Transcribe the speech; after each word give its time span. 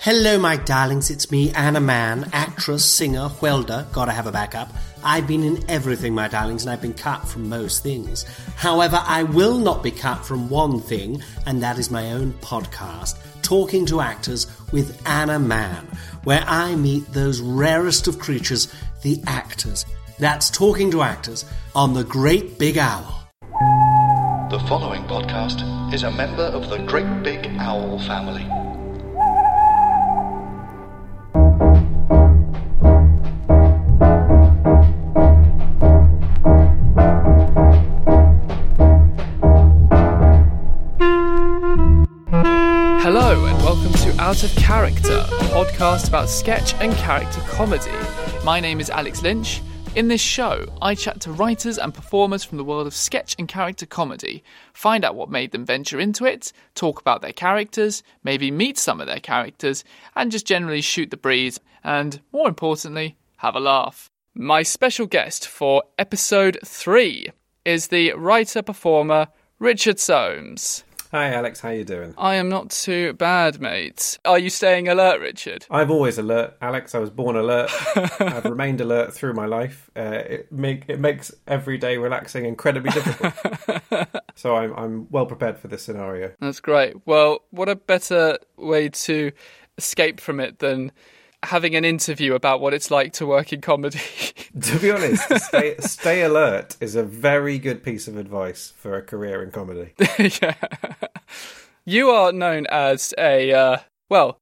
Hello, 0.00 0.38
my 0.38 0.54
darlings. 0.54 1.10
It's 1.10 1.32
me, 1.32 1.50
Anna 1.50 1.80
Mann, 1.80 2.30
actress, 2.32 2.84
singer, 2.84 3.30
welder. 3.40 3.84
Gotta 3.92 4.12
have 4.12 4.28
a 4.28 4.32
backup. 4.32 4.72
I've 5.02 5.26
been 5.26 5.42
in 5.42 5.68
everything, 5.68 6.14
my 6.14 6.28
darlings, 6.28 6.62
and 6.62 6.70
I've 6.70 6.80
been 6.80 6.94
cut 6.94 7.26
from 7.26 7.48
most 7.48 7.82
things. 7.82 8.22
However, 8.54 9.02
I 9.04 9.24
will 9.24 9.58
not 9.58 9.82
be 9.82 9.90
cut 9.90 10.24
from 10.24 10.48
one 10.48 10.78
thing, 10.78 11.20
and 11.46 11.60
that 11.64 11.80
is 11.80 11.90
my 11.90 12.12
own 12.12 12.32
podcast, 12.34 13.18
Talking 13.42 13.84
to 13.86 14.00
Actors 14.00 14.46
with 14.70 15.02
Anna 15.04 15.40
Mann, 15.40 15.84
where 16.22 16.44
I 16.46 16.76
meet 16.76 17.12
those 17.12 17.40
rarest 17.40 18.06
of 18.06 18.20
creatures, 18.20 18.72
the 19.02 19.20
actors. 19.26 19.84
That's 20.20 20.48
Talking 20.48 20.92
to 20.92 21.02
Actors 21.02 21.44
on 21.74 21.94
the 21.94 22.04
Great 22.04 22.56
Big 22.56 22.78
Owl. 22.78 23.28
The 24.50 24.64
following 24.68 25.02
podcast 25.08 25.92
is 25.92 26.04
a 26.04 26.12
member 26.12 26.44
of 26.44 26.70
the 26.70 26.78
Great 26.86 27.24
Big 27.24 27.48
Owl 27.58 27.98
family. 28.06 28.48
Out 44.20 44.42
of 44.42 44.50
Character, 44.56 45.12
a 45.12 45.44
podcast 45.44 46.08
about 46.08 46.28
sketch 46.28 46.74
and 46.80 46.92
character 46.94 47.40
comedy. 47.42 47.92
My 48.44 48.58
name 48.58 48.80
is 48.80 48.90
Alex 48.90 49.22
Lynch. 49.22 49.62
In 49.94 50.08
this 50.08 50.20
show, 50.20 50.66
I 50.82 50.96
chat 50.96 51.20
to 51.20 51.30
writers 51.30 51.78
and 51.78 51.94
performers 51.94 52.42
from 52.42 52.58
the 52.58 52.64
world 52.64 52.88
of 52.88 52.94
sketch 52.94 53.36
and 53.38 53.46
character 53.46 53.86
comedy, 53.86 54.42
find 54.72 55.04
out 55.04 55.14
what 55.14 55.30
made 55.30 55.52
them 55.52 55.64
venture 55.64 56.00
into 56.00 56.24
it, 56.24 56.52
talk 56.74 57.00
about 57.00 57.22
their 57.22 57.32
characters, 57.32 58.02
maybe 58.24 58.50
meet 58.50 58.76
some 58.76 59.00
of 59.00 59.06
their 59.06 59.20
characters, 59.20 59.84
and 60.16 60.32
just 60.32 60.48
generally 60.48 60.80
shoot 60.80 61.12
the 61.12 61.16
breeze, 61.16 61.60
and 61.84 62.20
more 62.32 62.48
importantly, 62.48 63.16
have 63.36 63.54
a 63.54 63.60
laugh. 63.60 64.10
My 64.34 64.64
special 64.64 65.06
guest 65.06 65.46
for 65.46 65.84
episode 65.96 66.58
3 66.64 67.30
is 67.64 67.86
the 67.86 68.14
writer 68.14 68.62
performer 68.62 69.28
Richard 69.60 70.00
Soames. 70.00 70.82
Hi 71.10 71.32
Alex, 71.32 71.60
how 71.60 71.70
you 71.70 71.84
doing? 71.84 72.12
I 72.18 72.34
am 72.34 72.50
not 72.50 72.68
too 72.68 73.14
bad, 73.14 73.62
mate. 73.62 74.18
Are 74.26 74.38
you 74.38 74.50
staying 74.50 74.88
alert, 74.88 75.22
Richard? 75.22 75.64
I'm 75.70 75.90
always 75.90 76.18
alert, 76.18 76.58
Alex. 76.60 76.94
I 76.94 76.98
was 76.98 77.08
born 77.08 77.34
alert. 77.34 77.70
I've 78.20 78.44
remained 78.44 78.82
alert 78.82 79.14
through 79.14 79.32
my 79.32 79.46
life. 79.46 79.90
Uh, 79.96 80.22
it 80.28 80.52
make 80.52 80.84
it 80.86 81.00
makes 81.00 81.32
every 81.46 81.78
day 81.78 81.96
relaxing 81.96 82.44
incredibly 82.44 82.90
difficult. 82.90 84.08
so 84.34 84.56
I'm 84.56 84.74
I'm 84.74 85.06
well 85.10 85.24
prepared 85.24 85.58
for 85.58 85.68
this 85.68 85.82
scenario. 85.82 86.34
That's 86.40 86.60
great. 86.60 86.94
Well, 87.06 87.38
what 87.52 87.70
a 87.70 87.76
better 87.76 88.36
way 88.58 88.90
to 88.90 89.32
escape 89.78 90.20
from 90.20 90.40
it 90.40 90.58
than 90.58 90.92
having 91.44 91.74
an 91.74 91.84
interview 91.84 92.34
about 92.34 92.60
what 92.60 92.74
it's 92.74 92.90
like 92.90 93.12
to 93.14 93.26
work 93.26 93.52
in 93.52 93.60
comedy. 93.60 94.00
to 94.60 94.78
be 94.78 94.90
honest, 94.90 95.22
stay, 95.44 95.76
stay 95.78 96.22
alert 96.22 96.76
is 96.80 96.94
a 96.94 97.02
very 97.02 97.58
good 97.58 97.82
piece 97.82 98.08
of 98.08 98.16
advice 98.16 98.72
for 98.76 98.96
a 98.96 99.02
career 99.02 99.42
in 99.42 99.50
comedy. 99.50 99.92
yeah. 100.18 100.54
You 101.84 102.10
are 102.10 102.32
known 102.32 102.66
as 102.66 103.14
a, 103.16 103.52
uh, 103.52 103.78
well, 104.10 104.38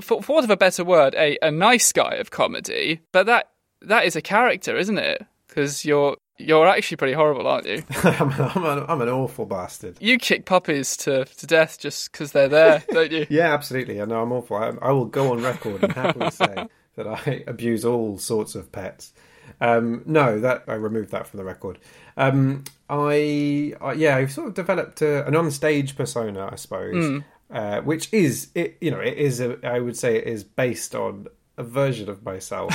for, 0.00 0.22
for 0.22 0.34
want 0.34 0.44
of 0.44 0.50
a 0.50 0.56
better 0.56 0.84
word, 0.84 1.14
a, 1.14 1.38
a 1.42 1.50
nice 1.50 1.92
guy 1.92 2.14
of 2.14 2.30
comedy, 2.30 3.00
but 3.12 3.26
that 3.26 3.50
that 3.82 4.04
is 4.04 4.16
a 4.16 4.22
character, 4.22 4.76
isn't 4.76 4.98
it? 4.98 5.24
Because 5.48 5.84
you're 5.84 6.16
you're 6.38 6.66
actually 6.66 6.96
pretty 6.96 7.14
horrible, 7.14 7.46
aren't 7.46 7.66
you? 7.66 7.82
I'm, 8.04 8.30
I'm, 8.32 8.64
an, 8.64 8.84
I'm 8.88 9.00
an 9.00 9.08
awful 9.08 9.46
bastard. 9.46 9.96
You 10.00 10.18
kick 10.18 10.44
puppies 10.44 10.96
to, 10.98 11.24
to 11.24 11.46
death 11.46 11.78
just 11.78 12.12
because 12.12 12.32
they're 12.32 12.48
there, 12.48 12.82
don't 12.90 13.10
you? 13.10 13.26
Yeah, 13.30 13.54
absolutely. 13.54 14.00
I 14.00 14.04
know 14.04 14.22
I'm 14.22 14.32
awful. 14.32 14.56
I, 14.56 14.72
I 14.82 14.92
will 14.92 15.06
go 15.06 15.32
on 15.32 15.42
record 15.42 15.82
and 15.82 15.92
happily 15.92 16.30
say 16.30 16.68
that 16.96 17.06
I 17.06 17.44
abuse 17.46 17.84
all 17.84 18.18
sorts 18.18 18.54
of 18.54 18.70
pets. 18.70 19.12
Um, 19.60 20.02
no, 20.04 20.40
that 20.40 20.64
I 20.66 20.74
removed 20.74 21.10
that 21.12 21.26
from 21.26 21.38
the 21.38 21.44
record. 21.44 21.78
Um, 22.16 22.64
I, 22.90 23.74
I 23.80 23.92
yeah, 23.92 24.16
I've 24.16 24.32
sort 24.32 24.48
of 24.48 24.54
developed 24.54 25.02
a, 25.02 25.26
an 25.26 25.36
on-stage 25.36 25.96
persona, 25.96 26.48
I 26.50 26.56
suppose, 26.56 27.22
uh, 27.50 27.80
which 27.80 28.12
is 28.12 28.48
it. 28.54 28.76
You 28.80 28.90
know, 28.90 29.00
it 29.00 29.16
is. 29.16 29.40
A, 29.40 29.58
I 29.64 29.78
would 29.78 29.96
say 29.96 30.16
it 30.16 30.24
is 30.24 30.42
based 30.44 30.94
on 30.94 31.28
a 31.56 31.62
version 31.62 32.08
of 32.08 32.24
myself, 32.24 32.74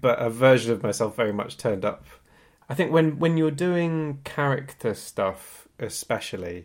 but 0.00 0.18
a 0.18 0.30
version 0.30 0.72
of 0.72 0.82
myself 0.82 1.14
very 1.14 1.32
much 1.32 1.56
turned 1.56 1.84
up. 1.84 2.04
I 2.72 2.74
think 2.74 2.90
when 2.90 3.18
when 3.18 3.36
you're 3.36 3.50
doing 3.50 4.20
character 4.24 4.94
stuff, 4.94 5.68
especially, 5.78 6.64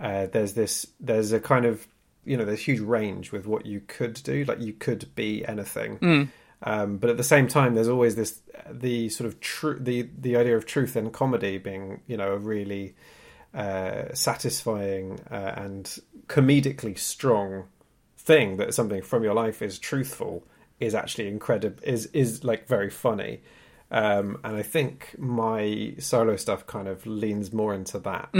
uh, 0.00 0.26
there's 0.26 0.54
this 0.54 0.88
there's 0.98 1.30
a 1.30 1.38
kind 1.38 1.64
of 1.64 1.86
you 2.24 2.36
know 2.36 2.44
there's 2.44 2.62
huge 2.62 2.80
range 2.80 3.30
with 3.30 3.46
what 3.46 3.64
you 3.64 3.80
could 3.86 4.14
do. 4.24 4.44
Like 4.44 4.60
you 4.60 4.72
could 4.72 5.14
be 5.14 5.46
anything. 5.46 5.98
Um, 6.64 6.96
but 6.96 7.08
at 7.08 7.18
the 7.18 7.22
same 7.22 7.46
time, 7.46 7.76
there's 7.76 7.86
always 7.86 8.16
this 8.16 8.40
the 8.68 9.08
sort 9.10 9.28
of 9.28 9.38
tru- 9.38 9.78
the 9.78 10.08
the 10.18 10.36
idea 10.36 10.56
of 10.56 10.66
truth 10.66 10.96
in 10.96 11.10
comedy 11.12 11.58
being 11.58 12.00
you 12.08 12.16
know 12.16 12.32
a 12.32 12.38
really 12.38 12.96
uh, 13.54 14.12
satisfying 14.12 15.20
uh, 15.30 15.54
and 15.56 16.00
comedically 16.26 16.98
strong 16.98 17.68
thing 18.16 18.56
that 18.56 18.74
something 18.74 19.02
from 19.02 19.22
your 19.22 19.34
life 19.34 19.62
is 19.62 19.78
truthful 19.78 20.42
is 20.80 20.96
actually 20.96 21.28
incredible 21.28 21.78
is 21.84 22.06
is 22.06 22.42
like 22.42 22.66
very 22.66 22.90
funny. 22.90 23.40
Um, 23.90 24.38
and 24.42 24.56
I 24.56 24.62
think 24.62 25.14
my 25.18 25.94
solo 25.98 26.36
stuff 26.36 26.66
kind 26.66 26.88
of 26.88 27.06
leans 27.06 27.52
more 27.52 27.74
into 27.74 27.98
that. 28.00 28.30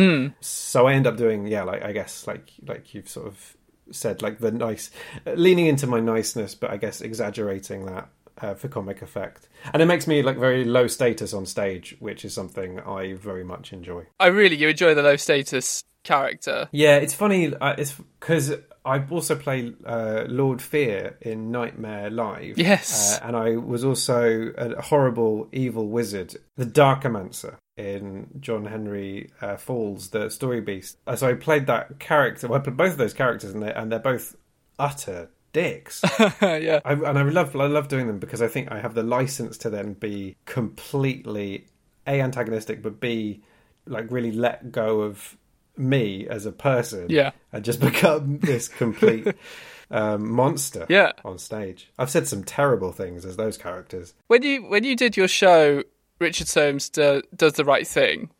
So 0.41 0.87
I 0.87 0.94
end 0.94 1.06
up 1.06 1.16
doing, 1.16 1.47
yeah, 1.47 1.62
like 1.62 1.82
I 1.82 1.93
guess, 1.93 2.27
like 2.27 2.50
like 2.66 2.94
you've 2.94 3.09
sort 3.09 3.27
of 3.27 3.56
said, 3.91 4.22
like 4.22 4.38
the 4.38 4.50
nice, 4.50 4.91
leaning 5.27 5.66
into 5.66 5.87
my 5.87 6.00
niceness, 6.00 6.55
but 6.55 6.71
I 6.71 6.77
guess 6.77 7.00
exaggerating 7.00 7.87
that 7.87 8.09
uh, 8.41 8.55
for 8.55 8.69
comic 8.69 9.03
effect. 9.03 9.49
And 9.72 9.82
it 9.82 9.87
makes 9.87 10.06
me 10.06 10.22
like 10.22 10.38
very 10.38 10.65
low 10.65 10.87
status 10.87 11.32
on 11.32 11.47
stage, 11.47 11.97
which 12.00 12.25
is 12.25 12.32
something 12.34 12.81
I 12.81 13.15
very 13.15 13.44
much 13.44 13.72
enjoy. 13.72 14.06
I 14.19 14.28
really, 14.28 14.56
you 14.56 14.69
enjoy 14.69 14.94
the 14.94 15.03
low 15.03 15.16
status 15.16 15.84
character. 16.03 16.69
Yeah, 16.72 16.97
it's 16.97 17.15
funny. 17.15 17.55
Uh, 17.55 17.75
it's 17.78 17.94
because 18.21 18.55
I 18.84 19.03
also 19.11 19.34
play 19.34 19.72
uh, 19.87 20.25
Lord 20.28 20.61
Fear 20.61 21.17
in 21.22 21.50
Knightmare 21.50 22.11
Live. 22.11 22.59
Yes. 22.59 23.19
uh, 23.19 23.27
and 23.27 23.37
I 23.37 23.56
was 23.56 23.84
also 23.84 24.53
a 24.56 24.83
horrible 24.83 25.49
evil 25.53 25.89
wizard, 25.89 26.37
the 26.56 26.67
Darkomancer 26.67 27.56
in 27.77 28.28
John 28.41 28.67
Henry 28.67 29.31
uh, 29.41 29.56
Falls, 29.56 30.11
the 30.11 30.28
Story 30.28 30.61
Beast. 30.61 30.99
Uh, 31.06 31.17
so 31.17 31.28
I 31.28 31.34
played 31.34 31.67
that 31.67 31.99
character. 31.99 32.47
Well, 32.47 32.61
I 32.61 32.62
played 32.62 32.77
both 32.77 32.93
of 32.93 32.99
those 32.99 33.15
characters, 33.15 33.53
and 33.53 33.62
they're, 33.62 33.77
and 33.77 33.91
they're 33.91 33.99
both 33.99 34.37
utter 34.78 35.31
dicks. 35.53 36.03
yeah. 36.43 36.81
I, 36.84 36.93
and 36.93 37.19
I 37.19 37.23
love 37.23 37.56
I 37.56 37.67
love 37.67 37.89
doing 37.89 38.06
them 38.06 38.19
because 38.19 38.43
I 38.43 38.49
think 38.49 38.71
I 38.71 38.81
have 38.81 38.94
the 38.94 39.03
license 39.03 39.56
to 39.59 39.71
then 39.71 39.94
be 39.94 40.37
completely 40.44 41.67
a 42.06 42.21
antagonistic, 42.21 42.83
but 42.83 43.00
b 43.00 43.43
like 43.87 44.11
really 44.11 44.33
let 44.33 44.73
go 44.73 45.00
of 45.00 45.37
me 45.77 46.27
as 46.29 46.47
a 46.47 46.53
person, 46.53 47.07
Yeah. 47.09 47.33
and 47.53 47.65
just 47.65 47.81
become 47.91 48.39
this 48.39 48.69
complete 48.69 49.26
um, 49.91 50.31
monster, 50.31 50.87
Yeah. 50.88 51.12
on 51.25 51.38
stage. 51.38 51.91
I've 51.99 52.11
said 52.11 52.26
some 52.26 52.44
terrible 52.44 52.93
things 52.93 53.25
as 53.25 53.37
those 53.37 53.56
characters. 53.59 54.15
When 54.29 54.43
you 54.43 54.62
when 54.65 54.85
you 54.85 54.97
did 54.97 55.17
your 55.17 55.29
show, 55.29 55.82
Richard 56.21 56.49
Soames 56.49 56.88
do, 56.88 57.23
does 57.37 57.55
the 57.55 57.65
right 57.65 57.87
thing, 57.87 58.31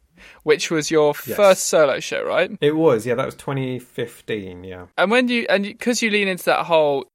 which 0.45 0.71
was 0.71 0.91
your 0.91 1.15
Yes. 1.27 1.37
first 1.37 1.67
solo 1.67 2.01
show, 2.01 2.23
right? 2.25 2.51
It 2.61 2.77
was 2.77 3.05
yeah, 3.07 3.15
that 3.17 3.27
was 3.27 3.35
2015. 3.35 4.65
Yeah, 4.65 4.87
And 4.97 5.11
when 5.11 5.29
you 5.29 5.47
and 5.49 5.65
because 5.65 6.03
you 6.03 6.11
lean 6.11 6.29
into 6.29 6.45
that 6.47 6.65
whole 6.67 7.07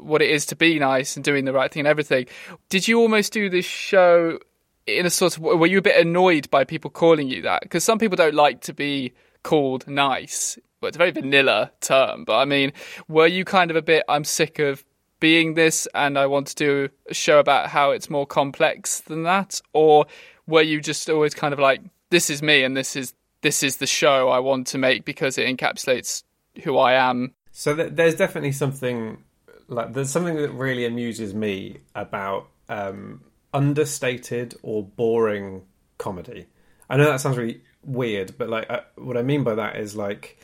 what 0.00 0.20
it 0.22 0.30
is 0.30 0.44
to 0.46 0.56
be 0.56 0.78
nice 0.78 1.14
and 1.16 1.24
doing 1.24 1.44
the 1.44 1.52
right 1.52 1.70
thing 1.72 1.80
and 1.80 1.88
everything, 1.88 2.26
did 2.68 2.88
you 2.88 3.00
almost 3.00 3.32
do 3.32 3.48
this 3.48 3.64
show 3.64 4.38
in 4.86 5.06
a 5.06 5.10
sort 5.10 5.36
of 5.36 5.42
were 5.42 5.66
you 5.66 5.78
a 5.78 5.82
bit 5.82 5.96
annoyed 6.04 6.50
by 6.50 6.64
people 6.64 6.90
calling 6.90 7.28
you 7.28 7.42
that? 7.42 7.62
Because 7.62 7.84
some 7.84 7.98
people 7.98 8.16
don't 8.16 8.34
like 8.34 8.60
to 8.62 8.72
be 8.72 9.12
called 9.42 9.86
nice. 9.88 10.58
Well, 10.80 10.88
it's 10.88 10.96
a 10.96 10.98
very 10.98 11.10
vanilla 11.10 11.72
term, 11.80 12.24
but 12.24 12.38
I 12.38 12.44
mean, 12.44 12.72
were 13.08 13.26
you 13.26 13.44
kind 13.44 13.70
of 13.70 13.76
a 13.76 13.82
bit? 13.82 14.04
I'm 14.08 14.24
sick 14.24 14.58
of 14.58 14.84
being 15.20 15.54
this, 15.54 15.88
and 15.94 16.18
I 16.18 16.26
want 16.26 16.48
to 16.48 16.54
do 16.54 16.88
a 17.08 17.14
show 17.14 17.40
about 17.40 17.68
how 17.68 17.90
it's 17.90 18.08
more 18.08 18.26
complex 18.26 19.00
than 19.00 19.24
that, 19.24 19.60
or 19.72 20.06
were 20.46 20.62
you 20.62 20.80
just 20.80 21.10
always 21.10 21.34
kind 21.34 21.52
of 21.52 21.58
like, 21.58 21.80
this 22.10 22.30
is 22.30 22.42
me, 22.42 22.62
and 22.62 22.76
this 22.76 22.94
is 22.94 23.14
this 23.40 23.62
is 23.62 23.76
the 23.76 23.86
show 23.86 24.28
I 24.28 24.38
want 24.38 24.66
to 24.68 24.78
make 24.78 25.04
because 25.04 25.38
it 25.38 25.46
encapsulates 25.46 26.24
who 26.64 26.76
I 26.76 26.94
am. 26.94 27.34
So 27.52 27.74
th- 27.74 27.92
there's 27.92 28.14
definitely 28.14 28.52
something 28.52 29.22
like 29.68 29.92
there's 29.92 30.10
something 30.10 30.36
that 30.36 30.50
really 30.50 30.86
amuses 30.86 31.34
me 31.34 31.78
about 31.94 32.48
um, 32.68 33.22
understated 33.52 34.54
or 34.62 34.82
boring 34.82 35.62
comedy. 35.98 36.46
I 36.88 36.96
know 36.96 37.04
that 37.04 37.20
sounds 37.20 37.36
really 37.36 37.62
weird, 37.88 38.36
but 38.38 38.48
like 38.48 38.70
uh, 38.70 38.80
what 38.96 39.16
I 39.16 39.22
mean 39.22 39.44
by 39.44 39.54
that 39.56 39.76
is 39.76 39.96
like 39.96 40.38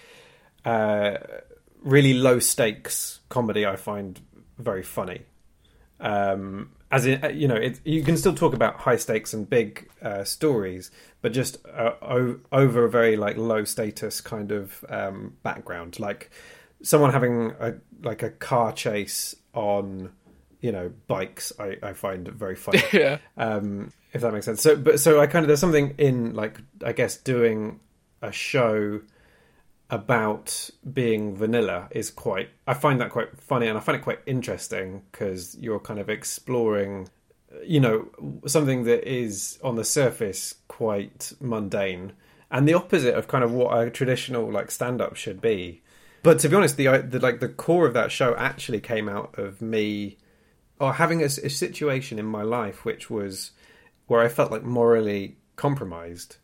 uh, 0.64 1.16
really 1.82 2.14
low 2.14 2.38
stakes 2.38 3.20
comedy. 3.28 3.66
I 3.66 3.76
find 3.76 4.20
very 4.58 4.82
funny. 4.82 5.22
Um, 6.00 6.70
as 6.90 7.06
in, 7.06 7.24
uh, 7.24 7.28
you 7.28 7.48
know, 7.48 7.56
it, 7.56 7.80
you 7.84 8.02
can 8.02 8.16
still 8.16 8.34
talk 8.34 8.54
about 8.54 8.76
high 8.80 8.96
stakes 8.96 9.32
and 9.32 9.48
big 9.48 9.88
uh, 10.02 10.24
stories, 10.24 10.90
but 11.22 11.32
just 11.32 11.64
uh, 11.66 11.94
o- 12.02 12.40
over 12.52 12.84
a 12.84 12.90
very 12.90 13.16
like 13.16 13.36
low 13.36 13.64
status 13.64 14.20
kind 14.20 14.52
of 14.52 14.84
um, 14.88 15.34
background, 15.42 15.98
like 15.98 16.30
someone 16.82 17.12
having 17.12 17.52
a 17.60 17.74
like 18.02 18.22
a 18.22 18.30
car 18.30 18.72
chase 18.72 19.34
on 19.54 20.10
you 20.60 20.72
know 20.72 20.90
bikes 21.06 21.52
i, 21.58 21.76
I 21.82 21.92
find 21.94 22.26
very 22.28 22.56
funny 22.56 22.82
Yeah. 22.92 23.18
um 23.36 23.90
if 24.14 24.22
that 24.22 24.32
makes 24.32 24.46
sense. 24.46 24.62
So 24.62 24.76
but 24.76 25.00
so 25.00 25.20
i 25.20 25.26
kind 25.26 25.44
of 25.44 25.48
there's 25.48 25.60
something 25.60 25.94
in 25.98 26.34
like 26.34 26.60
i 26.84 26.92
guess 26.92 27.16
doing 27.16 27.80
a 28.22 28.32
show 28.32 29.00
about 29.90 30.70
being 30.92 31.36
vanilla 31.36 31.88
is 31.90 32.10
quite 32.10 32.48
i 32.66 32.72
find 32.72 33.00
that 33.00 33.10
quite 33.10 33.38
funny 33.38 33.66
and 33.66 33.76
i 33.76 33.80
find 33.80 33.96
it 33.96 34.02
quite 34.02 34.20
interesting 34.24 35.02
because 35.12 35.54
you're 35.60 35.78
kind 35.78 36.00
of 36.00 36.08
exploring 36.08 37.06
you 37.62 37.78
know 37.78 38.08
something 38.46 38.84
that 38.84 39.06
is 39.06 39.58
on 39.62 39.76
the 39.76 39.84
surface 39.84 40.54
quite 40.68 41.32
mundane 41.40 42.12
and 42.50 42.68
the 42.68 42.74
opposite 42.74 43.14
of 43.14 43.28
kind 43.28 43.42
of 43.42 43.52
what 43.52 43.76
a 43.76 43.90
traditional 43.90 44.50
like 44.50 44.70
stand 44.70 45.00
up 45.00 45.16
should 45.16 45.40
be. 45.40 45.82
But 46.22 46.38
to 46.38 46.48
be 46.48 46.54
honest 46.54 46.76
the, 46.76 47.04
the 47.06 47.18
like 47.18 47.40
the 47.40 47.48
core 47.48 47.86
of 47.86 47.94
that 47.94 48.12
show 48.12 48.34
actually 48.36 48.80
came 48.80 49.08
out 49.08 49.38
of 49.38 49.60
me 49.60 50.18
or 50.78 50.94
having 50.94 51.20
a, 51.20 51.26
a 51.26 51.50
situation 51.50 52.18
in 52.18 52.26
my 52.26 52.42
life 52.42 52.84
which 52.84 53.10
was 53.10 53.50
where 54.06 54.20
I 54.20 54.28
felt 54.28 54.50
like 54.50 54.62
morally 54.62 55.36
compromised 55.56 56.36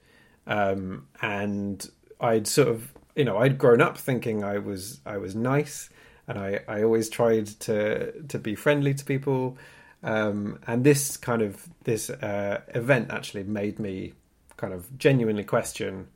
um, 0.47 1.07
and 1.23 1.89
I'd 2.21 2.47
sort 2.47 2.69
of 2.69 2.93
you 3.17 3.25
know 3.25 3.39
I'd 3.39 3.59
grown 3.59 3.81
up 3.81 3.99
thinking 3.99 4.43
I 4.45 4.59
was 4.59 5.01
I 5.05 5.17
was 5.19 5.35
nice 5.35 5.91
and 6.29 6.39
I, 6.39 6.61
I 6.69 6.83
always 6.83 7.09
tried 7.09 7.47
to 7.61 8.13
to 8.23 8.39
be 8.39 8.55
friendly 8.55 8.95
to 8.95 9.05
people 9.05 9.59
um, 10.03 10.59
and 10.67 10.85
this 10.85 11.17
kind 11.17 11.43
of 11.43 11.69
this 11.85 12.09
uh, 12.11 12.61
event 12.75 13.11
actually 13.11 13.45
made 13.45 13.79
me 13.79 14.15
kind 14.57 14.73
of 14.73 14.97
genuinely 14.99 15.45
question 15.45 16.09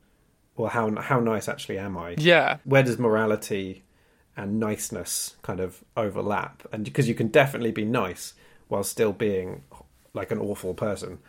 well 0.55 0.69
how 0.69 0.95
how 1.01 1.19
nice 1.19 1.47
actually 1.49 1.77
am 1.77 1.97
I 1.97 2.15
Yeah. 2.17 2.57
where 2.63 2.83
does 2.83 2.97
morality 2.97 3.83
and 4.37 4.59
niceness 4.59 5.35
kind 5.43 5.59
of 5.59 5.83
overlap 5.95 6.63
and 6.71 6.83
because 6.85 7.07
you 7.07 7.15
can 7.15 7.27
definitely 7.27 7.71
be 7.71 7.85
nice 7.85 8.33
while 8.67 8.83
still 8.83 9.13
being 9.13 9.63
like 10.15 10.31
an 10.31 10.39
awful 10.39 10.73
person 10.73 11.19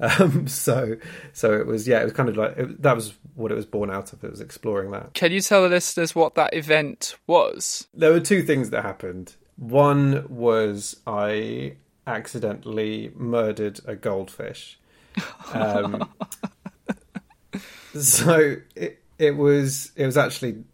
um 0.00 0.46
so 0.66 0.96
so 1.32 1.52
it 1.52 1.66
was 1.66 1.88
yeah 1.88 2.00
it 2.00 2.04
was 2.04 2.12
kind 2.12 2.28
of 2.28 2.36
like 2.36 2.56
it, 2.56 2.82
that 2.82 2.94
was 2.94 3.14
what 3.34 3.50
it 3.50 3.54
was 3.54 3.66
born 3.66 3.90
out 3.90 4.12
of 4.12 4.22
it 4.22 4.30
was 4.30 4.40
exploring 4.40 4.90
that 4.90 5.14
Can 5.14 5.32
you 5.32 5.40
tell 5.40 5.62
the 5.62 5.68
listeners 5.68 6.14
what 6.14 6.34
that 6.36 6.54
event 6.54 7.16
was? 7.26 7.88
there 7.94 8.12
were 8.12 8.20
two 8.20 8.42
things 8.42 8.70
that 8.70 8.82
happened 8.82 9.34
one 9.56 10.26
was 10.28 10.96
i 11.06 11.74
accidentally 12.06 13.10
murdered 13.14 13.80
a 13.86 13.94
goldfish 13.96 14.78
um 15.52 16.08
so 17.98 18.56
it 18.74 19.00
it 19.18 19.36
was 19.36 19.92
it 19.96 20.06
was 20.06 20.16
actually 20.16 20.64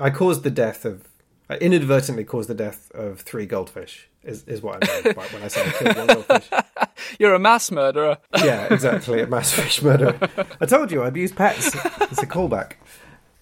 I 0.00 0.10
caused 0.10 0.42
the 0.42 0.50
death 0.50 0.84
of 0.84 1.08
I 1.48 1.56
inadvertently 1.56 2.24
caused 2.24 2.48
the 2.48 2.54
death 2.54 2.90
of 2.92 3.20
three 3.20 3.46
goldfish 3.46 4.08
is 4.22 4.44
is 4.44 4.62
what 4.62 4.82
I 4.88 5.02
mean 5.04 5.14
by 5.14 5.26
when 5.26 5.42
I 5.42 5.48
say 5.48 5.62
I 5.66 5.70
killed 5.72 5.96
one 5.96 6.06
goldfish. 6.06 6.50
You're 7.18 7.34
a 7.34 7.38
mass 7.38 7.70
murderer. 7.70 8.18
Yeah, 8.44 8.72
exactly, 8.72 9.20
a 9.20 9.26
mass 9.26 9.52
fish 9.52 9.80
murderer. 9.82 10.18
I 10.60 10.66
told 10.66 10.90
you 10.92 11.02
I 11.02 11.08
abuse 11.08 11.32
pets. 11.32 11.74
It's 11.74 12.22
a 12.22 12.26
callback. 12.26 12.72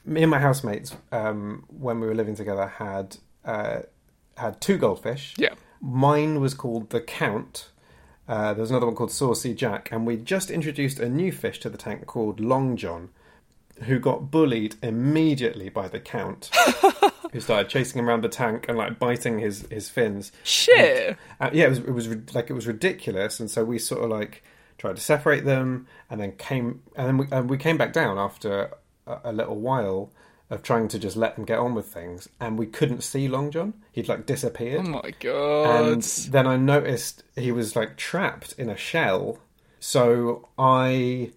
Me 0.04 0.22
and 0.22 0.30
my 0.30 0.38
housemates, 0.38 0.94
um, 1.10 1.64
when 1.68 2.00
we 2.00 2.06
were 2.06 2.14
living 2.14 2.34
together, 2.36 2.66
had 2.66 3.16
uh, 3.44 3.80
had 4.36 4.60
two 4.60 4.76
goldfish. 4.78 5.34
Yeah. 5.38 5.54
Mine 5.80 6.40
was 6.40 6.54
called 6.54 6.90
the 6.90 7.00
Count. 7.00 7.70
Uh, 8.28 8.52
there 8.54 8.60
was 8.60 8.70
another 8.70 8.86
one 8.86 8.94
called 8.94 9.10
Saucy 9.10 9.54
Jack, 9.54 9.90
and 9.90 10.06
we 10.06 10.16
just 10.16 10.50
introduced 10.50 11.00
a 11.00 11.08
new 11.08 11.32
fish 11.32 11.58
to 11.60 11.68
the 11.70 11.78
tank 11.78 12.06
called 12.06 12.38
Long 12.38 12.76
John, 12.76 13.10
who 13.84 13.98
got 13.98 14.30
bullied 14.30 14.76
immediately 14.82 15.68
by 15.68 15.88
the 15.88 15.98
Count, 16.00 16.50
who 17.32 17.40
started 17.40 17.68
chasing 17.68 17.98
him 17.98 18.08
around 18.08 18.22
the 18.22 18.28
tank 18.28 18.66
and 18.68 18.76
like 18.78 18.98
biting 18.98 19.38
his 19.38 19.66
his 19.70 19.88
fins. 19.88 20.32
Shit. 20.44 21.16
Uh, 21.40 21.50
yeah, 21.52 21.66
it 21.66 21.70
was 21.70 21.78
it 21.78 21.90
was 21.90 22.34
like 22.34 22.50
it 22.50 22.54
was 22.54 22.66
ridiculous, 22.66 23.40
and 23.40 23.50
so 23.50 23.64
we 23.64 23.78
sort 23.78 24.02
of 24.04 24.10
like 24.10 24.42
tried 24.78 24.96
to 24.96 25.02
separate 25.02 25.44
them, 25.44 25.86
and 26.10 26.20
then 26.20 26.32
came 26.32 26.82
and 26.96 27.06
then 27.08 27.18
we, 27.18 27.26
and 27.32 27.50
we 27.50 27.56
came 27.58 27.76
back 27.78 27.92
down 27.92 28.18
after 28.18 28.70
a, 29.06 29.18
a 29.24 29.32
little 29.32 29.56
while 29.56 30.10
of 30.50 30.62
trying 30.62 30.86
to 30.86 30.98
just 30.98 31.16
let 31.16 31.34
them 31.36 31.46
get 31.46 31.58
on 31.58 31.74
with 31.74 31.86
things, 31.86 32.28
and 32.38 32.58
we 32.58 32.66
couldn't 32.66 33.02
see 33.02 33.26
Long 33.26 33.50
John. 33.50 33.72
He'd 33.90 34.06
like 34.08 34.26
disappeared, 34.26 34.82
Oh 34.86 34.90
my 35.02 35.12
god. 35.18 35.86
and 35.92 36.02
then 36.02 36.46
I 36.46 36.56
noticed 36.58 37.22
he 37.36 37.50
was 37.50 37.74
like 37.74 37.96
trapped 37.96 38.52
in 38.58 38.68
a 38.68 38.76
shell. 38.76 39.38
So 39.80 40.48
I. 40.58 41.30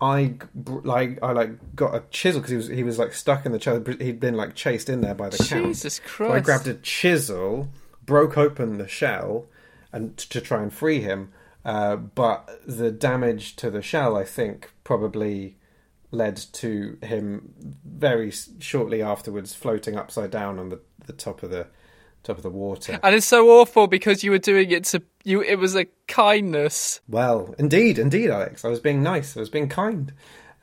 I 0.00 0.34
like 0.64 1.18
I 1.22 1.32
like 1.32 1.74
got 1.74 1.94
a 1.94 2.02
chisel 2.10 2.40
because 2.40 2.50
he 2.50 2.56
was 2.56 2.68
he 2.68 2.82
was 2.82 2.98
like 2.98 3.14
stuck 3.14 3.46
in 3.46 3.52
the 3.52 3.60
shell. 3.60 3.82
He'd 3.98 4.20
been 4.20 4.36
like 4.36 4.54
chased 4.54 4.90
in 4.90 5.00
there 5.00 5.14
by 5.14 5.30
the 5.30 5.38
count. 5.38 5.66
Jesus 5.66 6.00
So 6.16 6.32
I 6.32 6.40
grabbed 6.40 6.66
a 6.66 6.74
chisel, 6.74 7.68
broke 8.04 8.36
open 8.36 8.76
the 8.76 8.88
shell, 8.88 9.46
and 9.92 10.16
to 10.18 10.40
try 10.40 10.62
and 10.62 10.72
free 10.72 11.00
him. 11.00 11.32
Uh, 11.64 11.96
but 11.96 12.60
the 12.66 12.92
damage 12.92 13.56
to 13.56 13.70
the 13.70 13.82
shell, 13.82 14.16
I 14.16 14.24
think, 14.24 14.70
probably 14.84 15.56
led 16.12 16.36
to 16.36 16.98
him 17.02 17.54
very 17.84 18.32
shortly 18.60 19.02
afterwards 19.02 19.54
floating 19.54 19.96
upside 19.96 20.30
down 20.30 20.58
on 20.58 20.68
the, 20.68 20.80
the 21.06 21.12
top 21.12 21.42
of 21.42 21.50
the 21.50 21.66
top 22.26 22.36
of 22.36 22.42
the 22.42 22.50
water. 22.50 22.98
And 23.02 23.14
it's 23.14 23.26
so 23.26 23.48
awful 23.60 23.86
because 23.86 24.22
you 24.24 24.30
were 24.30 24.38
doing 24.38 24.70
it 24.70 24.84
to 24.84 25.02
you. 25.24 25.42
It 25.42 25.56
was 25.56 25.76
a 25.76 25.86
kindness. 26.08 27.00
Well, 27.08 27.54
indeed, 27.58 27.98
indeed, 27.98 28.30
Alex. 28.30 28.64
I 28.64 28.68
was 28.68 28.80
being 28.80 29.02
nice. 29.02 29.36
I 29.36 29.40
was 29.40 29.50
being 29.50 29.68
kind, 29.68 30.12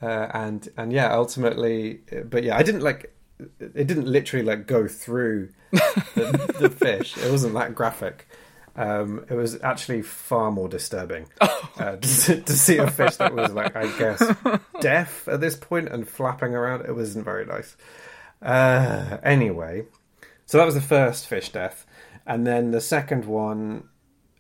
uh, 0.02 0.28
and 0.34 0.68
and 0.78 0.92
yeah, 0.92 1.14
ultimately, 1.14 2.02
but 2.26 2.44
yeah, 2.44 2.58
I 2.58 2.64
didn't 2.64 2.82
like. 2.82 3.14
It 3.60 3.88
didn't 3.88 4.08
literally 4.08 4.46
like 4.46 4.68
go 4.68 4.88
through 4.88 5.50
the, 5.72 6.56
the 6.60 6.70
fish. 6.80 7.18
It 7.18 7.32
wasn't 7.32 7.54
that 7.56 7.76
graphic. 7.76 8.28
Um, 8.76 9.26
it 9.30 9.36
was 9.36 9.62
actually 9.62 10.02
far 10.02 10.52
more 10.52 10.68
disturbing 10.68 11.28
uh, 11.40 11.96
to, 12.02 12.42
to 12.42 12.54
see 12.54 12.78
a 12.78 12.90
fish 12.90 13.18
that 13.18 13.34
was 13.34 13.52
like, 13.54 13.76
I 13.76 13.86
guess, 14.00 14.36
deaf 14.82 15.28
at 15.28 15.42
this 15.42 15.56
point 15.56 15.90
and 15.90 16.08
flapping 16.08 16.56
around. 16.56 16.86
It 16.86 16.96
wasn't 16.96 17.26
very 17.26 17.46
nice. 17.46 17.76
Uh, 18.42 19.18
anyway, 19.24 19.86
so 20.46 20.58
that 20.58 20.66
was 20.66 20.76
the 20.76 20.82
first 20.82 21.28
fish 21.28 21.50
death, 21.50 21.86
and 22.26 22.46
then 22.46 22.72
the 22.72 22.82
second 22.82 23.26
one 23.26 23.90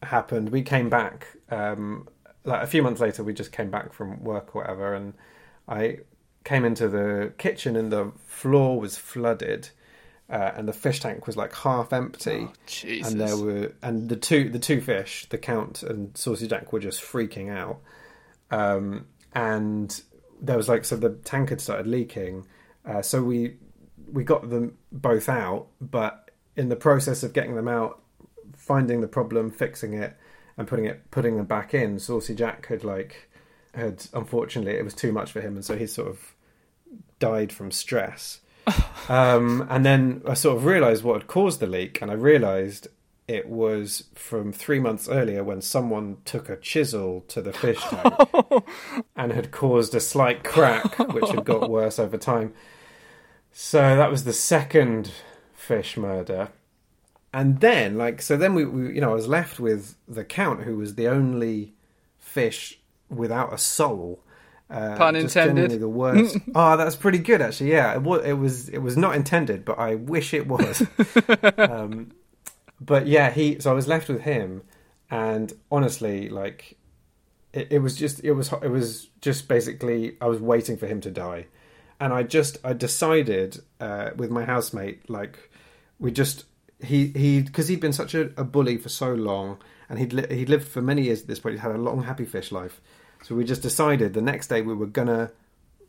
happened. 0.01 0.49
We 0.49 0.61
came 0.61 0.89
back 0.89 1.27
um, 1.49 2.07
like 2.43 2.63
a 2.63 2.67
few 2.67 2.83
months 2.83 3.01
later. 3.01 3.23
We 3.23 3.33
just 3.33 3.51
came 3.51 3.69
back 3.69 3.93
from 3.93 4.23
work 4.23 4.55
or 4.55 4.61
whatever, 4.61 4.93
and 4.93 5.13
I 5.67 5.99
came 6.43 6.65
into 6.65 6.87
the 6.89 7.33
kitchen, 7.37 7.75
and 7.75 7.91
the 7.91 8.11
floor 8.25 8.79
was 8.79 8.97
flooded, 8.97 9.69
uh, 10.29 10.51
and 10.55 10.67
the 10.67 10.73
fish 10.73 10.99
tank 10.99 11.25
was 11.25 11.37
like 11.37 11.53
half 11.55 11.93
empty. 11.93 12.49
Jesus. 12.65 13.11
And 13.11 13.21
there 13.21 13.37
were 13.37 13.73
and 13.81 14.09
the 14.09 14.15
two 14.15 14.49
the 14.49 14.59
two 14.59 14.81
fish, 14.81 15.27
the 15.29 15.37
count 15.37 15.83
and 15.83 16.15
Saucy 16.17 16.47
Jack, 16.47 16.73
were 16.73 16.79
just 16.79 17.01
freaking 17.01 17.49
out. 17.49 17.79
Um, 18.51 19.07
and 19.33 20.01
there 20.41 20.57
was 20.57 20.69
like 20.69 20.85
so 20.85 20.95
the 20.95 21.11
tank 21.11 21.49
had 21.49 21.61
started 21.61 21.87
leaking, 21.87 22.45
uh, 22.85 23.01
so 23.01 23.23
we 23.23 23.55
we 24.11 24.23
got 24.23 24.49
them 24.49 24.77
both 24.91 25.29
out, 25.29 25.67
but 25.81 26.31
in 26.55 26.69
the 26.69 26.75
process 26.75 27.23
of 27.23 27.33
getting 27.33 27.55
them 27.55 27.67
out, 27.67 28.01
finding 28.55 29.01
the 29.01 29.07
problem, 29.07 29.51
fixing 29.51 29.93
it, 29.93 30.15
and 30.57 30.67
putting 30.67 30.85
it 30.85 31.09
putting 31.11 31.37
them 31.37 31.45
back 31.45 31.73
in, 31.73 31.99
Saucy 31.99 32.35
Jack 32.35 32.67
had 32.67 32.83
like 32.83 33.29
had 33.73 34.05
unfortunately 34.13 34.73
it 34.73 34.83
was 34.83 34.93
too 34.93 35.11
much 35.11 35.31
for 35.31 35.41
him, 35.41 35.55
and 35.55 35.65
so 35.65 35.77
he 35.77 35.87
sort 35.87 36.07
of 36.07 36.35
died 37.19 37.51
from 37.51 37.71
stress. 37.71 38.39
um, 39.09 39.67
and 39.69 39.85
then 39.85 40.21
I 40.27 40.35
sort 40.35 40.57
of 40.57 40.65
realised 40.65 41.03
what 41.03 41.21
had 41.21 41.27
caused 41.27 41.59
the 41.59 41.67
leak, 41.67 42.01
and 42.01 42.11
I 42.11 42.15
realised 42.15 42.87
it 43.27 43.47
was 43.47 44.05
from 44.15 44.51
three 44.51 44.79
months 44.79 45.07
earlier 45.07 45.43
when 45.43 45.61
someone 45.61 46.17
took 46.25 46.49
a 46.49 46.57
chisel 46.57 47.21
to 47.29 47.41
the 47.41 47.53
fish 47.53 47.81
tank 47.81 48.65
and 49.15 49.31
had 49.31 49.51
caused 49.51 49.95
a 49.95 49.99
slight 49.99 50.43
crack, 50.43 50.99
which 51.13 51.29
had 51.29 51.45
got 51.45 51.69
worse 51.69 51.99
over 51.99 52.17
time. 52.17 52.53
So 53.53 53.95
that 53.95 54.09
was 54.11 54.23
the 54.23 54.33
second 54.33 55.11
fish 55.53 55.95
murder. 55.95 56.49
And 57.31 57.59
then, 57.61 57.97
like, 57.97 58.21
so 58.21 58.35
then 58.35 58.53
we, 58.53 58.65
we, 58.65 58.95
you 58.95 59.01
know, 59.01 59.11
I 59.11 59.13
was 59.13 59.27
left 59.27 59.59
with 59.59 59.95
the 60.07 60.23
count, 60.25 60.63
who 60.63 60.77
was 60.77 60.95
the 60.95 61.07
only 61.07 61.73
fish 62.19 62.79
without 63.09 63.53
a 63.53 63.57
soul, 63.57 64.19
Uh, 64.69 64.95
Pun 64.97 65.15
intended. 65.15 65.79
the 65.79 65.87
worst. 65.87 66.37
oh, 66.55 66.77
that's 66.81 66.95
pretty 66.95 67.19
good 67.19 67.41
actually. 67.41 67.71
Yeah, 67.71 67.93
it 67.93 68.01
was. 68.01 68.25
It 68.25 68.33
was. 68.33 68.69
It 68.69 68.79
was 68.79 68.97
not 68.97 69.15
intended, 69.15 69.65
but 69.65 69.77
I 69.77 69.95
wish 69.95 70.33
it 70.33 70.47
was. 70.47 70.81
um, 71.57 72.11
but 72.81 73.05
yeah, 73.07 73.29
he. 73.29 73.59
So 73.59 73.69
I 73.71 73.73
was 73.73 73.87
left 73.87 74.07
with 74.09 74.21
him, 74.21 74.63
and 75.11 75.53
honestly, 75.71 76.27
like, 76.29 76.77
it, 77.51 77.67
it 77.71 77.79
was 77.79 77.95
just. 77.95 78.23
It 78.23 78.33
was. 78.33 78.51
It 78.63 78.69
was 78.71 79.09
just 79.21 79.47
basically. 79.47 80.17
I 80.21 80.25
was 80.27 80.39
waiting 80.39 80.77
for 80.77 80.87
him 80.87 81.01
to 81.01 81.11
die, 81.11 81.47
and 82.03 82.11
I 82.11 82.23
just. 82.23 82.57
I 82.65 82.73
decided 82.73 83.61
uh, 83.79 84.09
with 84.17 84.29
my 84.29 84.43
housemate, 84.43 85.09
like, 85.09 85.49
we 85.99 86.11
just. 86.11 86.43
He 86.83 87.07
he 87.07 87.41
because 87.41 87.69
he'd 87.69 87.79
been 87.79 87.93
such 87.93 88.13
a, 88.13 88.29
a 88.35 88.43
bully 88.43 88.77
for 88.77 88.89
so 88.89 89.13
long, 89.13 89.57
and 89.87 89.97
he'd 89.99 90.11
li- 90.11 90.27
he'd 90.29 90.49
lived 90.49 90.67
for 90.67 90.81
many 90.81 91.03
years 91.03 91.21
at 91.21 91.27
this 91.27 91.39
point. 91.39 91.55
He'd 91.55 91.61
had 91.61 91.71
a 91.71 91.77
long 91.77 92.03
happy 92.03 92.25
fish 92.25 92.51
life, 92.51 92.81
so 93.23 93.35
we 93.35 93.45
just 93.45 93.61
decided 93.61 94.13
the 94.13 94.21
next 94.21 94.47
day 94.47 94.61
we 94.61 94.73
were 94.73 94.85
gonna 94.85 95.31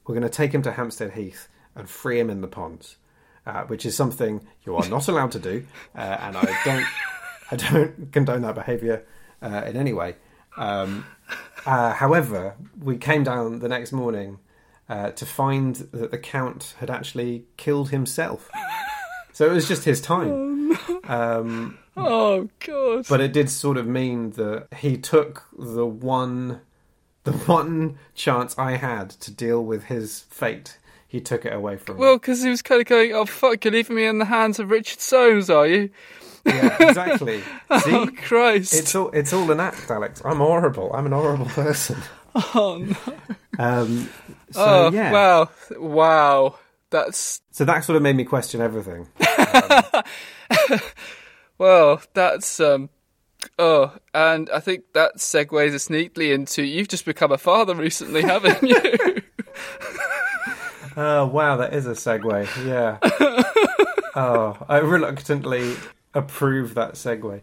we're 0.06 0.14
gonna 0.14 0.28
take 0.28 0.52
him 0.52 0.62
to 0.62 0.70
Hampstead 0.70 1.14
Heath 1.14 1.48
and 1.74 1.90
free 1.90 2.20
him 2.20 2.30
in 2.30 2.42
the 2.42 2.46
ponds, 2.46 2.96
uh, 3.44 3.64
which 3.64 3.84
is 3.84 3.96
something 3.96 4.46
you 4.64 4.76
are 4.76 4.88
not 4.88 5.08
allowed 5.08 5.32
to 5.32 5.40
do, 5.40 5.66
uh, 5.96 6.16
and 6.20 6.36
I 6.36 6.60
don't 6.64 6.86
I 7.50 7.56
don't 7.56 8.12
condone 8.12 8.42
that 8.42 8.54
behaviour 8.54 9.04
uh, 9.42 9.64
in 9.66 9.76
any 9.76 9.92
way. 9.92 10.14
Um, 10.56 11.06
uh, 11.66 11.92
however, 11.92 12.54
we 12.80 12.98
came 12.98 13.24
down 13.24 13.58
the 13.58 13.68
next 13.68 13.90
morning 13.90 14.38
uh, 14.88 15.10
to 15.12 15.24
find 15.26 15.76
that 15.92 16.10
the 16.10 16.18
count 16.18 16.74
had 16.80 16.90
actually 16.90 17.44
killed 17.56 17.90
himself. 17.90 18.50
So 19.32 19.46
it 19.46 19.52
was 19.52 19.66
just 19.68 19.84
his 19.84 20.00
time. 20.00 20.78
Um, 21.06 21.78
Oh 21.96 22.48
god. 22.66 23.06
but 23.08 23.20
it 23.20 23.32
did 23.32 23.48
sort 23.50 23.76
of 23.76 23.86
mean 23.86 24.30
that 24.32 24.68
he 24.78 24.96
took 24.96 25.44
the 25.56 25.86
one 25.86 26.60
the 27.24 27.32
one 27.32 27.98
chance 28.14 28.58
I 28.58 28.76
had 28.76 29.10
to 29.10 29.30
deal 29.30 29.62
with 29.64 29.84
his 29.84 30.20
fate. 30.30 30.78
He 31.06 31.20
took 31.20 31.44
it 31.44 31.52
away 31.52 31.76
from 31.76 31.98
well, 31.98 32.12
me. 32.12 32.16
because 32.16 32.42
he 32.42 32.48
was 32.50 32.62
kind 32.62 32.80
of 32.80 32.86
going, 32.86 33.12
"Oh 33.12 33.26
fuck, 33.26 33.64
you're 33.64 33.72
leaving 33.72 33.96
me 33.96 34.06
in 34.06 34.18
the 34.18 34.24
hands 34.24 34.58
of 34.58 34.70
Richard 34.70 35.00
Soames, 35.00 35.48
are 35.50 35.66
you?" 35.66 35.90
Yeah, 36.46 36.76
exactly. 36.88 37.42
Oh 37.70 38.08
Christ. 38.24 38.74
it's 38.74 38.94
all 38.94 39.10
it's 39.10 39.32
all 39.32 39.50
an 39.50 39.60
act, 39.60 39.90
Alex. 39.90 40.22
I'm 40.24 40.38
horrible. 40.38 40.90
I'm 40.94 41.06
an 41.06 41.12
horrible 41.12 41.46
person. 41.46 41.96
Oh 42.54 42.78
no. 42.78 43.14
Um, 43.64 44.08
so 44.54 44.86
Oh 44.86 44.90
yeah, 44.92 45.12
wow, 45.12 45.50
wow. 45.78 46.58
That's 46.90 47.40
so 47.50 47.64
that 47.64 47.84
sort 47.84 47.96
of 47.96 48.02
made 48.02 48.16
me 48.16 48.24
question 48.24 48.60
everything. 48.60 49.08
well, 51.58 52.00
that's 52.14 52.60
um. 52.60 52.90
Oh, 53.58 53.94
and 54.14 54.48
I 54.50 54.60
think 54.60 54.84
that 54.94 55.16
segues 55.16 55.74
us 55.74 55.90
neatly 55.90 56.32
into 56.32 56.62
you've 56.62 56.88
just 56.88 57.04
become 57.04 57.30
a 57.32 57.38
father 57.38 57.74
recently, 57.74 58.22
haven't 58.22 58.62
you? 58.62 59.22
Oh 60.96 61.26
wow, 61.32 61.56
that 61.56 61.74
is 61.74 61.86
a 61.86 61.90
segue. 61.90 62.48
Yeah. 62.64 62.98
oh, 64.14 64.56
I 64.68 64.78
reluctantly 64.78 65.74
approve 66.14 66.74
that 66.74 66.94
segue. 66.94 67.42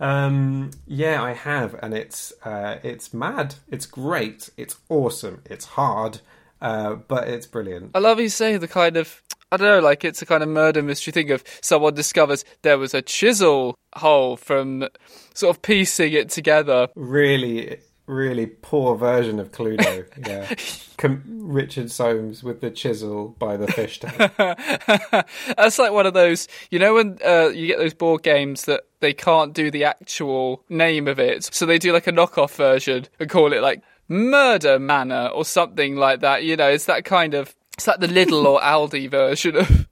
Um, 0.00 0.70
yeah, 0.86 1.22
I 1.22 1.32
have, 1.32 1.76
and 1.82 1.94
it's 1.94 2.32
uh, 2.44 2.78
it's 2.82 3.14
mad. 3.14 3.54
It's 3.70 3.86
great. 3.86 4.50
It's 4.56 4.76
awesome. 4.88 5.42
It's 5.48 5.64
hard, 5.64 6.20
uh, 6.62 6.94
but 6.94 7.28
it's 7.28 7.46
brilliant. 7.46 7.90
I 7.94 7.98
love 7.98 8.20
you 8.20 8.30
say 8.30 8.56
the 8.56 8.68
kind 8.68 8.96
of 8.96 9.20
I 9.50 9.58
don't 9.58 9.68
know, 9.68 9.80
like 9.80 10.02
it's 10.02 10.22
a 10.22 10.26
kind 10.26 10.42
of 10.42 10.48
murder 10.48 10.82
mystery 10.82 11.12
thing 11.12 11.30
of 11.30 11.44
someone 11.60 11.94
discovers 11.94 12.42
there 12.62 12.78
was 12.78 12.94
a 12.94 13.02
chisel 13.02 13.76
hole 13.96 14.38
from 14.38 14.88
sort 15.34 15.54
of 15.54 15.60
piecing 15.60 16.14
it 16.14 16.30
together. 16.30 16.88
Really, 16.94 17.76
really 18.06 18.46
poor 18.46 18.96
version 18.96 19.38
of 19.38 19.52
Cluedo. 19.52 20.06
Yeah, 20.26 20.54
Com- 20.96 21.22
Richard 21.26 21.90
Soames 21.90 22.42
with 22.42 22.62
the 22.62 22.70
chisel 22.70 23.36
by 23.38 23.58
the 23.58 23.66
fish 23.66 24.00
tank. 24.00 24.16
That's 25.56 25.78
like 25.78 25.92
one 25.92 26.06
of 26.06 26.14
those, 26.14 26.48
you 26.70 26.78
know, 26.78 26.94
when 26.94 27.18
uh, 27.22 27.48
you 27.48 27.66
get 27.66 27.78
those 27.78 27.92
board 27.92 28.22
games 28.22 28.64
that 28.64 28.84
they 29.00 29.12
can't 29.12 29.52
do 29.52 29.70
the 29.70 29.84
actual 29.84 30.64
name 30.70 31.08
of 31.08 31.18
it, 31.18 31.52
so 31.52 31.66
they 31.66 31.78
do 31.78 31.92
like 31.92 32.06
a 32.06 32.12
knockoff 32.12 32.54
version 32.54 33.06
and 33.20 33.28
call 33.28 33.52
it 33.52 33.60
like 33.60 33.82
Murder 34.12 34.78
Manor 34.78 35.28
or 35.34 35.44
something 35.44 35.96
like 35.96 36.20
that. 36.20 36.44
You 36.44 36.56
know, 36.56 36.68
it's 36.68 36.84
that 36.86 37.04
kind 37.04 37.34
of, 37.34 37.54
it's 37.74 37.86
like 37.86 38.00
the 38.00 38.06
Lidl 38.08 38.44
or 38.44 38.60
Aldi 38.60 39.10
version 39.10 39.56
of. 39.56 39.86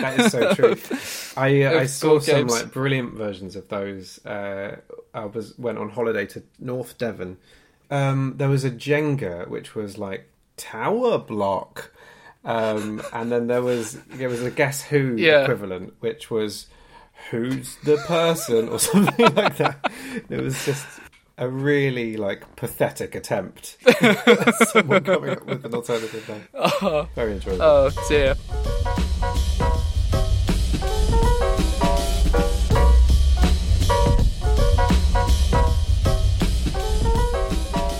That 0.00 0.20
is 0.20 0.32
so 0.32 0.54
true. 0.54 0.76
I 1.36 1.62
uh, 1.62 1.80
I 1.80 1.86
saw 1.86 2.18
some 2.18 2.34
games. 2.36 2.52
like 2.52 2.72
brilliant 2.72 3.14
versions 3.14 3.56
of 3.56 3.68
those. 3.68 4.24
Uh, 4.24 4.76
I 5.14 5.24
was 5.24 5.56
went 5.58 5.78
on 5.78 5.88
holiday 5.90 6.26
to 6.26 6.42
North 6.58 6.98
Devon. 6.98 7.38
Um, 7.90 8.34
there 8.36 8.50
was 8.50 8.64
a 8.64 8.70
Jenga 8.70 9.48
which 9.48 9.74
was 9.74 9.96
like 9.96 10.28
tower 10.58 11.16
block, 11.18 11.90
um, 12.44 13.00
and 13.14 13.32
then 13.32 13.46
there 13.46 13.62
was 13.62 13.94
there 14.10 14.28
was 14.28 14.42
a 14.42 14.50
Guess 14.50 14.82
Who 14.82 15.14
Yeah. 15.16 15.42
equivalent 15.42 15.94
which 16.00 16.30
was 16.30 16.66
Who's 17.30 17.76
the 17.84 17.96
person 17.96 18.68
or 18.68 18.78
something 18.88 19.34
like 19.34 19.56
that. 19.56 19.90
It 20.28 20.40
was 20.40 20.64
just 20.66 20.86
a 21.38 21.48
really 21.48 22.16
like 22.16 22.56
pathetic 22.56 23.14
attempt. 23.14 23.76
Someone 24.72 25.04
coming 25.04 25.30
up 25.30 25.46
with 25.46 25.64
an 25.64 25.74
alternative 25.74 26.28
name. 26.28 27.06
Very 27.14 27.32
enjoyable. 27.32 27.62
Oh 27.62 27.90
dear. 28.08 28.34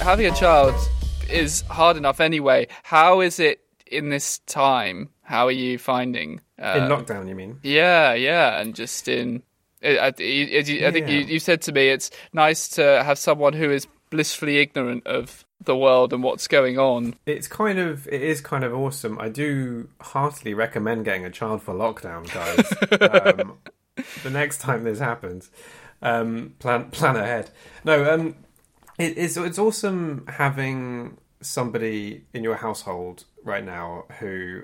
Having 0.03 0.27
a 0.27 0.35
child 0.35 0.75
is 1.29 1.63
hard 1.69 1.99
enough 1.99 2.19
anyway. 2.21 2.67
How 2.83 3.21
is 3.21 3.39
it 3.39 3.61
in 3.87 4.09
this 4.09 4.39
time? 4.41 5.11
How 5.23 5.47
are 5.47 5.53
you 5.53 5.77
finding? 5.79 6.41
Uh, 6.59 6.75
In 6.79 6.83
lockdown, 6.85 7.29
you 7.29 7.35
mean? 7.35 7.59
yeah, 7.63 8.15
yeah, 8.15 8.59
and 8.59 8.75
just 8.75 9.07
in. 9.09 9.43
I, 9.83 9.99
I, 9.99 10.07
I 10.07 10.11
I 10.11 10.91
think 10.93 11.09
you, 11.09 11.21
you 11.21 11.39
said 11.39 11.63
to 11.63 11.73
me 11.73 11.89
it's 11.89 12.11
nice 12.33 12.69
to 12.71 13.03
have 13.05 13.19
someone 13.19 13.53
who 13.53 13.71
is 13.71 13.87
blissfully 14.11 14.59
ignorant 14.59 15.07
of 15.07 15.45
the 15.65 15.77
world 15.77 16.13
and 16.13 16.23
what's 16.23 16.49
going 16.49 16.79
on. 16.79 17.15
It's 17.27 17.49
kind 17.49 17.79
of 17.79 18.07
it 18.09 18.23
is 18.23 18.41
kind 18.41 18.65
of 18.65 18.75
awesome. 18.75 19.19
I 19.19 19.29
do 19.29 19.89
heartily 20.01 20.55
recommend 20.55 21.05
getting 21.05 21.25
a 21.25 21.31
child 21.31 21.63
for 21.63 21.75
lockdown, 21.75 22.33
guys. 22.33 23.39
um, 23.41 23.59
the 24.23 24.31
next 24.31 24.61
time 24.61 24.85
this 24.85 24.99
happens, 24.99 25.51
um, 26.03 26.55
plan 26.59 26.91
plan 26.91 27.17
ahead. 27.17 27.51
No, 27.85 28.13
um, 28.13 28.37
it, 28.99 29.19
it's 29.19 29.37
it's 29.37 29.59
awesome 29.59 30.25
having 30.29 31.19
somebody 31.41 32.25
in 32.33 32.43
your 32.43 32.57
household 32.57 33.25
right 33.45 33.65
now 33.65 34.05
who 34.19 34.63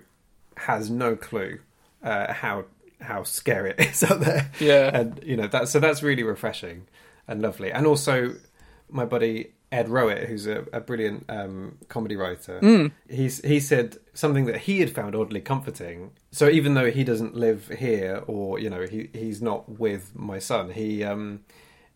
has 0.56 0.90
no 0.90 1.16
clue 1.16 1.58
uh, 2.02 2.32
how 2.32 2.64
how 3.00 3.22
scary 3.22 3.70
it 3.70 3.80
is 3.80 4.04
out 4.10 4.20
there. 4.20 4.50
Yeah. 4.60 4.90
and 4.92 5.20
you 5.24 5.36
know 5.36 5.46
that 5.48 5.68
so 5.68 5.80
that's 5.80 6.02
really 6.02 6.22
refreshing 6.22 6.86
and 7.26 7.42
lovely. 7.42 7.72
And 7.72 7.86
also, 7.86 8.34
my 8.90 9.04
buddy 9.04 9.54
Ed 9.74 9.88
Rowett, 9.88 10.28
who's 10.28 10.46
a, 10.46 10.64
a 10.72 10.80
brilliant 10.80 11.24
um, 11.28 11.78
comedy 11.88 12.14
writer, 12.14 12.60
he's 13.08 13.40
he 13.44 13.58
said 13.58 13.96
something 14.12 14.44
that 14.46 14.58
he 14.58 14.78
had 14.78 14.90
found 14.90 15.16
oddly 15.16 15.40
comforting. 15.40 16.12
So 16.30 16.48
even 16.48 16.74
though 16.74 16.92
he 16.92 17.02
doesn't 17.02 17.34
live 17.34 17.68
here, 17.78 18.22
or 18.28 18.60
you 18.60 18.70
know 18.70 18.86
he 18.86 19.10
he's 19.12 19.42
not 19.42 19.68
with 19.68 20.14
my 20.14 20.38
son, 20.38 20.70
he 20.70 21.02
um, 21.02 21.40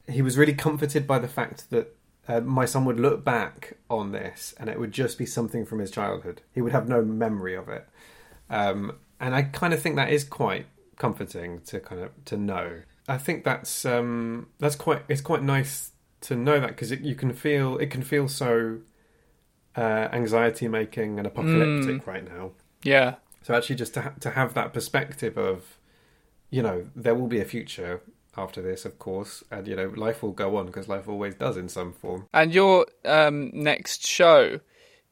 he 0.08 0.22
was 0.22 0.36
really 0.36 0.54
comforted 0.54 1.06
by 1.06 1.20
the 1.20 1.28
fact 1.28 1.70
that 1.70 1.94
uh, 2.26 2.40
my 2.40 2.64
son 2.64 2.84
would 2.84 2.98
look 2.98 3.24
back 3.24 3.76
on 3.88 4.10
this 4.10 4.54
and 4.58 4.68
it 4.68 4.80
would 4.80 4.90
just 4.92 5.16
be 5.16 5.24
something 5.24 5.64
from 5.64 5.78
his 5.78 5.90
childhood. 5.90 6.42
He 6.52 6.60
would 6.60 6.72
have 6.72 6.88
no 6.88 7.02
memory 7.02 7.54
of 7.54 7.68
it, 7.68 7.88
um, 8.50 8.96
and 9.20 9.36
I 9.36 9.42
kind 9.42 9.72
of 9.72 9.80
think 9.80 9.94
that 9.94 10.10
is 10.10 10.24
quite 10.24 10.66
comforting 10.98 11.60
to 11.62 11.80
kind 11.80 12.02
of 12.02 12.24
to 12.26 12.36
know. 12.36 12.82
I 13.06 13.18
think 13.18 13.44
that's 13.44 13.84
um, 13.84 14.48
that's 14.58 14.76
quite 14.76 15.02
it's 15.08 15.20
quite 15.22 15.42
nice 15.42 15.92
to 16.22 16.36
know 16.36 16.60
that 16.60 16.68
because 16.68 16.90
you 16.90 17.14
can 17.14 17.32
feel 17.32 17.78
it 17.78 17.90
can 17.90 18.02
feel 18.02 18.28
so 18.28 18.80
uh, 19.76 20.08
anxiety 20.12 20.68
making 20.68 21.18
and 21.18 21.26
apocalyptic 21.26 22.06
right 22.06 22.24
now. 22.28 22.50
Yeah, 22.82 23.16
So 23.42 23.54
actually, 23.54 23.76
just 23.76 23.94
to 23.94 24.02
ha- 24.02 24.14
to 24.20 24.30
have 24.30 24.54
that 24.54 24.72
perspective 24.72 25.38
of, 25.38 25.78
you 26.50 26.62
know, 26.62 26.86
there 26.94 27.14
will 27.14 27.26
be 27.28 27.40
a 27.40 27.44
future 27.44 28.00
after 28.36 28.62
this, 28.62 28.84
of 28.84 28.98
course, 28.98 29.42
and 29.50 29.66
you 29.66 29.74
know, 29.76 29.92
life 29.96 30.22
will 30.22 30.32
go 30.32 30.56
on 30.56 30.66
because 30.66 30.88
life 30.88 31.08
always 31.08 31.34
does 31.34 31.56
in 31.56 31.68
some 31.68 31.92
form. 31.92 32.26
And 32.32 32.54
your 32.54 32.86
um, 33.04 33.50
next 33.52 34.06
show, 34.06 34.60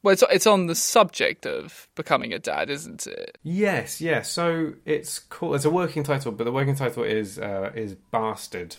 well, 0.06 0.12
it's 0.12 0.22
it's 0.30 0.46
on 0.46 0.68
the 0.68 0.76
subject 0.76 1.46
of 1.46 1.88
becoming 1.96 2.32
a 2.32 2.38
dad, 2.38 2.70
isn't 2.70 3.08
it? 3.08 3.38
Yes, 3.42 4.00
yes. 4.00 4.30
So 4.30 4.75
it's 4.84 5.18
called. 5.18 5.56
It's 5.56 5.64
a 5.64 5.70
working 5.70 6.04
title, 6.04 6.30
but 6.30 6.44
the 6.44 6.52
working 6.52 6.76
title 6.76 7.02
is 7.02 7.40
uh, 7.40 7.72
is 7.75 7.96
Bastard, 8.12 8.76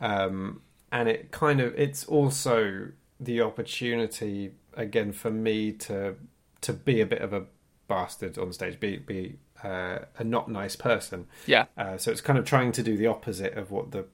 um, 0.00 0.62
and 0.92 1.08
it 1.08 1.32
kind 1.32 1.60
of 1.60 1.74
it's 1.76 2.04
also 2.04 2.90
the 3.18 3.40
opportunity 3.40 4.52
again 4.74 5.10
for 5.10 5.32
me 5.32 5.72
to 5.72 6.14
to 6.60 6.72
be 6.72 7.00
a 7.00 7.06
bit 7.06 7.22
of 7.22 7.32
a 7.32 7.46
bastard 7.88 8.38
on 8.38 8.52
stage, 8.52 8.78
be 8.78 8.98
be 8.98 9.38
uh, 9.64 9.98
a 10.16 10.22
not 10.22 10.48
nice 10.48 10.76
person. 10.76 11.26
Yeah, 11.44 11.64
Uh, 11.76 11.98
so 11.98 12.12
it's 12.12 12.20
kind 12.20 12.38
of 12.38 12.44
trying 12.44 12.70
to 12.70 12.84
do 12.84 12.96
the 12.96 13.08
opposite 13.08 13.54
of 13.54 13.72
what 13.72 13.90
the, 13.90 14.04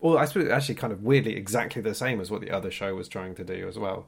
well, 0.00 0.16
I 0.16 0.24
suppose 0.24 0.48
actually 0.48 0.76
kind 0.76 0.94
of 0.94 1.02
weirdly 1.02 1.36
exactly 1.36 1.82
the 1.82 1.94
same 1.94 2.18
as 2.18 2.30
what 2.30 2.40
the 2.40 2.50
other 2.50 2.70
show 2.70 2.94
was 2.94 3.08
trying 3.08 3.34
to 3.34 3.44
do 3.44 3.68
as 3.68 3.78
well. 3.78 4.06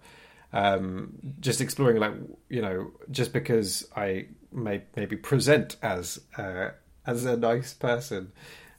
Um, 0.52 1.12
just 1.40 1.60
exploring 1.60 1.98
like 1.98 2.14
you 2.48 2.62
know 2.62 2.90
just 3.10 3.32
because 3.32 3.88
I 3.96 4.26
may 4.52 4.82
maybe 4.96 5.16
present 5.16 5.76
as 5.82 6.20
uh, 6.36 6.70
as 7.06 7.24
a 7.24 7.36
nice 7.36 7.74
person. 7.74 8.32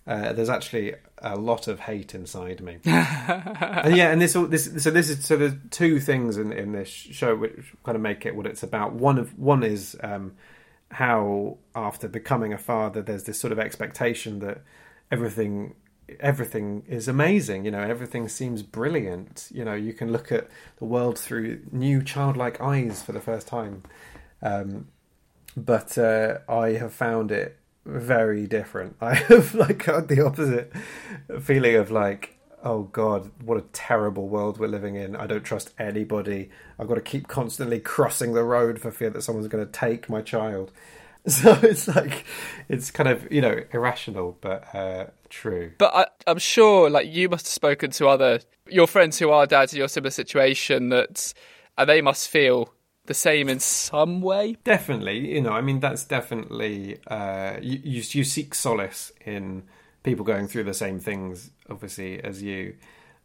Uh, 0.07 0.33
there's 0.33 0.49
actually 0.49 0.95
a 1.19 1.35
lot 1.35 1.67
of 1.67 1.81
hate 1.81 2.15
inside 2.15 2.59
me, 2.59 2.79
and 2.85 3.95
yeah, 3.95 4.11
and 4.11 4.19
this 4.19 4.35
all 4.35 4.47
this 4.47 4.83
so 4.83 4.89
this 4.89 5.09
is 5.09 5.23
so 5.23 5.37
there's 5.37 5.53
two 5.69 5.99
things 5.99 6.37
in 6.37 6.51
in 6.51 6.71
this 6.71 6.89
show 6.89 7.35
which 7.35 7.73
kind 7.83 7.95
of 7.95 8.01
make 8.01 8.25
it 8.25 8.35
what 8.35 8.47
it's 8.47 8.63
about. 8.63 8.93
One 8.93 9.19
of 9.19 9.37
one 9.37 9.61
is 9.61 9.95
um, 10.01 10.33
how 10.89 11.57
after 11.75 12.07
becoming 12.07 12.51
a 12.51 12.57
father, 12.57 13.01
there's 13.03 13.25
this 13.25 13.39
sort 13.39 13.53
of 13.53 13.59
expectation 13.59 14.39
that 14.39 14.63
everything 15.11 15.75
everything 16.19 16.83
is 16.87 17.07
amazing. 17.07 17.65
You 17.65 17.71
know, 17.71 17.81
everything 17.81 18.27
seems 18.27 18.63
brilliant. 18.63 19.47
You 19.53 19.65
know, 19.65 19.73
you 19.73 19.93
can 19.93 20.11
look 20.11 20.31
at 20.31 20.47
the 20.77 20.85
world 20.85 21.17
through 21.17 21.61
new 21.71 22.03
childlike 22.03 22.59
eyes 22.61 23.01
for 23.01 23.11
the 23.11 23.21
first 23.21 23.47
time. 23.47 23.83
Um, 24.41 24.87
but 25.55 25.97
uh, 25.97 26.39
I 26.47 26.73
have 26.73 26.93
found 26.93 27.31
it 27.31 27.57
very 27.85 28.47
different. 28.47 28.95
I 29.01 29.15
have 29.15 29.53
like 29.53 29.83
had 29.83 30.07
the 30.07 30.25
opposite 30.25 30.71
feeling 31.41 31.75
of 31.75 31.91
like, 31.91 32.37
oh 32.63 32.83
god, 32.83 33.31
what 33.43 33.57
a 33.57 33.65
terrible 33.73 34.27
world 34.27 34.59
we're 34.59 34.67
living 34.67 34.95
in. 34.95 35.15
I 35.15 35.27
don't 35.27 35.43
trust 35.43 35.73
anybody. 35.79 36.49
I've 36.79 36.87
got 36.87 36.95
to 36.95 37.01
keep 37.01 37.27
constantly 37.27 37.79
crossing 37.79 38.33
the 38.33 38.43
road 38.43 38.79
for 38.79 38.91
fear 38.91 39.09
that 39.11 39.23
someone's 39.23 39.47
going 39.47 39.65
to 39.65 39.71
take 39.71 40.09
my 40.09 40.21
child. 40.21 40.71
So 41.27 41.51
it's 41.61 41.87
like 41.87 42.25
it's 42.67 42.89
kind 42.89 43.07
of 43.07 43.31
you 43.31 43.41
know 43.41 43.59
irrational, 43.71 44.39
but 44.41 44.73
uh, 44.73 45.05
true. 45.31 45.71
But 45.79 45.95
I, 45.95 46.05
I'm 46.27 46.37
sure, 46.37 46.89
like 46.89 47.07
you 47.07 47.27
must 47.27 47.47
have 47.47 47.53
spoken 47.53 47.89
to 47.91 48.07
other 48.07 48.41
your 48.67 48.85
friends 48.85 49.17
who 49.17 49.31
are 49.31 49.47
dads 49.47 49.73
in 49.73 49.79
your 49.79 49.87
similar 49.87 50.11
situation, 50.11 50.89
that 50.89 51.33
and 51.77 51.89
they 51.89 52.01
must 52.01 52.27
feel 52.27 52.73
the 53.05 53.13
same 53.15 53.49
in 53.49 53.59
some 53.59 54.21
way. 54.21 54.57
Definitely, 54.63 55.33
you 55.33 55.41
know, 55.41 55.53
I 55.53 55.61
mean, 55.61 55.79
that's 55.79 56.03
definitely 56.03 56.99
uh, 57.07 57.57
you, 57.61 57.79
you. 57.83 58.03
You 58.11 58.23
seek 58.23 58.53
solace 58.53 59.11
in 59.25 59.63
people 60.03 60.25
going 60.25 60.47
through 60.47 60.65
the 60.65 60.73
same 60.73 60.99
things, 60.99 61.51
obviously, 61.69 62.23
as 62.23 62.43
you. 62.43 62.75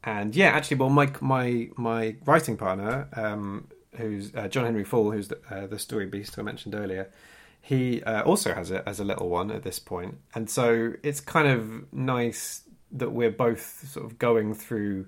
And 0.04 0.34
yeah, 0.34 0.48
actually, 0.48 0.78
well, 0.78 0.90
my 0.90 1.10
my 1.20 1.68
my 1.76 2.16
writing 2.24 2.56
partner, 2.56 3.08
um, 3.14 3.68
who's 3.96 4.34
uh, 4.34 4.48
John 4.48 4.64
Henry 4.64 4.84
Falle, 4.84 5.10
who's 5.10 5.28
the, 5.28 5.38
uh, 5.50 5.66
the 5.66 5.78
story 5.78 6.06
beast 6.06 6.38
I 6.38 6.42
mentioned 6.42 6.74
earlier, 6.74 7.10
he 7.66 8.00
uh, 8.04 8.22
also 8.22 8.54
has 8.54 8.70
it 8.70 8.84
as 8.86 9.00
a 9.00 9.04
little 9.04 9.28
one 9.28 9.50
at 9.50 9.64
this 9.64 9.80
point, 9.80 10.18
and 10.36 10.48
so 10.48 10.92
it's 11.02 11.20
kind 11.20 11.48
of 11.48 11.92
nice 11.92 12.62
that 12.92 13.10
we're 13.10 13.32
both 13.32 13.88
sort 13.88 14.06
of 14.06 14.20
going 14.20 14.54
through 14.54 15.06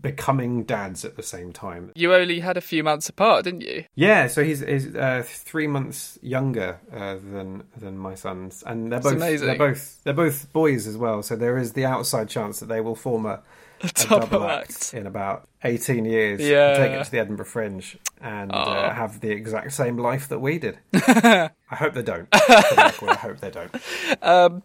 becoming 0.00 0.64
dads 0.64 1.04
at 1.04 1.16
the 1.16 1.22
same 1.22 1.52
time. 1.52 1.92
You 1.94 2.14
only 2.14 2.40
had 2.40 2.56
a 2.56 2.62
few 2.62 2.82
months 2.82 3.10
apart, 3.10 3.44
didn't 3.44 3.60
you? 3.60 3.84
Yeah, 3.94 4.26
so 4.26 4.42
he's, 4.42 4.60
he's 4.60 4.96
uh, 4.96 5.22
three 5.22 5.66
months 5.66 6.18
younger 6.22 6.80
uh, 6.90 7.16
than 7.16 7.64
than 7.76 7.98
my 7.98 8.14
sons, 8.14 8.64
and 8.66 8.90
they're 8.90 9.00
That's 9.00 9.12
both 9.12 9.22
amazing. 9.22 9.46
they're 9.46 9.58
both 9.58 10.02
they're 10.02 10.14
both 10.14 10.50
boys 10.54 10.86
as 10.86 10.96
well. 10.96 11.22
So 11.22 11.36
there 11.36 11.58
is 11.58 11.74
the 11.74 11.84
outside 11.84 12.30
chance 12.30 12.58
that 12.60 12.66
they 12.66 12.80
will 12.80 12.96
form 12.96 13.26
a, 13.26 13.42
a 13.82 13.88
double 13.88 14.26
double 14.26 14.44
act. 14.44 14.70
act 14.70 14.94
in 14.94 15.06
about 15.06 15.48
eighteen 15.64 16.04
years. 16.04 16.40
Yeah. 16.40 16.68
and 16.68 16.76
take 16.76 17.00
it 17.00 17.04
to 17.04 17.10
the 17.10 17.18
Edinburgh 17.18 17.46
Fringe 17.46 17.98
and 18.20 18.52
uh, 18.52 18.92
have 18.92 19.20
the 19.20 19.30
exact 19.30 19.72
same 19.72 19.96
life 19.98 20.28
that 20.28 20.38
we 20.38 20.58
did. 20.58 20.78
I 20.94 21.50
hope 21.70 21.94
they 21.94 22.02
don't. 22.02 22.28
For 22.34 22.46
the 22.46 22.74
record, 22.76 23.08
I 23.10 23.14
hope 23.14 23.40
they 23.40 23.50
don't. 23.50 23.74
Um, 24.22 24.62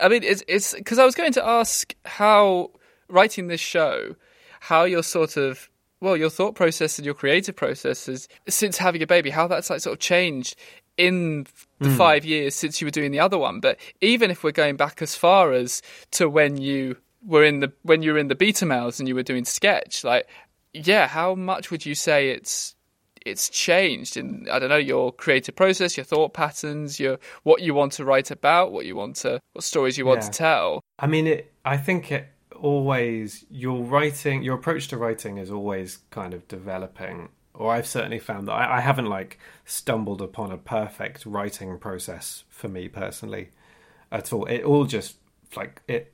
I 0.00 0.08
mean, 0.08 0.22
it's 0.22 0.42
it's 0.48 0.74
because 0.74 0.98
I 0.98 1.04
was 1.04 1.14
going 1.14 1.32
to 1.34 1.46
ask 1.46 1.94
how 2.04 2.70
writing 3.08 3.48
this 3.48 3.60
show, 3.60 4.14
how 4.60 4.84
your 4.84 5.02
sort 5.02 5.36
of 5.36 5.68
well, 6.00 6.16
your 6.16 6.30
thought 6.30 6.54
process 6.54 6.98
and 6.98 7.06
your 7.06 7.14
creative 7.14 7.56
processes 7.56 8.28
since 8.48 8.76
having 8.78 9.02
a 9.02 9.06
baby, 9.06 9.30
how 9.30 9.46
that's 9.46 9.70
like 9.70 9.80
sort 9.80 9.94
of 9.94 10.00
changed 10.00 10.56
in 10.96 11.46
the 11.80 11.90
five 11.90 12.24
years 12.24 12.54
since 12.54 12.80
you 12.80 12.86
were 12.86 12.90
doing 12.90 13.10
the 13.10 13.20
other 13.20 13.38
one. 13.38 13.60
But 13.60 13.78
even 14.00 14.30
if 14.30 14.44
we're 14.44 14.52
going 14.52 14.76
back 14.76 15.02
as 15.02 15.16
far 15.16 15.52
as 15.52 15.82
to 16.12 16.28
when 16.28 16.56
you 16.56 16.96
were 17.26 17.44
in 17.44 17.60
the 17.60 17.72
when 17.82 18.02
you 18.02 18.12
were 18.12 18.18
in 18.18 18.28
the 18.28 18.34
beta 18.34 18.66
males 18.66 18.98
and 19.00 19.08
you 19.08 19.14
were 19.14 19.22
doing 19.22 19.44
sketch, 19.44 20.04
like 20.04 20.28
yeah, 20.72 21.06
how 21.08 21.34
much 21.34 21.70
would 21.70 21.86
you 21.86 21.94
say 21.94 22.30
it's 22.30 22.74
it's 23.24 23.48
changed 23.48 24.16
in 24.18 24.46
I 24.50 24.58
don't 24.58 24.68
know 24.68 24.76
your 24.76 25.10
creative 25.12 25.56
process, 25.56 25.96
your 25.96 26.04
thought 26.04 26.34
patterns, 26.34 27.00
your 27.00 27.18
what 27.42 27.62
you 27.62 27.72
want 27.74 27.92
to 27.92 28.04
write 28.04 28.30
about, 28.30 28.72
what 28.72 28.84
you 28.86 28.96
want 28.96 29.16
to 29.16 29.40
what 29.52 29.64
stories 29.64 29.96
you 29.96 30.04
want 30.06 30.22
Yeah. 30.22 30.28
to 30.30 30.38
tell. 30.38 30.80
I 30.98 31.06
mean, 31.06 31.26
it. 31.26 31.52
I 31.64 31.76
think 31.78 32.12
it 32.12 32.28
always 32.60 33.44
your 33.50 33.82
writing, 33.82 34.42
your 34.42 34.56
approach 34.56 34.88
to 34.88 34.96
writing 34.96 35.38
is 35.38 35.50
always 35.50 35.98
kind 36.10 36.34
of 36.34 36.46
developing. 36.48 37.28
Or 37.54 37.72
I've 37.72 37.86
certainly 37.86 38.18
found 38.18 38.48
that 38.48 38.52
I, 38.52 38.78
I 38.78 38.80
haven't 38.80 39.06
like 39.06 39.38
stumbled 39.64 40.20
upon 40.20 40.50
a 40.50 40.56
perfect 40.58 41.24
writing 41.24 41.78
process 41.78 42.42
for 42.48 42.68
me 42.68 42.88
personally 42.88 43.50
at 44.10 44.32
all. 44.32 44.44
It 44.46 44.64
all 44.64 44.84
just 44.86 45.16
like 45.56 45.80
it 45.86 46.12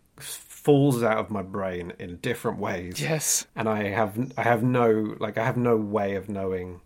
falls 0.63 1.03
out 1.03 1.17
of 1.19 1.31
my 1.31 1.43
brain 1.43 1.93
in 1.99 2.17
different 2.17 2.59
ways. 2.59 3.01
Yes. 3.01 3.47
and 3.57 3.69
I 3.69 3.85
have 3.85 4.33
I 4.37 4.43
have 4.43 4.63
no 4.63 5.17
like 5.19 5.39
I 5.39 5.45
have 5.45 5.57
no 5.57 5.77
way 5.77 6.17
of 6.17 6.29
knowing 6.29 6.81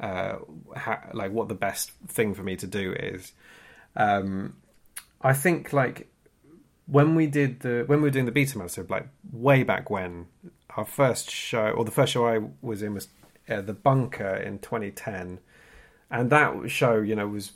uh 0.00 0.36
ha- 0.76 1.04
like 1.12 1.30
what 1.32 1.48
the 1.48 1.54
best 1.54 1.92
thing 2.08 2.34
for 2.34 2.42
me 2.42 2.56
to 2.56 2.66
do 2.66 2.92
is. 2.92 3.32
Um, 3.96 4.56
I 5.20 5.32
think 5.32 5.72
like 5.72 6.08
when 6.86 7.14
we 7.14 7.26
did 7.26 7.60
the 7.60 7.84
when 7.86 8.00
we 8.00 8.08
were 8.08 8.10
doing 8.10 8.24
the 8.24 8.32
beta 8.32 8.68
so 8.68 8.86
like 8.88 9.06
way 9.32 9.62
back 9.62 9.90
when 9.90 10.26
our 10.76 10.84
first 10.84 11.30
show 11.30 11.70
or 11.70 11.84
the 11.84 11.90
first 11.90 12.12
show 12.12 12.26
I 12.26 12.40
was 12.62 12.82
in 12.82 12.94
was 12.94 13.08
uh, 13.48 13.60
the 13.60 13.72
bunker 13.72 14.34
in 14.36 14.58
2010 14.58 15.38
and 16.10 16.30
that 16.30 16.70
show 16.70 17.00
you 17.00 17.14
know 17.14 17.28
was 17.28 17.52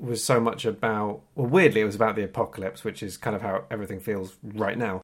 was 0.00 0.24
so 0.24 0.40
much 0.40 0.64
about 0.64 1.20
well 1.34 1.46
weirdly 1.46 1.80
it 1.82 1.84
was 1.84 1.94
about 1.94 2.16
the 2.16 2.24
apocalypse 2.24 2.84
which 2.84 3.02
is 3.02 3.16
kind 3.16 3.36
of 3.36 3.42
how 3.42 3.64
everything 3.70 4.00
feels 4.00 4.36
right 4.42 4.78
now 4.78 5.02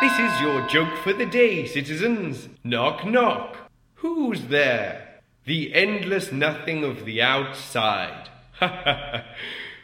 This 0.00 0.18
is 0.18 0.40
your 0.40 0.66
joke 0.66 0.96
for 1.04 1.12
the 1.12 1.26
day, 1.26 1.66
citizens. 1.66 2.48
Knock, 2.64 3.04
knock. 3.04 3.58
Who's 3.96 4.44
there? 4.44 5.20
The 5.44 5.74
endless 5.74 6.32
nothing 6.32 6.84
of 6.84 7.04
the 7.04 7.20
outside. 7.20 8.30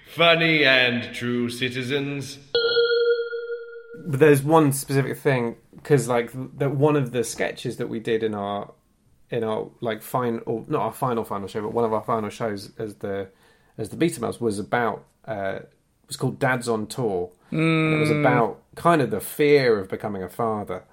Funny 0.06 0.64
and 0.64 1.14
true, 1.14 1.50
citizens. 1.50 2.38
But 4.06 4.20
there's 4.20 4.42
one 4.42 4.72
specific 4.72 5.18
thing 5.18 5.56
because 5.74 6.08
like 6.08 6.30
that 6.58 6.74
one 6.74 6.96
of 6.96 7.12
the 7.12 7.22
sketches 7.22 7.76
that 7.76 7.90
we 7.90 8.00
did 8.00 8.22
in 8.22 8.34
our 8.34 8.72
in 9.30 9.42
our 9.42 9.68
like 9.80 10.02
final 10.02 10.40
or 10.46 10.64
not 10.68 10.82
our 10.82 10.92
final 10.92 11.24
final 11.24 11.48
show 11.48 11.60
but 11.62 11.72
one 11.72 11.84
of 11.84 11.92
our 11.92 12.04
final 12.04 12.30
shows 12.30 12.72
as 12.78 12.96
the 12.96 13.28
as 13.78 13.88
the 13.90 13.96
Beta 13.96 14.20
Males 14.20 14.40
was 14.40 14.58
about 14.58 15.04
uh 15.26 15.58
it 16.06 16.10
was 16.10 16.16
called 16.16 16.38
dads 16.38 16.68
on 16.68 16.86
tour. 16.86 17.32
And 17.50 17.94
it 17.94 17.98
was 17.98 18.10
about 18.10 18.62
kind 18.76 19.02
of 19.02 19.10
the 19.10 19.20
fear 19.20 19.80
of 19.80 19.88
becoming 19.88 20.22
a 20.22 20.28
father. 20.28 20.84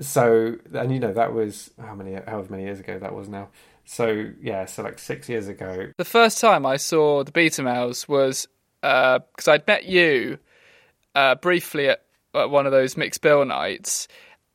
So 0.00 0.56
and 0.74 0.92
you 0.92 0.98
know 0.98 1.12
that 1.12 1.32
was 1.32 1.70
how 1.80 1.94
many 1.94 2.14
however 2.14 2.48
many 2.50 2.64
years 2.64 2.80
ago 2.80 2.98
that 2.98 3.14
was 3.14 3.28
now? 3.28 3.50
So 3.84 4.32
yeah 4.42 4.64
so 4.64 4.82
like 4.82 4.98
six 4.98 5.28
years 5.28 5.46
ago. 5.46 5.92
The 5.96 6.04
first 6.04 6.40
time 6.40 6.66
I 6.66 6.76
saw 6.76 7.22
the 7.22 7.30
Beta 7.30 7.62
Males 7.62 8.08
was 8.08 8.48
because 8.82 9.46
I'd 9.46 9.66
met 9.66 9.84
you 9.84 10.38
uh, 11.14 11.36
briefly 11.36 11.88
at, 11.88 12.02
at 12.34 12.50
one 12.50 12.66
of 12.66 12.72
those 12.72 12.96
mixed 12.96 13.22
bill 13.22 13.44
nights, 13.44 14.08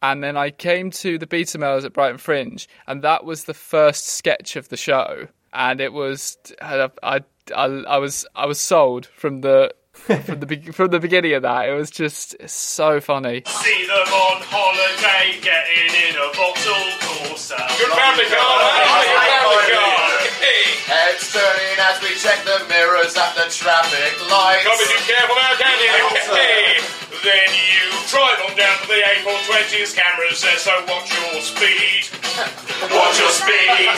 and 0.03 0.23
then 0.23 0.37
I 0.37 0.51
came 0.51 0.91
to 0.91 1.17
the 1.17 1.25
Beta 1.25 1.57
Males 1.57 1.83
at 1.85 1.93
Brighton 1.93 2.19
Fringe, 2.19 2.67
and 2.85 3.01
that 3.01 3.23
was 3.25 3.45
the 3.45 3.55
first 3.55 4.05
sketch 4.05 4.55
of 4.55 4.69
the 4.69 4.77
show, 4.77 5.27
and 5.51 5.81
it 5.81 5.93
was 5.93 6.37
I 6.61 6.89
I, 7.01 7.21
I, 7.55 7.65
I 7.65 7.97
was 7.97 8.25
I 8.35 8.45
was 8.45 8.59
sold 8.59 9.07
from 9.07 9.41
the. 9.41 9.73
from 9.93 10.39
the 10.41 10.45
be- 10.47 10.71
from 10.77 10.89
the 10.89 10.99
beginning 10.99 11.33
of 11.37 11.43
that, 11.43 11.69
it 11.69 11.73
was 11.77 11.91
just 11.91 12.33
so 12.49 12.99
funny. 12.99 13.43
See 13.45 13.85
them 13.85 14.09
on 14.09 14.41
holiday, 14.49 15.37
getting 15.37 15.85
in 16.09 16.17
a 16.17 16.27
Vauxhall 16.33 16.89
Corsa. 17.05 17.61
Good 17.77 17.93
family 17.93 18.25
car, 18.25 18.57
Good 18.73 19.21
family 19.21 19.69
car. 19.69 20.01
Hey, 20.41 20.65
Heads 20.89 21.29
turning 21.29 21.77
as 21.77 22.01
we 22.01 22.09
check 22.17 22.41
the 22.41 22.65
mirrors 22.73 23.13
at 23.15 23.37
the 23.37 23.45
traffic 23.53 24.17
lights. 24.33 24.65
gotta 24.65 24.81
be 24.81 24.97
too 24.97 25.03
careful 25.05 25.37
now, 25.37 25.53
can't 25.61 25.77
you? 25.77 25.93
Hey, 26.41 26.81
Then 27.21 27.49
you 27.53 27.92
drive 28.13 28.45
on 28.45 28.53
down 28.55 28.77
to 28.77 28.87
the 28.87 29.01
A420's 29.01 29.97
cameras 29.97 30.37
there, 30.45 30.57
so 30.61 30.69
watch 30.85 31.09
your 31.09 31.41
speed. 31.41 32.05
Watch 32.93 33.17
your 33.17 33.33
speed. 33.33 33.89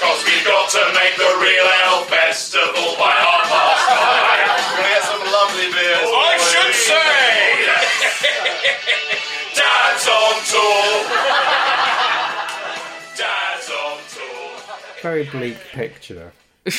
Cause 0.00 0.24
we've 0.24 0.40
got 0.48 0.72
to 0.72 0.80
make 0.96 1.20
the 1.20 1.28
real 1.36 1.68
Ale 1.68 2.08
Festival 2.08 2.96
by 2.96 3.12
half 3.12 3.44
past 3.44 3.84
nine. 3.92 4.48
Gonna 4.72 4.88
get 4.88 5.04
some 5.04 5.20
lovely 5.20 5.68
beers. 5.68 6.00
I 6.00 6.40
should 6.48 6.72
say! 6.80 7.68
Dad's 9.52 10.08
on 10.08 10.40
tour! 10.48 11.04
Dad's 13.20 13.68
on 13.68 14.00
tour. 14.16 14.64
very 15.02 15.24
bleak 15.28 15.58
picture 15.72 16.32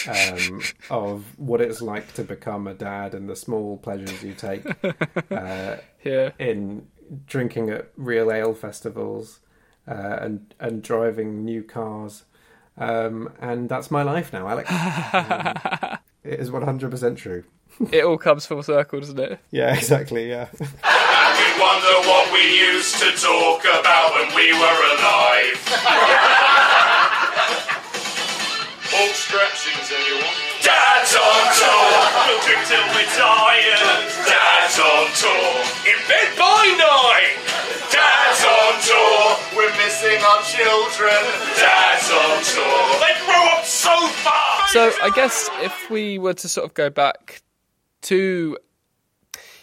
um, 0.07 0.61
of 0.89 1.23
what 1.37 1.61
it's 1.61 1.81
like 1.83 2.13
to 2.13 2.23
become 2.23 2.65
a 2.67 2.73
dad 2.73 3.13
and 3.13 3.29
the 3.29 3.35
small 3.35 3.77
pleasures 3.77 4.23
you 4.23 4.33
take 4.33 4.65
uh, 5.31 5.77
Yeah. 6.03 6.31
in 6.39 6.87
drinking 7.27 7.69
at 7.69 7.89
real 7.97 8.31
ale 8.31 8.53
festivals 8.53 9.39
uh, 9.87 10.17
and 10.21 10.53
and 10.59 10.81
driving 10.81 11.43
new 11.43 11.63
cars, 11.63 12.23
um, 12.77 13.31
and 13.39 13.67
that's 13.69 13.91
my 13.91 14.03
life 14.03 14.31
now, 14.33 14.47
Alex. 14.47 14.69
Um, 14.71 15.97
it 16.23 16.39
is 16.39 16.51
one 16.51 16.63
hundred 16.63 16.91
percent 16.91 17.17
true. 17.17 17.43
It 17.91 18.03
all 18.03 18.17
comes 18.17 18.45
full 18.45 18.63
circle, 18.63 18.99
doesn't 18.99 19.19
it? 19.19 19.39
Yeah, 19.51 19.73
exactly. 19.73 20.29
Yeah. 20.29 20.47
And 20.83 21.37
we 21.39 21.61
wonder 21.61 22.07
what 22.09 22.31
we 22.33 22.43
used 22.59 22.95
to 22.99 23.11
talk 23.11 23.61
about 23.63 24.13
when 24.15 24.35
we 24.35 24.51
were 24.51 24.79
alive. 24.95 25.59
All 28.93 29.13
scratchings, 29.13 29.91
anyone? 29.91 30.40
Dad's 30.71 31.15
on 31.15 31.43
tour. 31.59 31.91
We'll 32.27 32.41
drink 32.47 32.63
till 32.67 32.85
we're 32.95 33.11
tired. 33.11 34.07
Dad's 34.23 34.79
on 34.79 35.07
tour. 35.19 35.51
In 35.83 35.99
bed 36.07 36.29
by 36.39 36.63
nine. 36.79 37.35
Dad's 37.91 38.43
on 38.45 38.73
tour. 38.79 39.19
We're 39.57 39.75
missing 39.83 40.19
our 40.23 40.41
children. 40.47 41.21
Dad's 41.59 42.09
on 42.09 42.37
tour. 42.55 42.79
They 43.03 43.15
grow 43.25 43.43
up 43.57 43.65
so 43.65 44.07
fast. 44.23 44.73
So 44.73 44.91
I 45.03 45.09
guess 45.13 45.49
if 45.61 45.89
we 45.89 46.17
were 46.17 46.35
to 46.35 46.47
sort 46.47 46.65
of 46.65 46.73
go 46.73 46.89
back 46.89 47.41
to, 48.03 48.57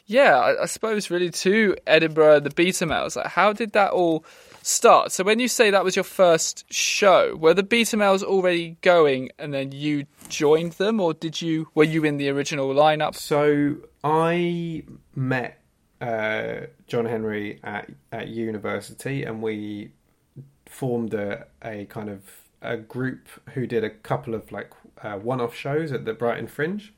yeah, 0.05 0.37
I, 0.37 0.65
I 0.65 0.67
suppose 0.67 1.11
really 1.11 1.31
to 1.31 1.77
Edinburgh 1.87 2.37
and 2.37 2.47
the 2.47 2.51
Beta 2.51 2.85
like 2.85 3.27
how 3.27 3.55
did 3.55 3.73
that 3.73 3.93
all 3.93 4.25
start? 4.63 5.13
So 5.13 5.25
when 5.25 5.39
you 5.39 5.49
say 5.49 5.71
that 5.71 5.85
was 5.85 5.97
your 5.97 6.05
first 6.05 6.73
show, 6.73 7.37
were 7.37 7.55
the 7.55 7.63
Beta 7.63 7.97
Males 7.97 8.23
already 8.23 8.77
going 8.83 9.31
and 9.39 9.53
then 9.53 9.73
you 9.73 10.07
joined 10.29 10.73
them, 10.73 11.01
or 11.01 11.15
did 11.15 11.41
you 11.41 11.69
were 11.75 11.85
you 11.85 12.05
in 12.05 12.17
the 12.17 12.29
original 12.29 12.69
lineup? 12.69 13.15
So 13.15 13.77
I 14.05 14.85
met 15.15 15.61
uh, 16.01 16.67
John 16.87 17.07
Henry 17.07 17.61
at 17.65 17.91
at 18.13 18.29
university, 18.29 19.25
and 19.25 19.43
we 19.43 19.93
formed 20.67 21.15
a, 21.15 21.47
a 21.63 21.87
kind 21.87 22.09
of 22.09 22.23
a 22.63 22.77
group 22.77 23.29
who 23.55 23.67
did 23.67 23.85
a 23.85 23.91
couple 23.91 24.35
of 24.35 24.51
like 24.53 24.73
uh, 25.03 25.17
one-off 25.17 25.55
shows 25.55 25.93
at 25.93 26.05
the 26.05 26.13
Brighton 26.13 26.47
Fringe, 26.47 26.93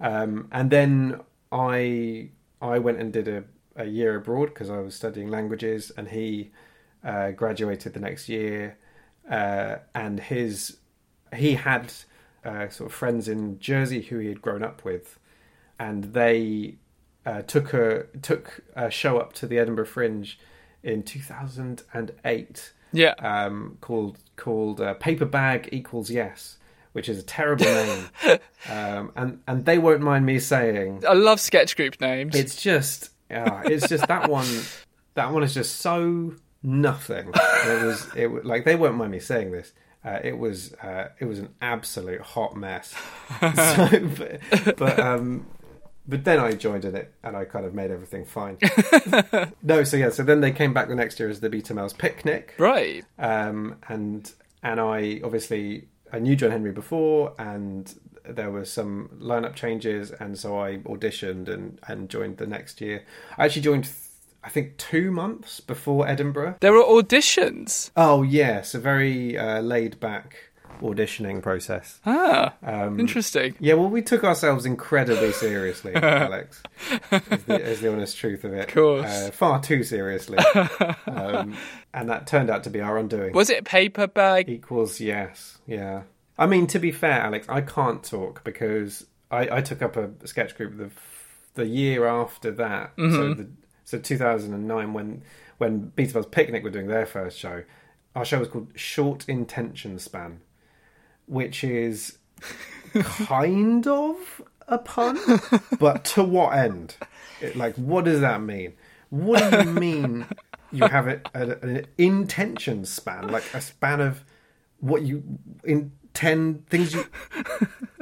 um, 0.00 0.48
and 0.52 0.70
then 0.70 1.20
I 1.50 2.30
I 2.60 2.78
went 2.78 2.98
and 3.00 3.12
did 3.12 3.28
a, 3.28 3.44
a 3.76 3.84
year 3.86 4.16
abroad 4.16 4.46
because 4.46 4.70
I 4.70 4.78
was 4.78 4.94
studying 4.94 5.28
languages, 5.28 5.92
and 5.96 6.08
he 6.08 6.50
uh, 7.04 7.30
graduated 7.30 7.94
the 7.94 8.00
next 8.00 8.28
year, 8.28 8.78
uh, 9.30 9.76
and 9.94 10.20
his 10.20 10.78
he 11.34 11.54
had 11.54 11.92
uh, 12.44 12.68
sort 12.68 12.90
of 12.90 12.94
friends 12.94 13.28
in 13.28 13.58
Jersey 13.58 14.02
who 14.02 14.18
he 14.18 14.28
had 14.28 14.42
grown 14.42 14.62
up 14.62 14.84
with, 14.84 15.18
and 15.78 16.04
they 16.12 16.76
uh, 17.24 17.42
took 17.42 17.72
a 17.74 18.04
took 18.20 18.62
a 18.74 18.90
show 18.90 19.18
up 19.18 19.32
to 19.34 19.46
the 19.46 19.58
Edinburgh 19.58 19.86
Fringe 19.86 20.38
in 20.82 21.02
2008 21.02 22.72
Yeah, 22.92 23.14
um, 23.18 23.78
called 23.80 24.18
called 24.36 24.80
uh, 24.80 24.94
Paper 24.94 25.24
Bag 25.24 25.68
Equals 25.72 26.10
Yes, 26.10 26.58
which 26.92 27.08
is 27.08 27.18
a 27.18 27.22
terrible 27.22 27.64
name, 27.64 28.04
um, 28.68 29.12
and 29.16 29.42
and 29.46 29.64
they 29.64 29.78
won't 29.78 30.00
mind 30.02 30.26
me 30.26 30.38
saying 30.38 31.04
I 31.08 31.14
love 31.14 31.40
sketch 31.40 31.76
group 31.76 32.00
names. 32.00 32.34
it's 32.34 32.60
just 32.60 33.10
uh, 33.30 33.62
it's 33.64 33.88
just 33.88 34.06
that 34.08 34.28
one 34.28 34.46
that 35.14 35.32
one 35.32 35.42
is 35.42 35.54
just 35.54 35.76
so 35.76 36.34
nothing. 36.62 37.28
It 37.28 37.84
was 37.84 38.08
it 38.16 38.26
was, 38.28 38.44
like 38.44 38.64
they 38.64 38.76
won't 38.76 38.96
mind 38.96 39.12
me 39.12 39.18
saying 39.18 39.52
this. 39.52 39.72
Uh, 40.04 40.18
it 40.22 40.36
was 40.36 40.74
uh, 40.74 41.08
it 41.18 41.26
was 41.26 41.38
an 41.38 41.50
absolute 41.60 42.20
hot 42.20 42.56
mess. 42.56 42.94
so, 43.40 44.08
but, 44.16 44.76
but 44.76 44.98
um, 44.98 45.46
but 46.06 46.24
then 46.24 46.40
I 46.40 46.52
joined 46.52 46.84
in 46.84 46.96
it 46.96 47.14
and 47.22 47.36
I 47.36 47.44
kind 47.44 47.64
of 47.64 47.74
made 47.74 47.90
everything 47.90 48.24
fine. 48.24 48.58
no, 49.62 49.84
so 49.84 49.96
yeah, 49.96 50.10
so 50.10 50.22
then 50.22 50.40
they 50.40 50.50
came 50.50 50.74
back 50.74 50.88
the 50.88 50.96
next 50.96 51.20
year 51.20 51.28
as 51.28 51.40
the 51.40 51.48
Beta 51.48 51.74
Males 51.74 51.92
Picnic, 51.92 52.54
right. 52.58 53.04
um, 53.18 53.76
and 53.88 54.32
and 54.62 54.80
I 54.80 55.20
obviously 55.22 55.88
I 56.12 56.18
knew 56.18 56.34
John 56.36 56.50
Henry 56.50 56.72
before, 56.72 57.34
and 57.38 57.94
there 58.24 58.50
were 58.50 58.64
some 58.64 59.10
lineup 59.20 59.54
changes, 59.54 60.10
and 60.10 60.38
so 60.38 60.58
I 60.60 60.78
auditioned 60.78 61.48
and 61.48 61.80
and 61.86 62.08
joined 62.08 62.38
the 62.38 62.46
next 62.46 62.80
year. 62.80 63.04
I 63.38 63.44
actually 63.44 63.62
joined, 63.62 63.88
I 64.44 64.48
think, 64.48 64.76
two 64.76 65.10
months 65.10 65.60
before 65.60 66.08
Edinburgh. 66.08 66.56
There 66.60 66.72
were 66.72 66.82
auditions. 66.82 67.90
Oh 67.96 68.22
yes, 68.22 68.74
a 68.74 68.78
very 68.78 69.36
uh, 69.38 69.60
laid 69.60 70.00
back 70.00 70.36
auditioning 70.80 71.40
process. 71.40 72.00
Ah, 72.04 72.54
Um, 72.62 72.98
interesting. 72.98 73.54
Yeah, 73.60 73.74
well, 73.74 73.88
we 73.88 74.02
took 74.02 74.24
ourselves 74.24 74.66
incredibly 74.66 75.30
seriously, 75.46 75.94
Alex. 75.94 76.60
Is 77.30 77.44
the, 77.44 77.60
is 77.60 77.80
the 77.80 77.92
honest 77.92 78.16
truth 78.16 78.42
of 78.42 78.52
it. 78.52 78.66
Of 78.68 78.74
course. 78.74 79.06
Uh, 79.06 79.30
far 79.32 79.60
too 79.62 79.84
seriously. 79.84 80.38
um, 81.06 81.56
and 81.94 82.08
that 82.08 82.26
turned 82.26 82.50
out 82.50 82.64
to 82.64 82.70
be 82.70 82.80
our 82.80 82.98
undoing. 82.98 83.32
Was 83.32 83.48
it 83.50 83.64
paper 83.64 84.08
bag? 84.08 84.48
Equals 84.48 84.98
yes, 85.00 85.58
yeah. 85.68 86.02
I 86.36 86.46
mean, 86.46 86.66
to 86.68 86.80
be 86.80 86.90
fair, 86.90 87.20
Alex, 87.20 87.46
I 87.48 87.60
can't 87.60 88.02
talk 88.02 88.42
because 88.42 89.06
I, 89.30 89.58
I 89.58 89.60
took 89.60 89.82
up 89.82 89.96
a 89.96 90.10
sketch 90.26 90.56
group 90.56 90.76
the 90.78 90.90
the 91.54 91.66
year 91.66 92.06
after 92.06 92.50
that. 92.52 92.92
So 92.96 93.34
the 93.34 93.46
so 93.92 93.98
2009 93.98 94.92
when 94.94 95.22
when 95.58 95.92
Beta 95.94 96.14
Males 96.14 96.26
Picnic 96.26 96.64
were 96.64 96.70
doing 96.70 96.88
their 96.88 97.04
first 97.04 97.38
show. 97.38 97.62
Our 98.16 98.24
show 98.24 98.38
was 98.38 98.48
called 98.48 98.72
Short 98.74 99.28
Intention 99.28 99.98
Span, 99.98 100.40
which 101.26 101.62
is 101.62 102.18
kind 102.94 103.86
of 103.86 104.42
a 104.66 104.78
pun, 104.78 105.18
but 105.78 106.04
to 106.06 106.24
what 106.24 106.54
end? 106.54 106.96
It, 107.40 107.54
like, 107.54 107.76
what 107.76 108.06
does 108.06 108.20
that 108.20 108.40
mean? 108.40 108.72
What 109.10 109.50
do 109.50 109.58
you 109.58 109.72
mean 109.74 110.26
you 110.72 110.86
have 110.86 111.06
a, 111.06 111.20
a, 111.34 111.50
an 111.60 111.86
intention 111.98 112.86
span, 112.86 113.28
like 113.28 113.44
a 113.52 113.60
span 113.60 114.00
of 114.00 114.24
what 114.80 115.02
you 115.02 115.22
intend 115.64 116.66
things 116.68 116.94
you 116.94 117.04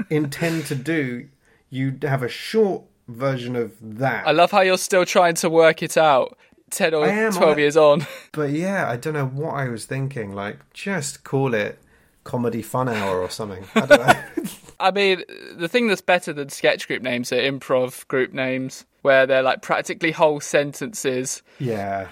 intend 0.09 0.67
to 0.67 0.77
do? 0.77 1.29
You 1.69 1.99
have 2.03 2.23
a 2.23 2.29
short 2.29 2.85
version 3.15 3.57
of 3.57 3.73
that. 3.99 4.27
I 4.27 4.33
love 4.33 4.51
how 4.51 4.61
you're 4.61 4.79
still 4.79 5.05
trying 5.05 5.35
to 5.37 5.51
work 5.51 5.83
it 5.83 5.97
out. 5.97 6.37
Ten 6.71 6.95
or 6.95 7.05
I 7.05 7.09
am, 7.09 7.33
twelve 7.33 7.57
I- 7.57 7.61
years 7.61 7.77
on. 7.77 8.07
But 8.33 8.51
yeah, 8.51 8.89
I 8.89 8.97
don't 8.97 9.15
know 9.15 9.27
what 9.27 9.55
I 9.55 9.69
was 9.69 9.87
thinking. 9.87 10.33
Like, 10.35 10.59
just 10.73 11.25
call 11.25 11.53
it 11.55 11.79
comedy 12.23 12.63
fun 12.63 12.89
hour 12.89 13.21
or 13.21 13.29
something. 13.31 13.65
I 13.75 13.87
don't 13.87 14.07
know. 14.07 14.45
I 14.81 14.91
mean, 14.93 15.23
the 15.57 15.69
thing 15.69 15.89
that's 15.89 16.01
better 16.01 16.33
than 16.33 16.49
sketch 16.49 16.87
group 16.87 17.03
names 17.03 17.33
are 17.33 17.37
improv 17.37 18.07
group 18.09 18.33
names, 18.33 18.85
where 19.03 19.27
they're 19.27 19.43
like 19.43 19.63
practically 19.63 20.13
whole 20.13 20.41
sentences. 20.41 21.43
yeah, 21.59 22.09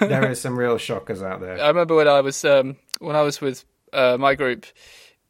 there 0.00 0.30
are 0.30 0.34
some 0.34 0.56
real 0.58 0.78
shockers 0.78 1.22
out 1.22 1.40
there. 1.40 1.60
I 1.62 1.68
remember 1.68 1.94
when 1.96 2.08
I 2.08 2.20
was 2.20 2.44
um, 2.44 2.76
when 3.00 3.16
I 3.16 3.22
was 3.22 3.40
with 3.40 3.64
uh, 3.92 4.16
my 4.18 4.34
group, 4.36 4.64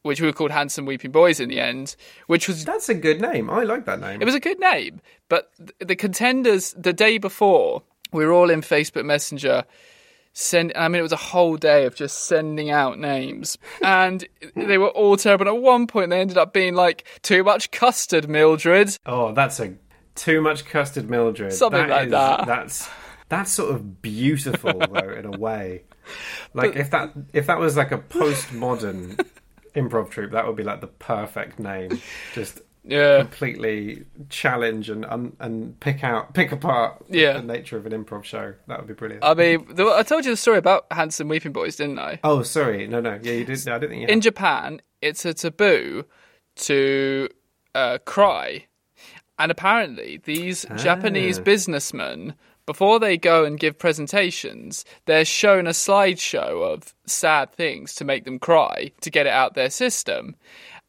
which 0.02 0.20
we 0.20 0.26
were 0.26 0.32
called 0.32 0.50
Handsome 0.50 0.84
Weeping 0.86 1.10
Boys 1.12 1.40
in 1.40 1.48
the 1.48 1.60
end, 1.60 1.96
which 2.26 2.48
was 2.48 2.64
That's 2.64 2.88
a 2.88 2.94
good 2.94 3.20
name. 3.20 3.48
I 3.50 3.62
like 3.62 3.84
that 3.86 4.00
name. 4.00 4.20
it 4.20 4.24
was 4.24 4.34
a 4.34 4.40
good 4.40 4.58
name, 4.60 5.00
but 5.28 5.50
th- 5.58 5.70
the 5.78 5.96
contenders 5.96 6.74
the 6.76 6.92
day 6.92 7.18
before 7.18 7.82
we 8.12 8.24
were 8.26 8.32
all 8.32 8.50
in 8.50 8.60
Facebook 8.62 9.04
Messenger. 9.04 9.64
Send, 10.34 10.72
I 10.74 10.88
mean, 10.88 10.98
it 11.00 11.02
was 11.02 11.12
a 11.12 11.16
whole 11.16 11.58
day 11.58 11.84
of 11.84 11.94
just 11.94 12.24
sending 12.24 12.70
out 12.70 12.98
names, 12.98 13.58
and 13.82 14.26
they 14.56 14.78
were 14.78 14.88
all 14.88 15.18
terrible. 15.18 15.46
And 15.46 15.56
at 15.58 15.62
one 15.62 15.86
point, 15.86 16.08
they 16.08 16.20
ended 16.22 16.38
up 16.38 16.54
being 16.54 16.74
like 16.74 17.04
too 17.20 17.44
much 17.44 17.70
custard, 17.70 18.30
Mildred. 18.30 18.96
Oh, 19.04 19.32
that's 19.34 19.60
a 19.60 19.74
too 20.14 20.40
much 20.40 20.64
custard, 20.64 21.10
Mildred. 21.10 21.52
Something 21.52 21.86
like 21.86 22.06
is- 22.06 22.12
that. 22.12 22.46
That's 22.46 22.88
that's 23.28 23.52
sort 23.52 23.74
of 23.74 24.00
beautiful 24.00 24.72
though, 24.78 25.10
in 25.12 25.26
a 25.26 25.30
way. 25.38 25.82
Like 26.54 26.74
if 26.76 26.90
that 26.90 27.12
if 27.32 27.46
that 27.46 27.58
was 27.60 27.76
like 27.76 27.92
a 27.92 27.98
postmodern 27.98 29.24
improv 29.74 30.10
troupe, 30.10 30.32
that 30.32 30.46
would 30.46 30.56
be 30.56 30.62
like 30.64 30.80
the 30.80 30.86
perfect 30.86 31.58
name. 31.58 32.00
Just 32.34 32.60
Yeah, 32.84 33.18
completely 33.20 34.04
challenge 34.28 34.90
and 34.90 35.04
un, 35.04 35.36
and 35.38 35.78
pick 35.80 36.02
out 36.02 36.34
pick 36.34 36.50
apart 36.52 37.04
Yeah. 37.08 37.34
the 37.34 37.42
nature 37.42 37.76
of 37.76 37.86
an 37.86 37.92
improv 37.92 38.24
show. 38.24 38.54
That 38.66 38.78
would 38.78 38.88
be 38.88 38.94
brilliant. 38.94 39.24
I 39.24 39.34
mean, 39.34 39.66
I 39.78 40.02
told 40.02 40.24
you 40.24 40.32
the 40.32 40.36
story 40.36 40.58
about 40.58 40.86
Handsome 40.90 41.28
Weeping 41.28 41.52
Boys, 41.52 41.76
didn't 41.76 41.98
I? 42.00 42.18
oh, 42.24 42.42
sorry, 42.42 42.86
no, 42.88 43.00
no, 43.00 43.18
yeah, 43.22 43.32
you 43.34 43.44
did. 43.44 43.64
No, 43.66 43.76
I 43.76 43.78
didn't 43.78 43.90
think 43.90 44.02
you. 44.02 44.08
In. 44.08 44.20
Japan, 44.20 44.80
it's 45.00 45.24
a 45.24 45.32
taboo 45.32 46.04
to 46.56 47.28
uh, 47.74 47.98
cry, 48.04 48.66
and 49.38 49.50
apparently, 49.52 50.20
these 50.24 50.66
Japanese 50.76 51.38
Ah. 51.38 51.42
businessmen, 51.42 52.34
before 52.66 52.98
they 53.00 53.16
go 53.16 53.44
and 53.44 53.58
give 53.58 53.78
presentations, 53.78 54.84
they're 55.06 55.24
shown 55.24 55.66
a 55.66 55.70
slideshow 55.70 56.72
of 56.72 56.94
sad 57.06 57.52
things 57.52 57.94
to 57.96 58.04
make 58.04 58.24
them 58.24 58.38
cry 58.38 58.90
to 59.00 59.10
get 59.10 59.26
it 59.26 59.32
out 59.32 59.54
their 59.54 59.70
system, 59.70 60.36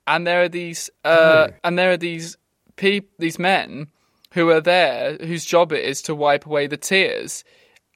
and 0.07 0.27
there 0.27 0.41
are 0.43 0.49
these 0.49 0.89
uh, 1.03 1.47
Oh. 1.49 1.53
and 1.63 1.77
there 1.79 1.91
are 1.91 1.97
these 1.97 2.37
peop- 2.75 3.17
these 3.19 3.39
men 3.39 3.87
who 4.33 4.49
are 4.49 4.61
there 4.61 5.17
whose 5.17 5.45
job 5.45 5.71
it 5.71 5.83
is 5.85 6.01
to 6.03 6.15
wipe 6.15 6.45
away 6.45 6.67
the 6.67 6.77
tears. 6.77 7.43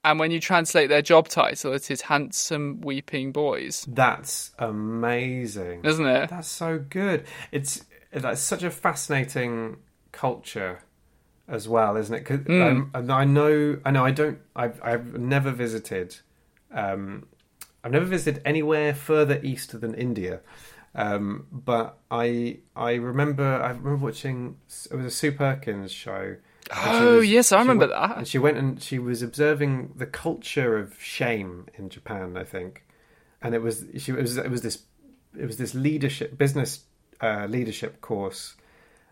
And 0.03 0.19
when 0.19 0.31
you 0.31 0.39
translate 0.39 0.87
their 0.87 1.01
job 1.01 1.27
title, 1.27 1.73
it 1.73 1.91
is 1.91 2.01
handsome 2.01 2.79
weeping 2.81 3.31
boys, 3.33 3.85
That's 3.89 4.51
amazing. 4.57 5.81
isn't 5.83 6.05
it? 6.05 6.29
That's 6.29 6.47
so 6.47 6.79
good. 6.79 7.25
It's 7.51 7.83
that's 8.13 8.39
such 8.41 8.63
a 8.63 8.71
fascinating 8.71 9.77
culture 10.13 10.79
as 11.47 11.67
well, 11.67 11.95
isn't 11.97 12.13
it? 12.15 12.23
'Cause, 12.25 12.39
um, 12.49 12.91
and 12.93 13.11
I 13.11 13.23
know, 13.23 13.79
I 13.85 13.91
know, 13.91 14.03
I 14.05 14.11
don't, 14.11 14.39
I've, 14.55 14.79
I've 14.83 15.17
never 15.17 15.51
visited 15.51 16.17
um, 16.71 17.25
I've 17.83 17.91
never 17.93 18.05
visited 18.05 18.41
anywhere 18.45 18.93
further 18.93 19.39
east 19.41 19.79
than 19.79 19.93
India. 19.93 20.41
Um, 20.93 21.45
but 21.51 21.97
I 22.11 22.57
I 22.75 22.95
remember 22.95 23.45
I 23.45 23.69
remember 23.69 23.95
watching 23.97 24.57
it 24.91 24.95
was 24.95 25.05
a 25.05 25.11
Sue 25.11 25.31
Perkins 25.31 25.91
show. 25.91 26.35
Oh, 26.75 27.21
yes, 27.21 27.53
I 27.53 27.59
remember 27.59 27.87
went- 27.87 27.93
that. 27.93 28.17
And 28.17 28.27
she 28.27 28.37
went 28.39 28.57
and 28.57 28.81
she 28.83 28.99
was 28.99 29.21
observing 29.21 29.93
the 29.95 30.05
culture 30.05 30.77
of 30.77 30.99
shame 31.01 31.67
in 31.77 31.87
Japan, 31.89 32.35
I 32.35 32.43
think, 32.43 32.83
and 33.41 33.55
it 33.55 33.61
was 33.61 33.85
she 33.97 34.11
it 34.11 34.17
was 34.21 34.35
it 34.37 34.51
was 34.51 34.61
this 34.63 34.83
it 35.39 35.45
was 35.45 35.55
this 35.57 35.73
leadership 35.73 36.37
business 36.37 36.83
uh, 37.21 37.45
leadership 37.49 38.01
course 38.01 38.56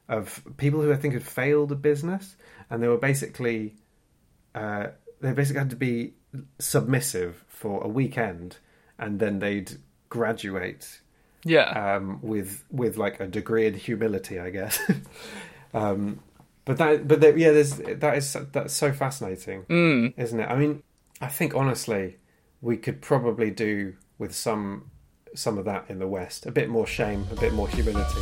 of 0.08 0.44
people 0.58 0.82
who 0.82 0.91
I 0.94 0.96
think 0.98 1.13
had 1.13 1.24
failed 1.24 1.72
a 1.72 1.76
business, 1.76 2.36
and 2.70 2.82
they 2.82 2.88
were 2.88 2.98
basically 2.98 3.76
uh, 4.54 4.88
they 5.22 5.32
basically 5.34 5.60
had 5.60 5.70
to 5.72 5.76
be 5.76 6.13
submissive 6.60 7.44
for 7.48 7.84
a 7.84 7.88
weekend, 7.88 8.58
and 9.00 9.20
then 9.20 9.39
they'd 9.39 9.72
graduate 10.10 11.02
Yeah. 11.44 11.96
um, 11.96 12.20
with 12.22 12.63
with 12.72 12.98
like 12.98 13.20
a 13.20 13.28
degree 13.28 13.65
in 13.68 13.74
humility, 13.74 14.39
I 14.39 14.50
guess. 14.52 14.80
um, 15.74 16.20
but 16.65 16.78
that, 16.78 17.08
but 17.08 17.22
there, 17.22 17.38
yeah, 17.38 17.52
there's 17.52 17.78
that 17.78 18.18
is 18.18 18.36
that's 18.52 18.74
so 18.74 18.91
fascinating, 18.91 19.63
Mm. 19.63 20.13
isn't 20.18 20.39
it? 20.39 20.46
I 20.50 20.56
mean, 20.56 20.84
I 21.22 21.28
think 21.28 21.54
honestly, 21.56 22.18
we 22.62 22.78
could 22.78 23.02
probably 23.02 23.52
do 23.52 23.96
with 24.18 24.34
some 24.36 24.91
some 25.36 25.58
of 25.58 25.65
that 25.65 25.86
in 25.89 26.00
the 26.00 26.08
West. 26.08 26.46
A 26.46 26.52
bit 26.52 26.70
more 26.70 26.88
shame, 26.88 27.28
a 27.32 27.36
bit 27.39 27.54
more 27.54 27.68
humility. 27.68 28.22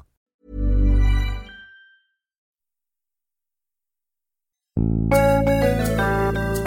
thank 4.81 5.13
you 5.13 5.30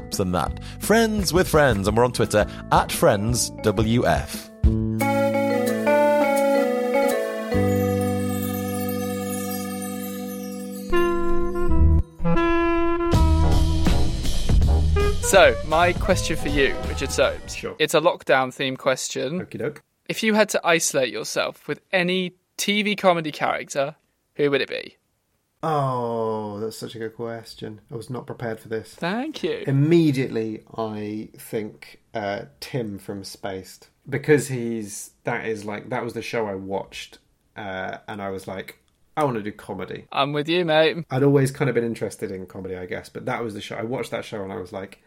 apps 0.00 0.20
and 0.20 0.34
that. 0.34 0.62
Friends 0.80 1.32
with 1.32 1.48
Friends, 1.48 1.86
and 1.86 1.96
we're 1.96 2.04
on 2.04 2.12
Twitter 2.12 2.46
at 2.72 2.88
FriendsWF. 2.88 4.50
So, 15.30 15.56
my 15.68 15.92
question 15.92 16.36
for 16.36 16.48
you, 16.48 16.74
Richard 16.88 17.12
Soames. 17.12 17.54
Sure. 17.54 17.76
It's 17.78 17.94
a 17.94 18.00
lockdown 18.00 18.52
theme 18.52 18.76
question. 18.76 19.40
Okie 19.40 19.60
doke. 19.60 19.80
If 20.08 20.24
you 20.24 20.34
had 20.34 20.48
to 20.48 20.60
isolate 20.66 21.12
yourself 21.12 21.68
with 21.68 21.80
any 21.92 22.34
TV 22.58 22.98
comedy 22.98 23.30
character, 23.30 23.94
who 24.34 24.50
would 24.50 24.60
it 24.60 24.68
be? 24.68 24.96
Oh, 25.62 26.58
that's 26.60 26.76
such 26.76 26.94
a 26.94 26.98
good 26.98 27.14
question. 27.14 27.80
I 27.90 27.96
was 27.96 28.08
not 28.08 28.26
prepared 28.26 28.60
for 28.60 28.68
this. 28.68 28.94
Thank 28.94 29.42
you. 29.42 29.62
Immediately, 29.66 30.64
I 30.76 31.28
think 31.36 32.00
uh, 32.14 32.42
Tim 32.60 32.98
from 32.98 33.24
Spaced 33.24 33.88
because 34.08 34.48
he's 34.48 35.10
that 35.24 35.46
is 35.46 35.64
like 35.64 35.90
that 35.90 36.02
was 36.02 36.14
the 36.14 36.22
show 36.22 36.46
I 36.46 36.54
watched, 36.54 37.18
uh, 37.56 37.98
and 38.08 38.22
I 38.22 38.30
was 38.30 38.48
like, 38.48 38.78
I 39.16 39.24
want 39.24 39.36
to 39.36 39.42
do 39.42 39.52
comedy. 39.52 40.06
I'm 40.12 40.32
with 40.32 40.48
you, 40.48 40.64
mate. 40.64 41.04
I'd 41.10 41.22
always 41.22 41.50
kind 41.50 41.68
of 41.68 41.74
been 41.74 41.84
interested 41.84 42.30
in 42.30 42.46
comedy, 42.46 42.76
I 42.76 42.86
guess, 42.86 43.08
but 43.08 43.26
that 43.26 43.44
was 43.44 43.54
the 43.54 43.60
show. 43.60 43.76
I 43.76 43.82
watched 43.82 44.10
that 44.12 44.24
show 44.24 44.42
and 44.42 44.52
I 44.52 44.56
was 44.56 44.72
like, 44.72 45.02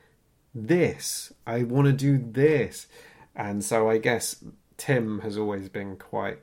this, 0.53 1.33
I 1.47 1.63
want 1.63 1.87
to 1.87 1.93
do 1.93 2.17
this. 2.17 2.87
And 3.35 3.63
so 3.63 3.89
I 3.89 3.97
guess 3.97 4.43
Tim 4.77 5.21
has 5.21 5.37
always 5.37 5.67
been 5.69 5.97
quite 5.97 6.39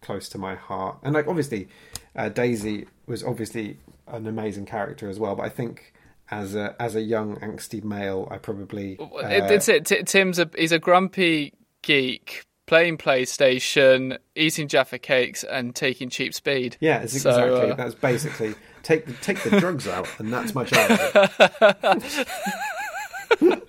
close 0.00 0.28
to 0.30 0.38
my 0.38 0.56
heart. 0.56 0.98
And 1.02 1.14
like, 1.14 1.28
obviously, 1.28 1.68
uh, 2.16 2.28
Daisy 2.28 2.86
was 3.06 3.22
obviously 3.24 3.78
an 4.06 4.26
amazing 4.26 4.66
character 4.66 5.08
as 5.08 5.18
well, 5.18 5.34
but 5.36 5.44
I 5.44 5.48
think 5.48 5.92
as 6.30 6.54
a 6.54 6.74
as 6.80 6.94
a 6.94 7.00
young 7.00 7.36
angsty 7.36 7.82
male, 7.82 8.28
I 8.30 8.38
probably 8.38 8.98
uh, 8.98 9.06
it's 9.22 9.68
it. 9.68 9.86
T- 9.86 10.02
Tim's 10.02 10.38
a 10.38 10.50
he's 10.56 10.72
a 10.72 10.78
grumpy 10.78 11.54
geek 11.82 12.42
playing 12.66 12.98
PlayStation, 12.98 14.18
eating 14.36 14.68
Jaffa 14.68 14.98
cakes, 14.98 15.42
and 15.42 15.74
taking 15.74 16.10
cheap 16.10 16.34
speed. 16.34 16.76
Yeah, 16.80 17.00
it's 17.00 17.20
So, 17.20 17.30
exactly. 17.30 17.70
uh, 17.70 17.74
That's 17.74 17.94
basically 17.94 18.54
take 18.82 19.06
the 19.06 19.14
take 19.14 19.42
the 19.42 19.58
drugs 19.58 19.88
out, 19.88 20.06
and 20.18 20.32
that's 20.32 20.54
my 20.54 20.64
childhood. 20.64 21.30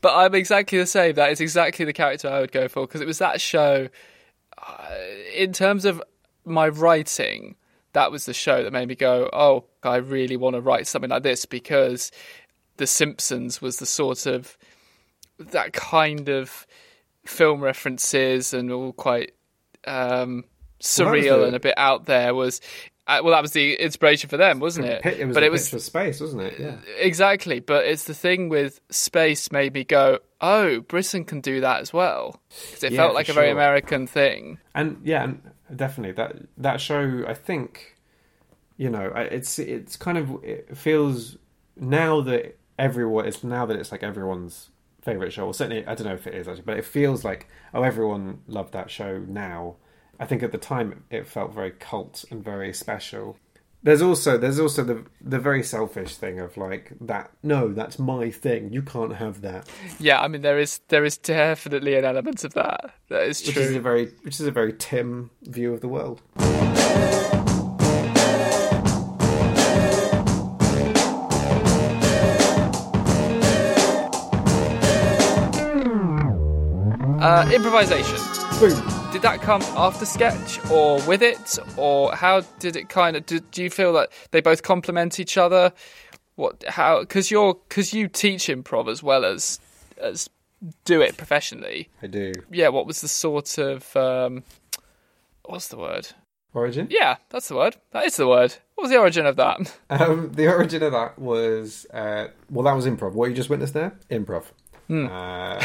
but 0.00 0.14
I'm 0.14 0.34
exactly 0.34 0.78
the 0.78 0.86
same. 0.86 1.14
That 1.14 1.30
is 1.30 1.40
exactly 1.40 1.84
the 1.84 1.92
character 1.92 2.28
I 2.28 2.40
would 2.40 2.52
go 2.52 2.68
for 2.68 2.86
because 2.86 3.00
it 3.00 3.06
was 3.06 3.18
that 3.18 3.40
show. 3.40 3.88
Uh, 4.58 4.88
in 5.34 5.52
terms 5.52 5.84
of 5.84 6.02
my 6.46 6.68
writing, 6.68 7.56
that 7.92 8.10
was 8.10 8.24
the 8.26 8.34
show 8.34 8.62
that 8.62 8.72
made 8.72 8.88
me 8.88 8.94
go, 8.94 9.28
"Oh, 9.32 9.64
I 9.82 9.96
really 9.96 10.36
want 10.36 10.54
to 10.54 10.60
write 10.60 10.86
something 10.86 11.10
like 11.10 11.22
this," 11.22 11.44
because 11.44 12.10
The 12.78 12.86
Simpsons 12.86 13.60
was 13.62 13.78
the 13.78 13.86
sort 13.86 14.26
of 14.26 14.56
that 15.38 15.72
kind 15.72 16.28
of 16.28 16.66
film 17.24 17.60
references 17.60 18.52
and 18.54 18.70
all 18.70 18.92
quite 18.92 19.32
um, 19.86 20.44
Well, 20.44 20.44
surreal 20.82 21.38
the- 21.40 21.44
and 21.46 21.56
a 21.56 21.60
bit 21.60 21.74
out 21.76 22.06
there. 22.06 22.34
Was 22.34 22.60
uh, 23.06 23.20
well, 23.22 23.32
that 23.32 23.42
was 23.42 23.52
the 23.52 23.74
inspiration 23.74 24.28
for 24.28 24.36
them, 24.36 24.58
wasn't 24.58 24.86
it? 24.86 25.06
It 25.06 25.26
was 25.26 25.34
but 25.34 25.42
it 25.44 25.50
was 25.52 25.68
for 25.70 25.78
Spaced, 25.78 26.20
wasn't 26.20 26.42
it? 26.42 26.58
Yeah. 26.58 26.76
Exactly, 26.98 27.60
but 27.60 27.86
it's 27.86 28.04
the 28.04 28.14
thing 28.14 28.48
with 28.48 28.80
Spaced 28.90 29.52
made 29.52 29.74
me 29.74 29.84
go, 29.84 30.18
oh, 30.40 30.80
Britain 30.80 31.24
can 31.24 31.40
do 31.40 31.60
that 31.60 31.80
as 31.80 31.92
well. 31.92 32.40
'Cause 32.72 32.82
it 32.82 32.92
Yeah, 32.92 32.96
felt 33.02 33.14
like 33.14 33.28
a 33.28 33.32
very. 33.32 33.50
American 33.50 34.06
thing. 34.08 34.58
and 34.74 35.00
yeah, 35.04 35.22
and 35.24 35.40
definitely 35.74 36.12
that 36.12 36.36
that 36.56 36.80
show. 36.80 37.24
I 37.26 37.34
think 37.34 37.96
you 38.76 38.90
know 38.90 39.12
it's 39.14 39.58
it's 39.58 39.96
kind 39.96 40.18
of 40.18 40.42
it 40.44 40.76
feels 40.76 41.36
now 41.76 42.20
that 42.22 42.58
everyone 42.78 43.26
it's 43.26 43.42
now 43.42 43.66
that 43.66 43.76
it's 43.76 43.92
like 43.92 44.02
everyone's 44.02 44.70
favorite 45.02 45.32
show. 45.32 45.44
Well, 45.44 45.52
certainly 45.52 45.86
I 45.86 45.94
don't 45.94 46.06
know 46.06 46.14
if 46.14 46.26
it 46.26 46.34
is 46.34 46.48
actually, 46.48 46.64
but 46.64 46.78
it 46.78 46.84
feels 46.84 47.24
like 47.24 47.48
oh 47.74 47.82
everyone 47.82 48.40
loved 48.46 48.72
that 48.72 48.90
show 48.90 49.18
now. 49.18 49.76
I 50.18 50.24
think 50.26 50.42
at 50.42 50.52
the 50.52 50.58
time 50.58 51.04
it 51.10 51.26
felt 51.26 51.52
very 51.52 51.70
cult 51.72 52.24
and 52.30 52.42
very 52.42 52.72
special. 52.72 53.36
There's 53.86 54.02
also 54.02 54.36
there's 54.36 54.58
also 54.58 54.82
the 54.82 55.04
the 55.20 55.38
very 55.38 55.62
selfish 55.62 56.16
thing 56.16 56.40
of 56.40 56.56
like 56.56 56.90
that. 57.02 57.30
No, 57.44 57.72
that's 57.72 58.00
my 58.00 58.32
thing. 58.32 58.72
You 58.72 58.82
can't 58.82 59.14
have 59.14 59.42
that. 59.42 59.68
Yeah, 60.00 60.20
I 60.20 60.26
mean 60.26 60.42
there 60.42 60.58
is 60.58 60.80
there 60.88 61.04
is 61.04 61.16
definitely 61.16 61.94
an 61.94 62.04
element 62.04 62.42
of 62.42 62.54
that. 62.54 62.90
That 63.10 63.22
is 63.22 63.40
true 63.40 63.62
Which 63.62 63.70
is 63.70 63.76
a 63.76 63.80
very 63.80 64.06
which 64.22 64.40
is 64.40 64.46
a 64.48 64.50
very 64.50 64.72
Tim 64.72 65.30
view 65.42 65.72
of 65.72 65.82
the 65.82 65.86
world. 65.86 66.20
Uh, 77.22 77.48
improvisation. 77.54 78.18
Boom. 78.58 78.95
Did 79.12 79.22
that 79.22 79.40
come 79.40 79.62
after 79.76 80.04
sketch 80.04 80.58
or 80.70 81.00
with 81.06 81.22
it, 81.22 81.58
or 81.78 82.14
how 82.14 82.42
did 82.58 82.76
it 82.76 82.88
kind 82.88 83.16
of? 83.16 83.24
Do, 83.24 83.40
do 83.40 83.62
you 83.62 83.70
feel 83.70 83.92
that 83.94 84.10
they 84.30 84.40
both 84.40 84.62
complement 84.62 85.18
each 85.18 85.38
other? 85.38 85.72
What? 86.34 86.62
How? 86.68 87.00
Because 87.00 87.30
you're 87.30 87.54
because 87.54 87.94
you 87.94 88.08
teach 88.08 88.48
improv 88.48 88.90
as 88.90 89.02
well 89.02 89.24
as 89.24 89.58
as 89.96 90.28
do 90.84 91.00
it 91.00 91.16
professionally. 91.16 91.88
I 92.02 92.08
do. 92.08 92.32
Yeah. 92.50 92.68
What 92.68 92.86
was 92.86 93.00
the 93.00 93.08
sort 93.08 93.56
of 93.56 93.96
um, 93.96 94.44
what's 95.44 95.68
the 95.68 95.78
word? 95.78 96.08
Origin. 96.52 96.88
Yeah, 96.90 97.16
that's 97.30 97.48
the 97.48 97.56
word. 97.56 97.76
That 97.92 98.04
is 98.04 98.16
the 98.16 98.26
word. 98.28 98.54
What 98.74 98.84
was 98.84 98.90
the 98.90 98.98
origin 98.98 99.26
of 99.26 99.36
that? 99.36 99.78
Um, 99.90 100.32
the 100.32 100.48
origin 100.48 100.82
of 100.82 100.92
that 100.92 101.18
was 101.18 101.86
uh, 101.92 102.28
well, 102.50 102.64
that 102.64 102.74
was 102.74 102.86
improv. 102.86 103.12
What 103.12 103.30
you 103.30 103.36
just 103.36 103.48
witnessed 103.48 103.74
there, 103.74 103.98
improv. 104.10 104.44
Hmm. 104.88 105.06
Uh, 105.06 105.58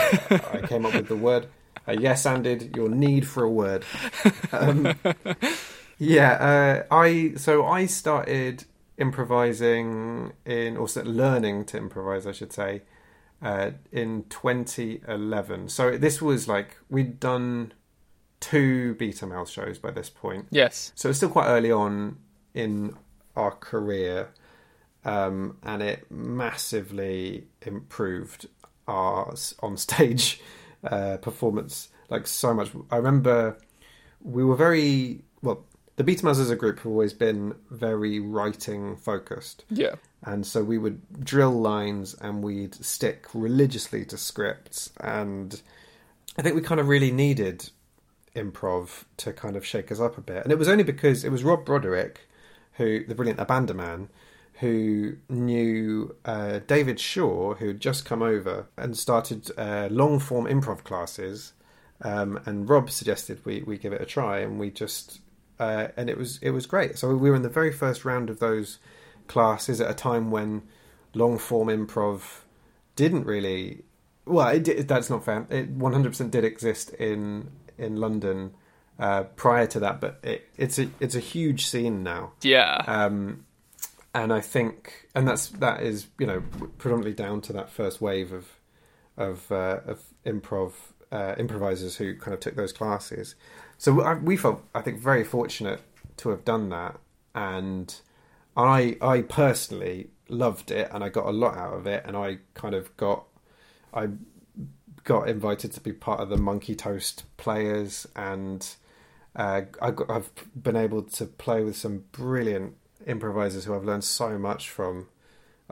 I 0.54 0.64
came 0.68 0.86
up 0.86 0.94
with 0.94 1.08
the 1.08 1.16
word. 1.16 1.48
Uh, 1.88 1.96
yes, 2.00 2.26
anded 2.26 2.76
your 2.76 2.90
need 2.90 3.28
for 3.28 3.44
a 3.44 3.50
word. 3.50 3.86
Um, 4.54 4.96
yeah, 5.98 6.32
uh, 6.34 6.94
I 6.94 7.34
so 7.38 7.66
I 7.66 7.86
started 7.86 8.66
improvising 8.98 10.34
in, 10.46 10.78
or 10.78 10.88
learning 11.04 11.66
to 11.66 11.78
improvise, 11.78 12.28
I 12.28 12.34
should 12.34 12.52
say, 12.52 12.82
uh, 13.42 13.72
in 13.92 14.26
2011. 14.30 15.70
So 15.70 15.98
this 15.98 16.22
was 16.22 16.48
like 16.48 16.78
we'd 16.90 17.20
done 17.20 17.74
two 18.40 18.96
Beta 18.96 19.26
Males 19.26 19.50
shows 19.50 19.80
by 19.80 19.92
this 19.92 20.10
point. 20.10 20.48
Yes. 20.52 20.92
So 20.96 21.10
it's 21.10 21.18
still 21.18 21.30
quite 21.30 21.48
early 21.48 21.72
on 21.72 22.18
in 22.54 22.96
our 23.36 23.52
career, 23.52 24.30
um, 25.06 25.58
and 25.64 25.82
it 25.82 26.12
massively 26.12 27.48
improved 27.62 28.48
our 28.88 29.34
on 29.62 29.78
stage 29.78 30.42
uh, 30.84 31.18
performance. 31.18 31.90
Like 32.10 32.28
so 32.28 32.54
much. 32.54 32.72
I 32.90 32.98
remember 32.98 33.58
we 34.22 34.44
were 34.44 34.56
very 34.56 35.22
well. 35.42 35.66
The 35.98 36.04
Males 36.04 36.40
as 36.40 36.50
a 36.50 36.56
group 36.56 36.78
have 36.80 36.88
always 36.88 37.14
been 37.14 37.54
very 37.70 38.20
writing 38.20 38.96
focused. 38.98 39.66
Yeah. 39.70 39.96
And 40.24 40.46
so 40.46 40.64
we 40.64 40.78
would 40.78 41.02
drill 41.24 41.52
lines 41.52 42.16
and 42.16 42.44
we'd 42.44 42.76
stick 42.76 43.28
religiously 43.34 44.06
to 44.06 44.18
scripts. 44.18 44.92
And 45.00 45.62
I 46.38 46.42
think 46.42 46.56
we 46.56 46.62
kind 46.62 46.80
of 46.80 46.88
really 46.88 47.12
needed 47.12 47.70
improv 48.36 49.04
to 49.18 49.34
kind 49.34 49.56
of 49.56 49.66
shake 49.66 49.92
us 49.92 50.00
up 50.00 50.18
a 50.18 50.22
bit. 50.22 50.44
And 50.44 50.52
it 50.52 50.58
was 50.58 50.70
only 50.70 50.84
because 50.84 51.24
it 51.24 51.32
was 51.32 51.44
Rob 51.44 51.66
Broderick, 51.66 52.22
who 52.74 53.06
the 53.06 53.16
brilliant 53.16 53.40
Abandoman, 53.40 54.08
who 54.62 55.18
knew 55.30 56.16
uh, 56.26 56.60
David 56.66 57.00
Shaw, 57.00 57.56
who 57.56 57.68
had 57.68 57.80
just 57.82 58.06
come 58.06 58.22
over 58.22 58.68
and 58.78 58.98
started 58.98 59.52
uh, 59.58 59.90
long 59.92 60.18
form 60.20 60.46
improv 60.46 60.84
classes. 60.84 61.54
Um, 62.04 62.40
and 62.46 62.68
Rob 62.70 62.90
suggested 62.90 63.46
we, 63.46 63.62
we 63.64 63.78
give 63.78 63.94
it 63.94 64.02
a 64.02 64.06
try, 64.06 64.40
and 64.40 64.60
we 64.60 64.72
just 64.72 65.20
uh, 65.60 65.90
and 65.98 66.10
it 66.10 66.18
was 66.18 66.40
it 66.42 66.52
was 66.52 66.66
great. 66.66 66.98
So 66.98 67.14
we 67.16 67.30
were 67.30 67.36
in 67.36 67.42
the 67.44 67.50
very 67.50 67.72
first 67.72 68.06
round 68.06 68.30
of 68.30 68.40
those 68.40 68.80
classes 69.28 69.80
at 69.82 69.90
a 69.92 69.94
time 69.94 70.32
when 70.32 70.64
long 71.14 71.38
form 71.38 71.68
improv 71.68 72.22
didn't 72.96 73.26
really 73.26 73.84
well 74.26 74.58
did- 74.60 74.88
that's 74.88 75.10
not 75.10 75.24
fair 75.26 75.46
it 75.50 75.78
100% 75.78 76.32
did 76.32 76.44
exist 76.44 76.90
in 76.96 77.50
in 77.78 77.96
london 77.98 78.54
uh, 79.00 79.24
prior 79.36 79.66
to 79.68 79.80
that 79.80 80.00
but 80.02 80.20
it, 80.24 80.48
it's 80.58 80.78
a 80.80 80.90
it's 81.00 81.16
a 81.16 81.20
huge 81.20 81.66
scene 81.66 82.02
now 82.04 82.32
Yeah. 82.42 82.84
um 82.88 83.46
and 84.14 84.34
i 84.34 84.42
think 84.42 85.08
and 85.16 85.28
that's 85.28 85.48
that 85.48 85.82
is 85.82 86.08
you 86.20 86.28
know 86.28 86.42
predominantly 86.78 87.14
down 87.14 87.42
to 87.42 87.54
that 87.54 87.70
first 87.70 88.02
wave 88.02 88.32
of 88.32 88.48
of 89.18 89.52
uh, 89.52 89.80
of 89.86 90.04
improv 90.26 90.74
uh, 91.12 91.36
improvisers 91.38 91.98
who 91.98 92.16
kind 92.16 92.34
of 92.34 92.40
took 92.40 92.56
those 92.56 92.72
classes. 92.72 93.36
So 93.78 94.02
I, 94.02 94.14
we 94.14 94.38
felt 94.38 94.64
i 94.74 94.82
think 94.82 95.00
very 95.00 95.24
fortunate 95.24 95.82
to 96.18 96.30
have 96.30 96.46
done 96.46 96.70
that. 96.70 97.00
And 97.36 97.94
I 98.56 98.98
I 99.02 99.22
personally 99.22 100.10
loved 100.30 100.72
it 100.72 100.90
and 100.94 101.04
I 101.04 101.10
got 101.10 101.26
a 101.26 101.32
lot 101.32 101.58
out 101.58 101.74
of 101.74 101.88
it. 101.88 102.04
And 102.06 102.16
I 102.16 102.40
kind 102.54 102.76
of 102.76 102.96
got 102.98 103.26
I 103.94 104.10
got 105.04 105.28
invited 105.28 105.72
to 105.74 105.82
be 105.82 105.94
part 105.94 106.20
of 106.20 106.30
the 106.30 106.38
Monkey 106.38 106.76
Toast 106.76 107.24
players. 107.38 108.08
And 108.16 108.68
uh, 109.36 109.62
I 109.82 109.94
I've 110.10 110.32
been 110.56 110.76
able 110.76 111.04
to 111.04 111.26
play 111.26 111.64
with 111.64 111.76
some 111.76 112.06
brilliant 112.12 112.76
improvisers 113.08 113.66
who 113.66 113.76
I've 113.76 113.86
learned 113.86 114.04
so 114.04 114.38
much 114.38 114.70
from 114.70 115.08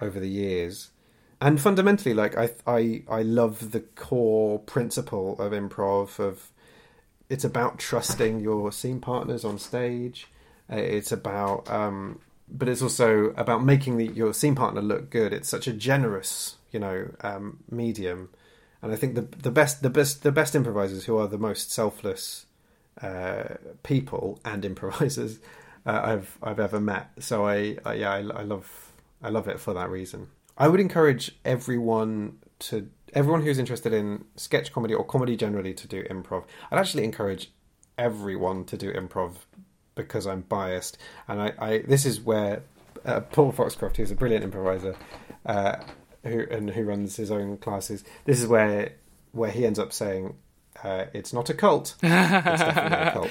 over 0.01 0.19
the 0.19 0.29
years. 0.29 0.91
And 1.41 1.59
fundamentally, 1.61 2.13
like 2.13 2.37
I 2.37 2.51
I 2.67 3.03
I 3.09 3.21
love 3.21 3.71
the 3.71 3.79
core 3.79 4.59
principle 4.59 5.39
of 5.39 5.53
improv 5.53 6.19
of 6.19 6.51
it's 7.29 7.45
about 7.45 7.79
trusting 7.79 8.39
your 8.39 8.71
scene 8.71 8.99
partners 8.99 9.45
on 9.45 9.59
stage. 9.59 10.27
Uh, 10.71 10.77
It's 10.77 11.11
about, 11.11 11.69
um, 11.69 12.19
but 12.47 12.67
it's 12.67 12.81
also 12.81 13.33
about 13.37 13.63
making 13.63 13.97
the, 13.97 14.07
your 14.07 14.33
scene 14.33 14.55
partner 14.55 14.81
look 14.81 15.09
good. 15.09 15.31
It's 15.33 15.49
such 15.49 15.67
a 15.67 15.73
generous, 15.73 16.55
you 16.71 16.79
know, 16.79 17.09
um, 17.21 17.59
medium, 17.69 18.29
and 18.81 18.91
I 18.91 18.95
think 18.95 19.15
the 19.15 19.27
the 19.41 19.51
best 19.51 19.81
the 19.81 19.89
best 19.89 20.23
the 20.23 20.31
best 20.31 20.55
improvisers 20.55 21.05
who 21.05 21.17
are 21.17 21.27
the 21.27 21.37
most 21.37 21.71
selfless 21.71 22.45
uh, 23.01 23.55
people 23.83 24.39
and 24.43 24.65
improvisers 24.65 25.39
uh, 25.85 26.01
I've 26.03 26.37
I've 26.41 26.59
ever 26.59 26.79
met. 26.79 27.09
So 27.19 27.47
I, 27.47 27.77
I 27.85 27.93
yeah 27.95 28.11
I, 28.11 28.17
I 28.17 28.43
love 28.43 28.91
I 29.21 29.29
love 29.29 29.47
it 29.47 29.59
for 29.59 29.73
that 29.73 29.89
reason. 29.89 30.27
I 30.57 30.67
would 30.67 30.79
encourage 30.79 31.31
everyone 31.45 32.37
to 32.59 32.89
everyone 33.13 33.41
who's 33.41 33.57
interested 33.57 33.93
in 33.93 34.25
sketch 34.35 34.71
comedy 34.73 34.93
or 34.93 35.03
comedy 35.03 35.35
generally 35.35 35.73
to 35.73 35.87
do 35.87 36.03
improv. 36.03 36.45
I'd 36.71 36.79
actually 36.79 37.03
encourage 37.03 37.51
everyone 37.97 38.65
to 38.65 38.77
do 38.77 38.93
improv 38.93 39.35
because 39.95 40.25
I'm 40.27 40.41
biased, 40.41 40.97
and 41.27 41.41
I, 41.41 41.53
I 41.59 41.77
this 41.79 42.05
is 42.05 42.21
where 42.21 42.63
uh, 43.05 43.21
Paul 43.21 43.51
Foxcroft, 43.51 43.97
who's 43.97 44.11
a 44.11 44.15
brilliant 44.15 44.43
improviser, 44.43 44.95
uh, 45.45 45.77
who 46.23 46.45
and 46.51 46.69
who 46.69 46.83
runs 46.83 47.15
his 47.15 47.31
own 47.31 47.57
classes. 47.57 48.03
This 48.25 48.39
is 48.39 48.47
where 48.47 48.93
where 49.31 49.51
he 49.51 49.65
ends 49.65 49.79
up 49.79 49.93
saying 49.93 50.35
uh, 50.83 51.05
it's 51.13 51.33
not 51.33 51.49
a 51.49 51.53
cult. 51.53 51.95
it's 52.03 52.09
definitely 52.11 53.07
a 53.07 53.11
cult. 53.11 53.29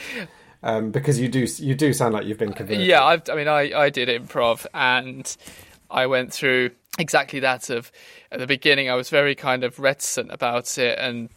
Um, 0.62 0.90
because 0.90 1.20
you 1.20 1.28
do 1.28 1.46
you 1.58 1.74
do 1.74 1.92
sound 1.92 2.14
like 2.14 2.26
you've 2.26 2.38
been 2.38 2.52
converted. 2.52 2.84
Yeah, 2.84 3.04
I've, 3.04 3.28
I 3.30 3.34
mean, 3.36 3.48
I, 3.48 3.72
I 3.78 3.90
did 3.90 4.08
improv 4.08 4.66
and 4.74 5.36
I 5.90 6.06
went 6.06 6.32
through 6.32 6.70
exactly 6.98 7.40
that. 7.40 7.70
Of 7.70 7.92
at 8.32 8.40
the 8.40 8.46
beginning, 8.46 8.90
I 8.90 8.94
was 8.94 9.08
very 9.08 9.34
kind 9.34 9.62
of 9.62 9.78
reticent 9.78 10.32
about 10.32 10.76
it, 10.78 10.98
and 10.98 11.28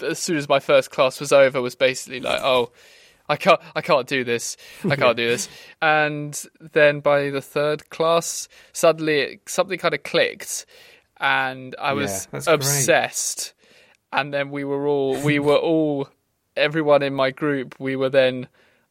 as 0.00 0.18
soon 0.18 0.36
as 0.36 0.48
my 0.48 0.60
first 0.60 0.90
class 0.90 1.20
was 1.20 1.32
over, 1.32 1.60
was 1.60 1.74
basically 1.74 2.20
like, 2.20 2.40
oh. 2.42 2.70
I 3.30 3.36
can't. 3.36 3.60
I 3.76 3.82
can't 3.82 4.06
do 4.06 4.24
this. 4.24 4.56
I 4.88 4.96
can't 4.96 5.14
do 5.14 5.28
this. 5.28 5.50
And 5.82 6.42
then 6.72 7.00
by 7.00 7.28
the 7.28 7.42
third 7.42 7.90
class, 7.90 8.48
suddenly 8.72 9.20
it, 9.20 9.40
something 9.46 9.78
kind 9.78 9.92
of 9.92 10.02
clicked, 10.02 10.64
and 11.20 11.76
I 11.78 11.92
was 11.92 12.10
Yeah, 12.10 12.30
that's 12.30 12.46
great. 12.46 12.54
obsessed. 12.54 13.52
And 14.14 14.32
then 14.32 14.50
we 14.50 14.64
were 14.64 14.86
all. 14.86 15.20
We 15.20 15.40
were 15.40 15.58
all. 15.58 16.08
Everyone 16.58 17.02
in 17.02 17.14
my 17.14 17.30
group. 17.30 17.74
We 17.78 17.96
were 17.96 18.08
then 18.10 18.48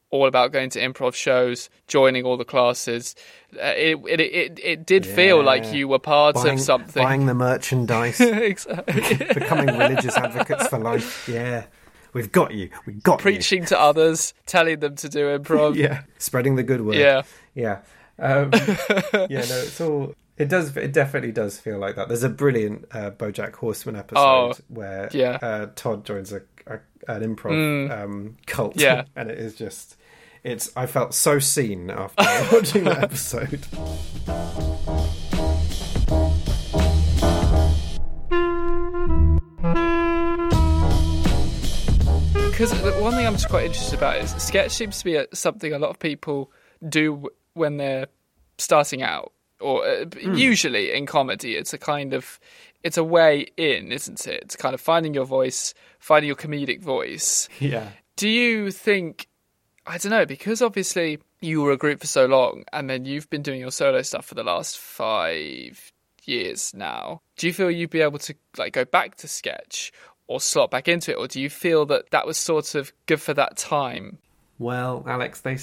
all 0.09 0.25
about 0.25 0.53
going 0.53 0.69
to 0.69 0.79
improv 0.79 1.13
shows, 1.13 1.69
joining 1.87 2.23
all 2.23 2.37
the 2.37 2.45
classes. 2.45 3.13
Uh, 3.55 3.73
it, 3.75 3.97
it 4.07 4.19
it 4.21 4.59
it 4.63 4.85
did 4.85 5.05
feel 5.05 5.43
like 5.43 5.73
you 5.73 5.87
were 5.87 5.99
part 5.99 6.35
buying, 6.35 6.53
of 6.55 6.61
something. 6.61 7.03
Buying 7.03 7.25
the 7.25 7.33
merchandise, 7.33 8.19
Exactly. 8.21 9.17
becoming 9.33 9.67
religious 9.77 10.15
advocates 10.15 10.67
for 10.67 10.79
life. 10.79 11.27
Yeah, 11.27 11.65
we've 12.13 12.31
got 12.31 12.53
you. 12.53 12.69
We've 12.85 13.03
got 13.03 13.19
Preaching 13.19 13.65
to 13.65 13.79
others, 13.79 14.33
telling 14.45 14.79
them 14.79 14.95
to 14.95 15.09
do 15.09 15.37
improv. 15.37 15.75
Yeah, 15.77 16.03
spreading 16.19 16.55
the 16.55 16.63
good 16.63 16.81
word. 16.85 16.95
Yeah. 16.95 17.23
yeah, 17.53 17.79
um, 18.17 18.51
yeah. 18.53 19.43
No, 19.45 19.57
it's 19.59 19.81
all. 19.81 20.13
It 20.37 20.49
does. 20.49 20.77
It 20.77 20.93
definitely 20.93 21.31
does 21.31 21.59
feel 21.59 21.79
like 21.79 21.95
that. 21.95 22.07
There's 22.07 22.23
a 22.23 22.29
brilliant 22.29 22.85
uh, 22.91 23.11
BoJack 23.11 23.55
Horseman 23.55 23.95
episode 23.95 24.21
Oh, 24.21 24.53
where 24.69 25.09
yeah. 25.11 25.39
uh, 25.41 25.67
Todd 25.75 26.05
joins 26.05 26.31
a 26.31 26.43
an 27.07 27.35
improv 27.35 27.51
Mm. 27.51 28.03
um, 28.03 28.37
cult. 28.45 28.75
Yeah. 28.75 29.03
and 29.15 29.29
it 29.31 29.37
is 29.37 29.55
just. 29.55 29.95
It's. 30.43 30.71
I 30.75 30.85
felt 30.85 31.13
so 31.13 31.39
seen 31.39 31.89
after 31.89 32.23
watching 32.55 32.83
that 32.85 33.03
episode. 33.03 33.65
Because 42.33 42.71
one 43.01 43.13
thing 43.13 43.27
I'm 43.27 43.33
just 43.33 43.49
quite 43.49 43.65
interested 43.65 43.97
about 43.99 44.17
is 44.17 44.31
sketch 44.41 44.71
seems 44.71 44.97
to 44.99 45.05
be 45.05 45.23
something 45.33 45.73
a 45.73 45.79
lot 45.79 45.89
of 45.91 45.99
people 45.99 46.51
do 46.89 47.29
when 47.53 47.77
they're 47.77 48.07
starting 48.57 49.03
out, 49.03 49.31
or 49.59 49.85
uh, 49.87 50.05
Hmm. 50.05 50.35
usually 50.35 50.91
in 50.93 51.05
comedy, 51.05 51.55
it's 51.55 51.73
a 51.73 51.77
kind 51.77 52.13
of 52.13 52.39
it's 52.83 52.97
a 52.97 53.03
way 53.03 53.47
in, 53.57 53.91
isn't 53.91 54.27
it? 54.27 54.41
It's 54.43 54.55
kind 54.55 54.73
of 54.73 54.81
finding 54.81 55.13
your 55.13 55.25
voice, 55.25 55.73
finding 55.99 56.27
your 56.27 56.35
comedic 56.37 56.81
voice. 56.81 57.49
Yeah. 57.59 57.89
Do 58.15 58.27
you 58.29 58.71
think 58.71 59.27
I 59.85 59.97
don't 59.97 60.09
know, 60.11 60.25
because 60.25 60.61
obviously 60.61 61.19
you 61.39 61.61
were 61.61 61.71
a 61.71 61.77
group 61.77 62.01
for 62.01 62.07
so 62.07 62.25
long 62.25 62.63
and 62.73 62.89
then 62.89 63.05
you've 63.05 63.29
been 63.29 63.41
doing 63.43 63.59
your 63.61 63.71
solo 63.71 64.01
stuff 64.01 64.25
for 64.25 64.35
the 64.35 64.43
last 64.43 64.77
five 64.77 65.91
years 66.25 66.73
now. 66.73 67.21
Do 67.37 67.47
you 67.47 67.53
feel 67.53 67.71
you'd 67.71 67.89
be 67.89 68.01
able 68.01 68.19
to 68.19 68.35
like 68.57 68.73
go 68.73 68.85
back 68.85 69.15
to 69.17 69.27
sketch 69.27 69.91
or 70.27 70.41
slot 70.41 70.71
back 70.71 70.87
into 70.89 71.11
it, 71.11 71.15
or 71.15 71.25
do 71.27 71.39
you 71.39 71.49
feel 71.49 71.85
that 71.85 72.09
that 72.11 72.27
was 72.27 72.37
sort 72.37 72.75
of 72.75 72.91
good 73.05 73.21
for 73.21 73.33
that 73.33 73.55
time? 73.55 74.17
Well, 74.59 75.05
Alex, 75.07 75.39
they 75.41 75.57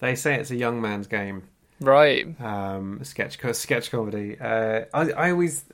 they 0.00 0.16
say 0.16 0.34
it's 0.40 0.50
a 0.50 0.56
young 0.56 0.80
man's 0.80 1.06
game. 1.06 1.44
Right. 1.80 2.38
Um, 2.40 3.00
sketch 3.04 3.38
sketch 3.54 3.90
comedy. 3.90 4.38
Uh, 4.40 4.82
I 4.94 5.10
I 5.12 5.30
always, 5.30 5.64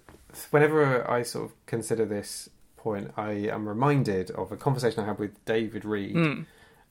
whenever 0.51 1.09
I 1.09 1.23
sort 1.23 1.47
of 1.47 1.67
consider 1.67 2.05
this 2.05 2.49
point, 2.77 3.13
I 3.17 3.33
am 3.33 3.69
reminded 3.69 4.31
of 4.33 4.51
a 4.51 4.57
conversation 4.57 5.01
I 5.05 5.07
had 5.07 5.19
with 5.19 5.45
David 5.45 5.85
Reed, 5.85 6.17
Mm. 6.17 6.47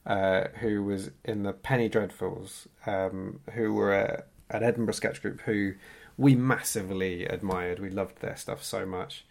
uh, 0.06 0.44
who 0.60 0.82
was 0.82 1.10
in 1.24 1.42
the 1.42 1.52
Penny 1.52 1.88
Dreadfuls, 1.90 2.66
um, 2.86 3.40
who 3.52 3.74
were 3.74 3.92
a, 3.92 4.24
an 4.48 4.62
Edinburgh 4.62 4.94
sketch 4.94 5.20
group 5.20 5.42
who 5.42 5.74
we 6.16 6.34
massively 6.34 7.26
admired. 7.26 7.78
We 7.80 7.90
loved 7.90 8.20
their 8.20 8.36
stuff 8.36 8.64
so 8.64 8.86
much. 8.86 9.26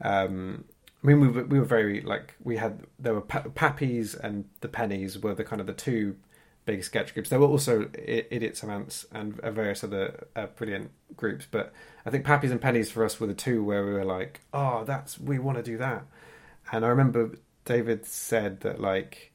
Um, 0.00 0.64
I 1.02 1.06
mean, 1.06 1.20
we 1.20 1.28
were, 1.28 1.44
we 1.44 1.58
were 1.58 1.64
very 1.64 2.00
like 2.00 2.34
we 2.42 2.56
had 2.56 2.80
there 2.98 3.14
were 3.14 3.20
pa- 3.22 3.44
Pappy's 3.54 4.14
and 4.14 4.44
the 4.60 4.68
Pennies 4.68 5.18
were 5.18 5.34
the 5.34 5.44
kind 5.44 5.60
of 5.60 5.66
the 5.66 5.72
two 5.72 6.16
big 6.64 6.84
sketch 6.84 7.14
groups. 7.14 7.30
There 7.30 7.40
were 7.40 7.46
also 7.46 7.90
I- 7.96 8.26
Idiots 8.30 8.62
of 8.62 8.68
Ants 8.68 9.06
and 9.12 9.34
various 9.36 9.82
other 9.82 10.26
uh, 10.36 10.46
brilliant 10.46 10.90
groups, 11.16 11.46
but 11.50 11.72
I 12.04 12.10
think 12.10 12.24
Pappy's 12.24 12.50
and 12.50 12.60
Pennies 12.60 12.90
for 12.90 13.04
us 13.04 13.20
were 13.20 13.26
the 13.26 13.34
two 13.34 13.62
where 13.64 13.84
we 13.84 13.92
were 13.92 14.04
like, 14.04 14.40
oh, 14.52 14.84
that's 14.84 15.18
we 15.18 15.38
want 15.38 15.58
to 15.58 15.62
do 15.62 15.78
that. 15.78 16.04
And 16.72 16.84
I 16.84 16.88
remember 16.88 17.32
David 17.64 18.06
said 18.06 18.60
that 18.60 18.80
like 18.80 19.32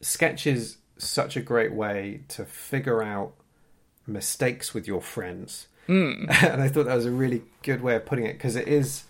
sketch 0.00 0.46
is 0.46 0.78
such 0.98 1.36
a 1.36 1.40
great 1.40 1.72
way 1.72 2.22
to 2.28 2.44
figure 2.44 3.02
out 3.02 3.34
mistakes 4.06 4.74
with 4.74 4.86
your 4.86 5.00
friends. 5.00 5.68
Mm. 5.88 6.26
and 6.42 6.62
I 6.62 6.68
thought 6.68 6.86
that 6.86 6.94
was 6.94 7.06
a 7.06 7.10
really 7.10 7.42
good 7.62 7.82
way 7.82 7.96
of 7.96 8.06
putting 8.06 8.26
it 8.26 8.34
because 8.34 8.56
it 8.56 8.68
is 8.68 9.04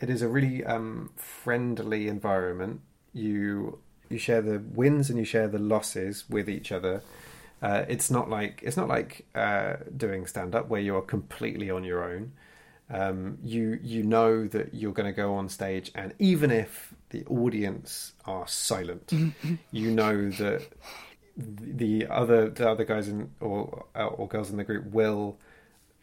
it 0.00 0.10
is 0.10 0.22
a 0.22 0.28
really 0.28 0.64
um, 0.64 1.10
friendly 1.16 2.08
environment. 2.08 2.80
You 3.12 3.78
you 4.12 4.18
share 4.18 4.42
the 4.42 4.58
wins 4.58 5.10
and 5.10 5.18
you 5.18 5.24
share 5.24 5.48
the 5.48 5.58
losses 5.58 6.24
with 6.28 6.48
each 6.48 6.70
other. 6.70 7.02
Uh, 7.60 7.84
it's 7.88 8.10
not 8.10 8.28
like 8.28 8.60
it's 8.62 8.76
not 8.76 8.88
like 8.88 9.24
uh, 9.34 9.74
doing 9.96 10.26
stand 10.26 10.54
up 10.54 10.68
where 10.68 10.80
you're 10.80 11.02
completely 11.02 11.70
on 11.70 11.84
your 11.84 12.04
own. 12.04 12.32
Um, 12.90 13.38
you 13.42 13.78
you 13.82 14.02
know 14.02 14.46
that 14.48 14.74
you're 14.74 14.92
going 14.92 15.06
to 15.06 15.16
go 15.16 15.34
on 15.34 15.48
stage, 15.48 15.90
and 15.94 16.12
even 16.18 16.50
if 16.50 16.92
the 17.10 17.24
audience 17.26 18.12
are 18.24 18.46
silent, 18.48 19.12
you 19.70 19.90
know 19.90 20.30
that 20.30 20.62
the 21.36 22.06
other 22.08 22.50
the 22.50 22.68
other 22.68 22.84
guys 22.84 23.08
in 23.08 23.30
or 23.40 23.86
or 23.94 24.28
girls 24.28 24.50
in 24.50 24.56
the 24.56 24.64
group 24.64 24.86
will 24.86 25.38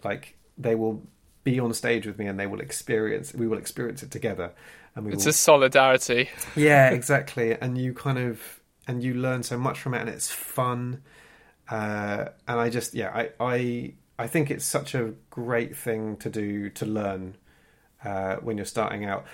like 0.04 0.36
they 0.58 0.76
will 0.76 1.04
be 1.44 1.60
on 1.60 1.74
stage 1.74 2.06
with 2.06 2.18
me 2.18 2.28
and 2.28 2.40
they 2.40 2.48
will 2.48 2.60
experience 2.60 3.34
we 3.34 3.48
will 3.48 3.58
experience 3.58 4.04
it 4.04 4.12
together 4.12 4.52
and 5.00 5.08
we 5.08 5.14
It's 5.14 5.26
a 5.26 5.34
solidarity. 5.34 6.30
yeah 6.56 6.90
exactly. 6.92 7.54
And 7.60 7.78
you 7.78 7.94
kind 7.94 8.18
of 8.18 8.62
and 8.88 9.04
you 9.04 9.14
learn 9.14 9.44
so 9.44 9.58
much 9.58 9.80
from 9.80 9.94
it 9.94 10.02
and 10.02 10.10
it's 10.10 10.30
fun. 10.32 11.02
Uh 11.70 12.26
and 12.48 12.60
i 12.60 12.70
just 12.70 12.94
yeah 12.96 13.12
i 13.14 13.30
i 13.40 13.94
i 14.18 14.28
think 14.28 14.50
it's 14.52 14.66
such 14.66 14.96
a 14.96 15.14
great 15.30 15.76
thing 15.78 16.18
to 16.18 16.30
do 16.30 16.70
to 16.72 16.86
learn 16.86 17.38
uh 18.04 18.36
when 18.38 18.58
you're 18.58 18.66
starting 18.66 19.06
out. 19.06 19.26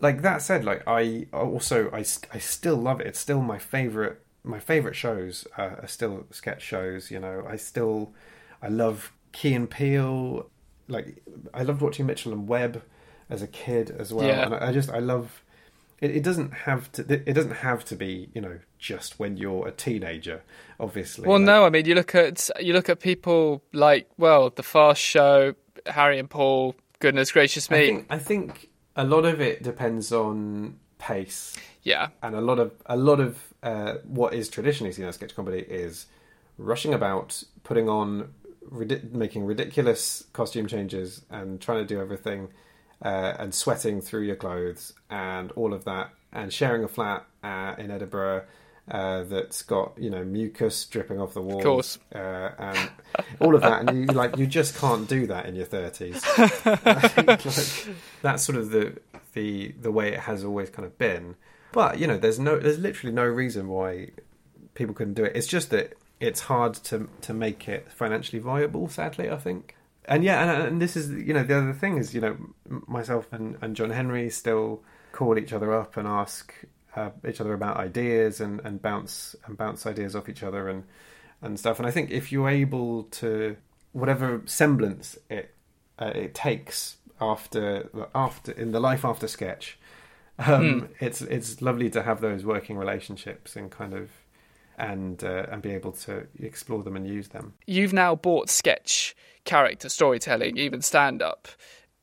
Like 0.00 0.22
that 0.22 0.42
said 0.42 0.64
like 0.64 0.82
i 0.86 1.26
also 1.32 1.90
i, 1.92 1.98
I 2.32 2.38
still 2.38 2.76
love 2.76 3.00
it. 3.00 3.06
It's 3.08 3.20
still 3.20 3.42
my 3.42 3.58
favorite 3.58 4.20
my 4.44 4.58
favorite 4.58 4.96
shows 4.96 5.46
uh, 5.58 5.76
are 5.82 5.88
still 5.88 6.26
sketch 6.30 6.62
shows 6.62 7.10
you 7.10 7.20
know. 7.20 7.44
I 7.48 7.56
still 7.56 8.14
i 8.62 8.68
love 8.68 9.12
Key 9.32 9.54
and 9.54 9.70
Peele 9.70 10.50
like 10.88 11.22
i 11.54 11.62
loved 11.62 11.80
watching 11.80 12.06
mitchell 12.06 12.32
and 12.32 12.48
webb 12.48 12.82
as 13.30 13.42
a 13.42 13.46
kid 13.46 13.90
as 13.98 14.12
well 14.12 14.26
Yeah. 14.26 14.44
and 14.46 14.54
I, 14.54 14.68
I 14.68 14.72
just 14.72 14.90
i 14.90 14.98
love 14.98 15.42
it, 16.00 16.10
it 16.16 16.22
doesn't 16.22 16.52
have 16.52 16.90
to 16.92 17.02
it 17.28 17.32
doesn't 17.34 17.56
have 17.56 17.84
to 17.86 17.96
be 17.96 18.28
you 18.34 18.40
know 18.40 18.58
just 18.78 19.18
when 19.18 19.36
you're 19.36 19.68
a 19.68 19.72
teenager 19.72 20.42
obviously 20.80 21.26
Well, 21.28 21.38
Like- 21.38 21.46
no, 21.46 21.64
I 21.64 21.70
mean 21.70 21.86
you 21.86 21.94
look 21.94 22.14
at 22.14 22.50
you 22.60 22.72
look 22.72 22.88
at 22.88 22.98
people 23.00 23.62
like 23.72 24.08
well, 24.18 24.50
the 24.50 24.62
Fast 24.64 25.00
Show, 25.00 25.54
Harry 25.86 26.18
and 26.18 26.28
Paul. 26.28 26.74
Goodness 26.98 27.30
gracious 27.32 27.70
me! 27.70 27.76
I 27.76 27.86
think, 27.86 28.06
I 28.10 28.18
think 28.18 28.68
a 28.96 29.04
lot 29.04 29.24
of 29.24 29.40
it 29.40 29.62
depends 29.62 30.12
on 30.12 30.78
pace. 30.98 31.56
Yeah. 31.84 32.08
and 32.22 32.34
a 32.36 32.40
lot 32.40 32.58
of 32.58 32.72
a 32.86 32.96
lot 32.96 33.18
of 33.20 33.38
uh, 33.62 33.94
what 34.04 34.34
is 34.34 34.48
traditionally 34.48 34.92
seen 34.92 35.04
as 35.04 35.14
sketch 35.16 35.34
comedy 35.36 35.58
is 35.60 36.06
rushing 36.58 36.92
about, 36.94 37.42
putting 37.64 37.88
on, 37.88 38.32
making 39.12 39.44
ridiculous 39.44 40.24
costume 40.32 40.66
changes, 40.66 41.22
and 41.30 41.60
trying 41.60 41.78
to 41.78 41.84
do 41.84 42.00
everything, 42.00 42.48
uh, 43.04 43.34
and 43.38 43.54
sweating 43.54 44.00
through 44.00 44.22
your 44.22 44.36
clothes, 44.36 44.92
and 45.10 45.50
all 45.52 45.72
of 45.72 45.84
that, 45.84 46.10
and 46.32 46.52
sharing 46.52 46.84
a 46.84 46.88
flat 46.88 47.26
uh, 47.42 47.74
in 47.78 47.90
Edinburgh. 47.90 48.44
Uh, 48.90 49.22
that's 49.22 49.62
got 49.62 49.92
you 49.96 50.10
know 50.10 50.24
mucus 50.24 50.86
dripping 50.86 51.20
off 51.20 51.34
the 51.34 51.40
walls, 51.40 51.62
course. 51.62 51.98
uh, 52.12 52.50
and 52.58 52.90
all 53.38 53.54
of 53.54 53.60
that, 53.62 53.88
and 53.88 53.96
you 54.00 54.06
like 54.06 54.36
you 54.36 54.44
just 54.44 54.76
can't 54.76 55.08
do 55.08 55.24
that 55.28 55.46
in 55.46 55.54
your 55.54 55.64
thirties. 55.64 56.20
like, 56.66 57.44
that's 58.22 58.42
sort 58.42 58.58
of 58.58 58.70
the 58.70 58.98
the 59.34 59.72
the 59.80 59.92
way 59.92 60.12
it 60.12 60.20
has 60.20 60.44
always 60.44 60.68
kind 60.68 60.84
of 60.84 60.98
been. 60.98 61.36
But 61.72 61.98
you 61.98 62.06
know, 62.06 62.18
there's 62.18 62.38
no, 62.38 62.58
there's 62.58 62.78
literally 62.78 63.14
no 63.14 63.24
reason 63.24 63.68
why 63.68 64.10
people 64.74 64.94
couldn't 64.94 65.14
do 65.14 65.24
it. 65.24 65.32
It's 65.34 65.46
just 65.46 65.70
that 65.70 65.94
it's 66.20 66.40
hard 66.40 66.74
to 66.74 67.08
to 67.22 67.34
make 67.34 67.68
it 67.68 67.90
financially 67.90 68.40
viable. 68.40 68.88
Sadly, 68.88 69.30
I 69.30 69.36
think. 69.36 69.74
And 70.06 70.24
yeah, 70.24 70.42
and, 70.42 70.62
and 70.68 70.82
this 70.82 70.96
is 70.96 71.10
you 71.10 71.32
know 71.32 71.44
the 71.44 71.56
other 71.58 71.72
thing 71.72 71.96
is 71.96 72.14
you 72.14 72.20
know 72.20 72.36
myself 72.86 73.32
and, 73.32 73.56
and 73.62 73.76
John 73.76 73.90
Henry 73.90 74.30
still 74.30 74.82
call 75.12 75.38
each 75.38 75.52
other 75.52 75.72
up 75.72 75.96
and 75.96 76.08
ask 76.08 76.52
uh, 76.96 77.10
each 77.28 77.40
other 77.40 77.52
about 77.52 77.76
ideas 77.76 78.40
and, 78.40 78.60
and 78.64 78.80
bounce 78.82 79.36
and 79.46 79.56
bounce 79.56 79.86
ideas 79.86 80.16
off 80.16 80.28
each 80.28 80.42
other 80.42 80.68
and 80.68 80.84
and 81.40 81.58
stuff. 81.58 81.78
And 81.78 81.86
I 81.86 81.90
think 81.90 82.10
if 82.10 82.32
you're 82.32 82.48
able 82.48 83.04
to 83.04 83.56
whatever 83.92 84.42
semblance 84.46 85.18
it 85.30 85.54
uh, 85.98 86.12
it 86.14 86.34
takes 86.34 86.96
after 87.20 87.88
after 88.14 88.52
in 88.52 88.72
the 88.72 88.80
life 88.80 89.04
after 89.04 89.28
sketch, 89.28 89.78
um, 90.38 90.80
Hmm. 90.80 90.86
it's 90.98 91.22
it's 91.22 91.62
lovely 91.62 91.90
to 91.90 92.02
have 92.02 92.20
those 92.20 92.44
working 92.44 92.76
relationships 92.76 93.54
and 93.54 93.70
kind 93.70 93.94
of 93.94 94.10
and 94.78 95.22
uh, 95.22 95.46
and 95.50 95.62
be 95.62 95.70
able 95.70 95.92
to 95.92 96.26
explore 96.38 96.82
them 96.82 96.96
and 96.96 97.06
use 97.06 97.28
them. 97.28 97.54
You've 97.66 97.92
now 97.92 98.14
bought 98.14 98.50
sketch, 98.50 99.14
character, 99.44 99.88
storytelling, 99.88 100.56
even 100.56 100.82
stand 100.82 101.22
up, 101.22 101.48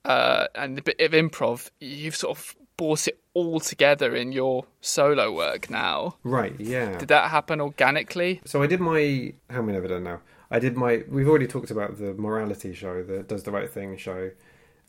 uh, 0.05 0.47
and 0.55 0.77
a 0.77 0.81
bit 0.81 0.99
of 0.99 1.11
improv. 1.11 1.69
You've 1.79 2.15
sort 2.15 2.37
of 2.37 2.55
brought 2.77 3.07
it 3.07 3.19
all 3.33 3.59
together 3.59 4.15
in 4.15 4.31
your 4.31 4.65
solo 4.79 5.33
work 5.33 5.69
now. 5.69 6.15
Right? 6.23 6.57
Yeah. 6.57 6.97
Did 6.97 7.09
that 7.09 7.29
happen 7.29 7.59
organically? 7.59 8.41
So 8.45 8.63
I 8.63 8.67
did 8.67 8.79
my 8.79 9.33
how 9.49 9.61
many 9.61 9.75
have 9.75 9.85
I 9.85 9.89
done 9.89 10.03
now? 10.03 10.21
I 10.51 10.59
did 10.59 10.75
my. 10.75 11.03
We've 11.09 11.27
already 11.27 11.47
talked 11.47 11.71
about 11.71 11.97
the 11.97 12.13
morality 12.13 12.73
show, 12.73 13.03
the 13.03 13.23
Does 13.23 13.43
the 13.43 13.51
Right 13.51 13.69
Thing 13.69 13.97
show, 13.97 14.31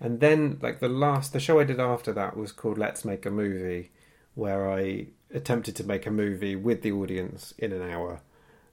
and 0.00 0.20
then 0.20 0.58
like 0.62 0.80
the 0.80 0.88
last, 0.88 1.32
the 1.32 1.40
show 1.40 1.60
I 1.60 1.64
did 1.64 1.80
after 1.80 2.12
that 2.12 2.36
was 2.36 2.52
called 2.52 2.78
Let's 2.78 3.04
Make 3.04 3.26
a 3.26 3.30
Movie, 3.30 3.90
where 4.34 4.70
I 4.70 5.08
attempted 5.32 5.76
to 5.76 5.84
make 5.84 6.06
a 6.06 6.10
movie 6.10 6.56
with 6.56 6.82
the 6.82 6.92
audience 6.92 7.54
in 7.58 7.72
an 7.72 7.88
hour. 7.88 8.22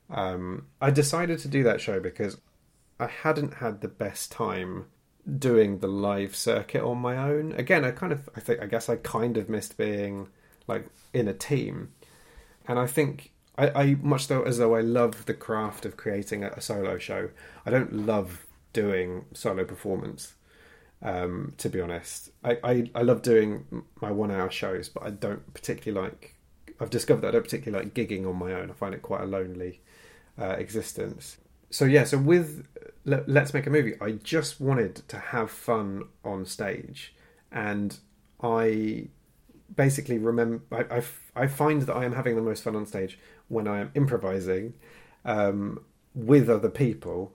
Um, 0.10 0.68
I 0.82 0.92
decided 0.92 1.40
to 1.40 1.48
do 1.48 1.64
that 1.64 1.82
show 1.82 2.00
because 2.00 2.38
I 3.00 3.08
hadn't 3.08 3.56
had 3.56 3.82
the 3.82 3.88
best 3.88 4.32
time 4.32 4.86
doing 5.38 5.80
the 5.80 5.88
live 5.88 6.36
circuit 6.36 6.82
on 6.82 6.98
my 6.98 7.18
own. 7.18 7.52
Again, 7.54 7.84
I 7.84 7.92
kind 7.92 8.14
of, 8.14 8.30
I 8.36 8.40
think, 8.40 8.62
I 8.62 8.66
guess 8.66 8.90
I 8.90 8.96
kind 8.96 9.38
of 9.38 9.50
missed 9.50 9.78
being 9.78 10.30
like 10.68 10.88
in 11.14 11.28
a 11.28 11.34
team, 11.34 11.92
and 12.68 12.80
I 12.80 12.88
think 12.88 13.32
I, 13.58 13.70
I 13.70 13.96
much 14.02 14.28
though 14.28 14.44
as 14.44 14.58
though 14.58 14.76
I 14.76 14.82
love 14.82 15.26
the 15.26 15.34
craft 15.34 15.86
of 15.86 15.98
creating 15.98 16.44
a, 16.44 16.50
a 16.50 16.62
solo 16.62 16.98
show. 16.98 17.30
I 17.66 17.70
don't 17.70 17.94
love 18.06 18.46
doing 18.74 19.26
solo 19.34 19.66
performance. 19.66 20.34
Um, 21.02 21.54
to 21.58 21.70
be 21.70 21.80
honest, 21.80 22.32
I, 22.44 22.58
I, 22.64 22.92
I 22.96 23.02
love 23.04 23.22
doing 23.22 23.84
my 24.02 24.10
one 24.10 24.32
hour 24.32 24.50
shows, 24.50 24.90
but 24.90 25.04
I 25.04 25.12
don't 25.12 25.54
particularly 25.54 26.10
like. 26.10 26.36
I've 26.80 26.90
discovered 26.90 27.22
that 27.22 27.30
I 27.30 27.32
don't 27.32 27.44
particularly 27.44 27.86
like 27.86 27.94
gigging 27.94 28.28
on 28.28 28.36
my 28.36 28.54
own. 28.54 28.70
I 28.70 28.74
find 28.74 28.94
it 28.94 29.02
quite 29.02 29.22
a 29.22 29.26
lonely 29.26 29.82
uh, 30.40 30.56
existence. 30.58 31.38
So 31.70 31.86
yeah, 31.86 32.04
so 32.04 32.18
with 32.18 32.66
Let, 33.06 33.28
Let's 33.28 33.54
Make 33.54 33.68
a 33.68 33.70
Movie, 33.70 33.96
I 34.00 34.12
just 34.12 34.62
wanted 34.62 34.96
to 35.08 35.18
have 35.18 35.52
fun 35.52 36.04
on 36.24 36.46
stage, 36.46 37.14
and 37.52 37.98
I 38.42 39.08
basically 39.76 40.18
remember 40.18 40.64
I, 40.72 40.98
I, 40.98 41.04
I 41.36 41.48
find 41.48 41.82
that 41.84 41.96
I 41.96 42.06
am 42.06 42.14
having 42.14 42.36
the 42.36 42.42
most 42.42 42.64
fun 42.64 42.76
on 42.76 42.86
stage 42.86 43.20
when 43.50 43.68
I 43.68 43.80
am 43.80 43.92
improvising, 43.96 44.76
um, 45.26 45.84
with 46.16 46.50
other 46.50 46.70
people. 46.70 47.34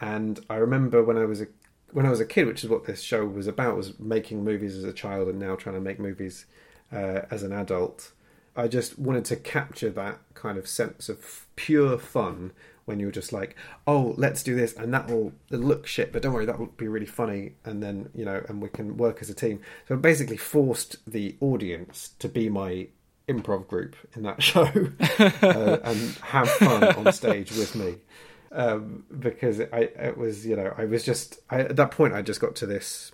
And 0.00 0.40
I 0.50 0.56
remember 0.56 1.02
when 1.02 1.16
I 1.16 1.24
was 1.24 1.40
a 1.40 1.46
when 1.92 2.06
I 2.06 2.10
was 2.10 2.20
a 2.20 2.26
kid, 2.26 2.46
which 2.46 2.64
is 2.64 2.70
what 2.70 2.84
this 2.86 3.02
show 3.02 3.24
was 3.24 3.46
about, 3.46 3.76
was 3.76 3.98
making 4.00 4.42
movies 4.42 4.76
as 4.76 4.84
a 4.84 4.92
child 4.92 5.28
and 5.28 5.38
now 5.38 5.54
trying 5.54 5.76
to 5.76 5.80
make 5.80 6.00
movies 6.00 6.46
uh, 6.92 7.20
as 7.30 7.42
an 7.42 7.52
adult. 7.52 8.12
I 8.56 8.68
just 8.68 8.98
wanted 8.98 9.24
to 9.26 9.36
capture 9.36 9.90
that 9.90 10.20
kind 10.34 10.58
of 10.58 10.68
sense 10.68 11.08
of 11.08 11.46
pure 11.56 11.98
fun 11.98 12.52
when 12.84 13.00
you're 13.00 13.10
just 13.10 13.32
like, 13.32 13.56
oh, 13.86 14.14
let's 14.18 14.42
do 14.42 14.54
this, 14.54 14.74
and 14.74 14.92
that 14.92 15.08
will 15.08 15.32
look 15.50 15.86
shit, 15.86 16.12
but 16.12 16.22
don't 16.22 16.34
worry, 16.34 16.44
that 16.44 16.58
will 16.58 16.66
be 16.66 16.86
really 16.86 17.06
funny, 17.06 17.54
and 17.64 17.82
then 17.82 18.10
you 18.14 18.24
know, 18.24 18.44
and 18.48 18.60
we 18.60 18.68
can 18.68 18.96
work 18.96 19.22
as 19.22 19.30
a 19.30 19.34
team. 19.34 19.60
So 19.88 19.94
I 19.94 19.98
basically 19.98 20.36
forced 20.36 20.96
the 21.10 21.36
audience 21.40 22.10
to 22.18 22.28
be 22.28 22.48
my 22.50 22.88
improv 23.28 23.66
group 23.66 23.96
in 24.14 24.22
that 24.22 24.42
show 24.42 24.70
uh, 25.18 25.78
and 25.82 25.98
have 26.22 26.48
fun 26.50 26.84
on 26.84 27.12
stage 27.12 27.50
with 27.52 27.74
me 27.74 27.96
um, 28.52 29.04
because 29.18 29.60
I 29.60 29.90
it 29.96 30.16
was 30.16 30.46
you 30.46 30.56
know 30.56 30.72
I 30.76 30.84
was 30.84 31.04
just 31.04 31.40
I, 31.50 31.60
at 31.60 31.76
that 31.76 31.90
point 31.90 32.14
I 32.14 32.22
just 32.22 32.40
got 32.40 32.54
to 32.56 32.66
this 32.66 33.12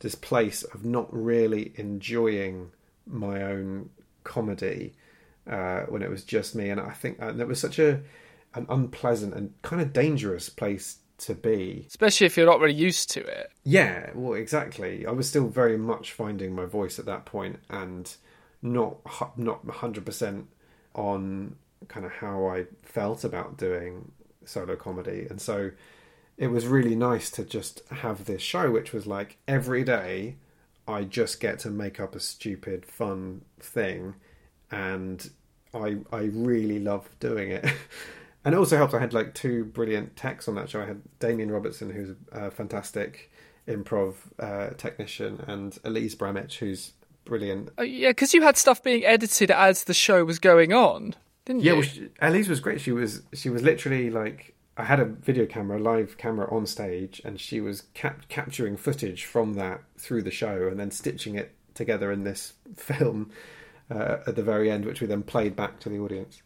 this 0.00 0.14
place 0.14 0.62
of 0.62 0.84
not 0.84 1.12
really 1.12 1.72
enjoying 1.76 2.72
my 3.06 3.42
own 3.42 3.90
comedy 4.26 4.94
uh, 5.50 5.80
when 5.82 6.02
it 6.02 6.10
was 6.10 6.24
just 6.24 6.54
me, 6.54 6.68
and 6.68 6.80
I 6.80 6.90
think 6.90 7.18
and 7.20 7.40
it 7.40 7.48
was 7.48 7.60
such 7.60 7.78
a 7.78 8.00
an 8.54 8.66
unpleasant 8.68 9.34
and 9.34 9.54
kind 9.62 9.80
of 9.80 9.92
dangerous 9.92 10.48
place 10.48 10.98
to 11.18 11.34
be, 11.34 11.84
especially 11.88 12.26
if 12.26 12.36
you're 12.36 12.46
not 12.46 12.60
really 12.60 12.74
used 12.74 13.10
to 13.12 13.20
it. 13.20 13.50
Yeah, 13.64 14.10
well, 14.14 14.34
exactly. 14.34 15.06
I 15.06 15.12
was 15.12 15.28
still 15.28 15.48
very 15.48 15.78
much 15.78 16.12
finding 16.12 16.54
my 16.54 16.66
voice 16.66 16.98
at 16.98 17.06
that 17.06 17.24
point, 17.24 17.60
and 17.70 18.14
not 18.60 18.98
not 19.36 19.64
hundred 19.68 20.04
percent 20.04 20.48
on 20.94 21.56
kind 21.88 22.04
of 22.04 22.12
how 22.12 22.46
I 22.46 22.66
felt 22.82 23.24
about 23.24 23.56
doing 23.56 24.12
solo 24.44 24.76
comedy. 24.76 25.26
And 25.28 25.40
so 25.40 25.70
it 26.36 26.48
was 26.48 26.66
really 26.66 26.96
nice 26.96 27.30
to 27.32 27.44
just 27.44 27.82
have 27.90 28.24
this 28.24 28.42
show, 28.42 28.70
which 28.70 28.92
was 28.92 29.06
like 29.06 29.38
every 29.46 29.84
day 29.84 30.36
I 30.88 31.04
just 31.04 31.40
get 31.40 31.58
to 31.60 31.70
make 31.70 32.00
up 32.00 32.14
a 32.14 32.20
stupid, 32.20 32.86
fun 32.86 33.42
thing. 33.60 34.14
And 34.70 35.28
I, 35.74 35.96
I 36.12 36.30
really 36.32 36.78
love 36.78 37.08
doing 37.20 37.50
it. 37.50 37.64
and 38.44 38.54
it 38.54 38.58
also 38.58 38.76
helped. 38.76 38.94
I 38.94 39.00
had 39.00 39.12
like 39.12 39.34
two 39.34 39.64
brilliant 39.64 40.16
techs 40.16 40.48
on 40.48 40.54
that 40.56 40.70
show. 40.70 40.82
I 40.82 40.86
had 40.86 41.02
Damien 41.18 41.50
Robertson, 41.50 41.90
who's 41.90 42.14
a 42.32 42.50
fantastic 42.50 43.30
improv 43.66 44.14
uh, 44.38 44.70
technician, 44.76 45.44
and 45.46 45.78
Elise 45.84 46.14
Bramich, 46.14 46.58
who's 46.58 46.92
brilliant. 47.24 47.70
Uh, 47.78 47.82
yeah, 47.82 48.10
because 48.10 48.32
you 48.32 48.42
had 48.42 48.56
stuff 48.56 48.82
being 48.82 49.04
edited 49.04 49.50
as 49.50 49.84
the 49.84 49.94
show 49.94 50.24
was 50.24 50.38
going 50.38 50.72
on 50.72 51.14
didn't 51.46 51.62
yeah, 51.62 51.74
you? 51.74 52.08
well, 52.20 52.30
Elise 52.30 52.48
was 52.48 52.60
great. 52.60 52.80
She 52.80 52.92
was 52.92 53.22
she 53.32 53.48
was 53.48 53.62
literally 53.62 54.10
like 54.10 54.54
I 54.76 54.84
had 54.84 55.00
a 55.00 55.04
video 55.04 55.46
camera, 55.46 55.78
a 55.78 55.80
live 55.80 56.18
camera 56.18 56.52
on 56.54 56.66
stage, 56.66 57.22
and 57.24 57.40
she 57.40 57.60
was 57.60 57.84
cap- 57.94 58.28
capturing 58.28 58.76
footage 58.76 59.24
from 59.24 59.54
that 59.54 59.82
through 59.96 60.22
the 60.22 60.30
show 60.30 60.68
and 60.68 60.78
then 60.78 60.90
stitching 60.90 61.34
it 61.34 61.54
together 61.74 62.12
in 62.12 62.24
this 62.24 62.54
film 62.76 63.30
uh, 63.90 64.18
at 64.26 64.36
the 64.36 64.42
very 64.42 64.70
end, 64.70 64.84
which 64.84 65.00
we 65.00 65.06
then 65.06 65.22
played 65.22 65.56
back 65.56 65.80
to 65.80 65.88
the 65.88 65.98
audience. 65.98 66.42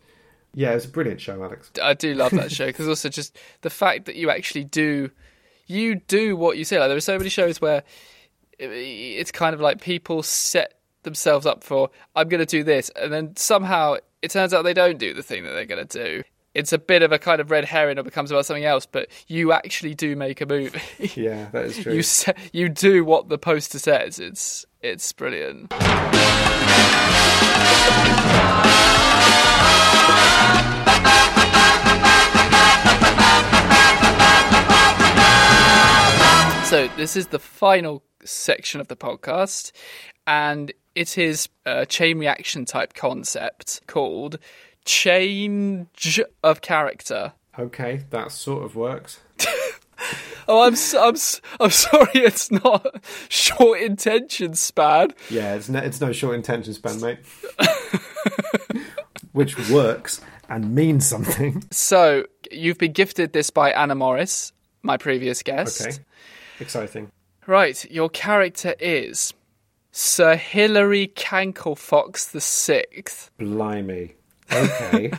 Yeah, 0.54 0.72
it 0.72 0.76
was 0.76 0.84
a 0.84 0.88
brilliant 0.88 1.20
show, 1.20 1.42
Alex. 1.42 1.70
I 1.82 1.94
do 1.94 2.14
love 2.14 2.32
that 2.32 2.50
show 2.50 2.66
because 2.66 2.88
also 2.88 3.08
just 3.08 3.38
the 3.62 3.70
fact 3.70 4.06
that 4.06 4.16
you 4.16 4.30
actually 4.30 4.64
do 4.64 5.10
you 5.66 5.94
do 5.94 6.36
what 6.36 6.58
you 6.58 6.64
say. 6.64 6.80
Like 6.80 6.88
there 6.88 6.96
are 6.96 7.00
so 7.00 7.16
many 7.16 7.30
shows 7.30 7.60
where 7.60 7.84
it's 8.58 9.30
kind 9.30 9.54
of 9.54 9.60
like 9.60 9.80
people 9.80 10.22
set 10.24 10.74
themselves 11.04 11.46
up 11.46 11.62
for 11.62 11.90
I'm 12.16 12.28
going 12.28 12.40
to 12.40 12.46
do 12.46 12.64
this, 12.64 12.90
and 12.90 13.12
then 13.12 13.36
somehow 13.36 13.96
it 14.22 14.32
turns 14.32 14.52
out 14.52 14.62
they 14.62 14.74
don't 14.74 14.98
do 14.98 15.14
the 15.14 15.22
thing 15.22 15.44
that 15.44 15.52
they're 15.52 15.66
going 15.66 15.86
to 15.86 16.04
do. 16.04 16.24
It's 16.52 16.72
a 16.72 16.78
bit 16.78 17.02
of 17.02 17.12
a 17.12 17.18
kind 17.18 17.40
of 17.40 17.50
red 17.52 17.64
herring 17.64 17.96
or 17.98 18.02
becomes 18.02 18.32
about 18.32 18.44
something 18.44 18.64
else, 18.64 18.84
but 18.84 19.08
you 19.28 19.52
actually 19.52 19.94
do 19.94 20.16
make 20.16 20.40
a 20.40 20.46
movie. 20.46 20.80
Yeah, 21.20 21.48
that 21.50 21.64
is 21.66 21.78
true. 21.78 21.92
you 21.94 22.02
you 22.52 22.68
do 22.68 23.04
what 23.04 23.28
the 23.28 23.38
poster 23.38 23.78
says. 23.78 24.18
It's 24.18 24.66
it's 24.80 25.12
brilliant. 25.12 25.72
So 36.64 36.86
this 36.96 37.16
is 37.16 37.26
the 37.28 37.40
final 37.40 38.04
section 38.24 38.80
of 38.80 38.86
the 38.86 38.94
podcast, 38.94 39.72
and 40.24 40.72
it 40.94 41.18
is 41.18 41.48
a 41.66 41.84
chain 41.84 42.18
reaction 42.20 42.64
type 42.64 42.94
concept 42.94 43.80
called 43.88 44.38
change 44.90 46.20
of 46.42 46.60
character. 46.60 47.32
Okay, 47.56 48.04
that 48.10 48.32
sort 48.32 48.64
of 48.64 48.74
works. 48.74 49.20
oh, 50.48 50.62
I'm 50.62 50.74
I'm 50.98 51.16
I'm 51.60 51.70
sorry, 51.70 52.10
it's 52.14 52.50
not 52.50 53.00
short 53.28 53.80
intention 53.80 54.54
span. 54.54 55.14
Yeah, 55.30 55.54
it's 55.54 55.68
no, 55.68 55.78
it's 55.78 56.00
no 56.00 56.12
short 56.12 56.34
intention 56.34 56.74
span, 56.74 57.00
mate. 57.00 57.18
Which 59.32 59.56
works 59.70 60.20
and 60.48 60.74
means 60.74 61.06
something. 61.06 61.62
So 61.70 62.24
you've 62.50 62.78
been 62.78 62.92
gifted 62.92 63.32
this 63.32 63.50
by 63.50 63.70
Anna 63.70 63.94
Morris, 63.94 64.52
my 64.82 64.96
previous 64.96 65.44
guest. 65.44 65.82
Okay, 65.82 65.98
exciting. 66.58 67.12
Right, 67.46 67.88
your 67.88 68.08
character 68.08 68.74
is 68.80 69.34
Sir 69.92 70.34
Hilary 70.34 71.12
Canklefox 71.14 72.32
the 72.32 72.40
Sixth. 72.40 73.30
Blimey. 73.38 74.16
Okay. 74.52 75.12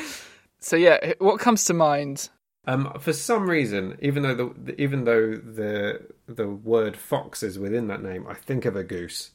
so 0.60 0.76
yeah, 0.76 1.14
what 1.18 1.40
comes 1.40 1.64
to 1.64 1.74
mind? 1.74 2.28
Um, 2.66 2.92
for 2.98 3.12
some 3.12 3.48
reason, 3.48 3.96
even 4.02 4.22
though 4.22 4.34
the 4.34 4.80
even 4.80 5.04
though 5.04 5.36
the 5.36 6.06
the 6.26 6.48
word 6.48 6.96
fox 6.96 7.42
is 7.42 7.58
within 7.58 7.86
that 7.88 8.02
name, 8.02 8.26
I 8.28 8.34
think 8.34 8.64
of 8.64 8.74
a 8.74 8.82
goose. 8.82 9.30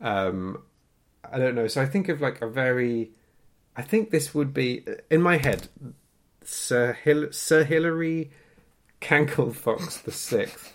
Um, 0.00 0.62
I 1.30 1.38
don't 1.38 1.54
know. 1.54 1.66
So 1.66 1.82
I 1.82 1.86
think 1.86 2.08
of 2.08 2.20
like 2.20 2.40
a 2.42 2.48
very. 2.48 3.10
I 3.76 3.82
think 3.82 4.10
this 4.10 4.34
would 4.34 4.52
be 4.52 4.84
in 5.10 5.22
my 5.22 5.36
head, 5.36 5.68
Sir 6.44 6.92
Hil- 6.92 7.32
Sir 7.32 7.64
Hilary 7.64 8.30
Canklefox 9.00 10.02
the 10.02 10.12
Sixth 10.12 10.72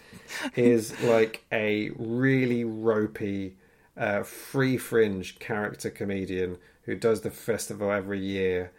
is 0.56 1.00
like 1.04 1.46
a 1.52 1.92
really 1.96 2.64
ropey, 2.64 3.56
uh, 3.96 4.24
free 4.24 4.78
fringe 4.78 5.40
character 5.40 5.90
comedian 5.90 6.58
who 6.86 6.96
does 6.96 7.22
the 7.22 7.32
festival 7.32 7.92
every 7.92 8.20
year, 8.20 8.72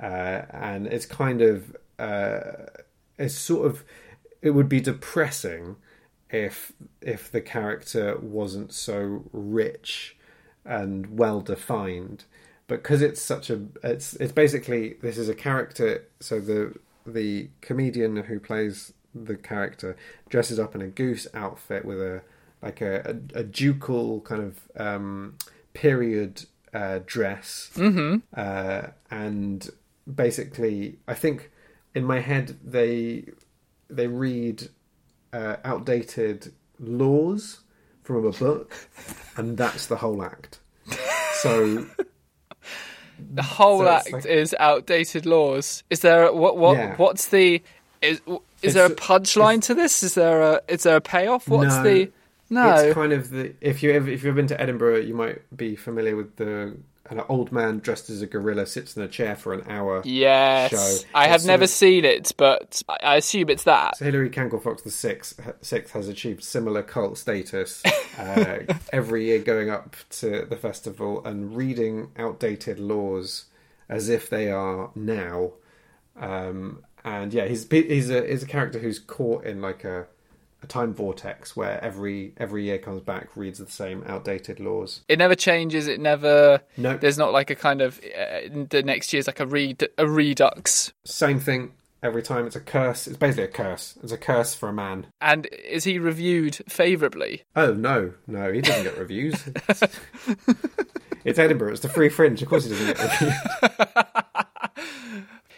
uh, 0.00 0.42
and 0.50 0.86
it's 0.86 1.06
kind 1.06 1.42
of 1.42 1.76
uh, 1.98 2.40
it's 3.18 3.34
sort 3.34 3.66
of 3.66 3.84
it 4.42 4.50
would 4.50 4.68
be 4.68 4.80
depressing 4.80 5.76
if 6.30 6.72
if 7.00 7.30
the 7.30 7.40
character 7.40 8.16
wasn't 8.18 8.72
so 8.72 9.24
rich 9.32 10.16
and 10.64 11.18
well 11.18 11.40
defined 11.40 12.24
because 12.66 13.00
it's 13.00 13.20
such 13.20 13.50
a 13.50 13.62
it's 13.82 14.14
it's 14.14 14.32
basically 14.32 14.94
this 15.00 15.16
is 15.16 15.28
a 15.28 15.34
character 15.34 16.06
so 16.20 16.38
the 16.38 16.74
the 17.06 17.48
comedian 17.62 18.16
who 18.16 18.38
plays 18.38 18.92
the 19.14 19.36
character 19.36 19.96
dresses 20.28 20.58
up 20.58 20.74
in 20.74 20.82
a 20.82 20.86
goose 20.86 21.26
outfit 21.34 21.84
with 21.84 22.00
a 22.00 22.22
like 22.62 22.80
a, 22.80 23.16
a, 23.34 23.40
a 23.40 23.44
ducal 23.44 24.20
kind 24.20 24.42
of 24.42 24.60
um, 24.76 25.36
period 25.72 26.44
uh, 26.74 27.00
dress, 27.06 27.70
mm-hmm. 27.74 28.16
uh, 28.36 28.88
and 29.10 29.70
basically, 30.12 30.98
I 31.06 31.14
think 31.14 31.50
in 31.94 32.04
my 32.04 32.20
head 32.20 32.56
they 32.64 33.24
they 33.88 34.06
read 34.06 34.68
uh, 35.32 35.56
outdated 35.64 36.52
laws 36.78 37.60
from 38.02 38.24
a 38.24 38.32
book, 38.32 38.74
and 39.36 39.56
that's 39.56 39.86
the 39.86 39.96
whole 39.96 40.22
act. 40.22 40.60
So 41.34 41.86
the 43.34 43.42
whole 43.42 43.80
so 43.80 43.88
act 43.88 44.12
like, 44.12 44.26
is 44.26 44.54
outdated 44.58 45.26
laws. 45.26 45.82
Is 45.90 46.00
there 46.00 46.32
what 46.32 46.56
what 46.56 46.76
Yeah. 46.76 46.96
what's 46.96 47.26
the 47.28 47.62
is 48.00 48.20
is 48.62 48.74
there 48.74 48.86
a 48.86 48.90
punchline 48.90 49.62
to 49.62 49.74
this? 49.74 50.02
Is 50.02 50.14
there 50.14 50.42
a 50.42 50.60
is 50.68 50.84
there 50.84 50.96
a 50.96 51.00
payoff? 51.00 51.48
What's 51.48 51.76
No. 51.76 51.82
the 51.82 52.10
no? 52.50 52.74
It's 52.76 52.94
kind 52.94 53.12
of 53.12 53.30
the 53.30 53.54
if 53.60 53.82
you 53.82 53.92
ever 53.92 54.08
if 54.08 54.22
you've 54.24 54.34
been 54.34 54.46
to 54.48 54.60
Edinburgh, 54.60 54.98
you 54.98 55.14
might 55.14 55.40
be 55.56 55.76
familiar 55.76 56.16
with 56.16 56.36
the 56.36 56.76
an 57.10 57.22
old 57.30 57.50
man 57.52 57.78
dressed 57.78 58.10
as 58.10 58.20
a 58.20 58.26
gorilla 58.26 58.66
sits 58.66 58.94
in 58.94 59.02
a 59.02 59.08
chair 59.08 59.34
for 59.34 59.54
an 59.54 59.62
hour. 59.66 60.02
yes, 60.04 60.70
show. 60.70 61.08
I 61.14 61.26
have 61.26 61.36
It's 61.36 61.44
sort 61.44 61.52
never 61.52 61.64
of- 61.64 61.70
seen 61.70 62.04
it, 62.04 62.32
but 62.36 62.82
I 62.88 62.96
I 63.02 63.16
assume 63.16 63.48
it's 63.48 63.64
that. 63.64 63.96
So 63.96 64.04
Hilary 64.04 64.28
Canklefox 64.28 64.82
the 64.84 64.90
sixth, 64.90 65.40
sixth 65.62 65.94
has 65.94 66.06
achieved 66.08 66.42
similar 66.44 66.82
cult 66.82 67.16
status 67.16 67.82
uh, 68.18 68.58
every 68.92 69.24
year, 69.26 69.38
going 69.38 69.70
up 69.70 69.96
to 70.20 70.44
the 70.44 70.56
festival 70.56 71.24
and 71.24 71.56
reading 71.56 72.10
outdated 72.18 72.78
laws 72.78 73.46
as 73.88 74.10
if 74.10 74.28
they 74.28 74.50
are 74.50 74.90
now. 74.94 75.52
Um, 76.16 76.84
and 77.04 77.32
yeah, 77.32 77.46
he's 77.46 77.66
he's 77.70 78.10
a 78.10 78.26
he's 78.26 78.42
a 78.42 78.46
character 78.46 78.78
who's 78.80 78.98
caught 78.98 79.44
in 79.46 79.62
like 79.62 79.84
a 79.84 80.06
a 80.62 80.66
time 80.66 80.92
vortex 80.92 81.56
where 81.56 81.82
every 81.82 82.32
every 82.36 82.64
year 82.64 82.78
comes 82.78 83.00
back, 83.00 83.28
reads 83.36 83.58
the 83.58 83.70
same 83.70 84.02
outdated 84.06 84.60
laws. 84.60 85.02
It 85.08 85.18
never 85.18 85.34
changes. 85.34 85.86
It 85.86 86.00
never. 86.00 86.60
No. 86.76 86.96
There's 86.96 87.18
not 87.18 87.32
like 87.32 87.50
a 87.50 87.54
kind 87.54 87.80
of 87.80 87.98
uh, 87.98 88.64
the 88.68 88.82
next 88.84 89.12
year's 89.12 89.26
like 89.26 89.40
a 89.40 89.46
read 89.46 89.88
a 89.96 90.06
redux. 90.06 90.92
Same 91.04 91.38
thing 91.38 91.72
every 92.02 92.22
time. 92.22 92.46
It's 92.46 92.56
a 92.56 92.60
curse. 92.60 93.06
It's 93.06 93.16
basically 93.16 93.44
a 93.44 93.48
curse. 93.48 93.98
It's 94.02 94.12
a 94.12 94.18
curse 94.18 94.54
for 94.54 94.68
a 94.68 94.72
man. 94.72 95.06
And 95.20 95.46
is 95.46 95.84
he 95.84 95.98
reviewed 95.98 96.56
favourably? 96.68 97.42
Oh 97.54 97.72
no, 97.72 98.14
no, 98.26 98.52
he 98.52 98.60
doesn't 98.60 98.84
get 98.84 98.98
reviews. 98.98 99.42
It's, 99.68 99.82
it's 101.24 101.38
Edinburgh. 101.38 101.72
It's 101.72 101.80
the 101.80 101.88
free 101.88 102.08
fringe. 102.08 102.42
Of 102.42 102.48
course, 102.48 102.64
he 102.64 102.70
doesn't 102.70 102.96
get 102.96 103.20
reviews. 103.20 103.34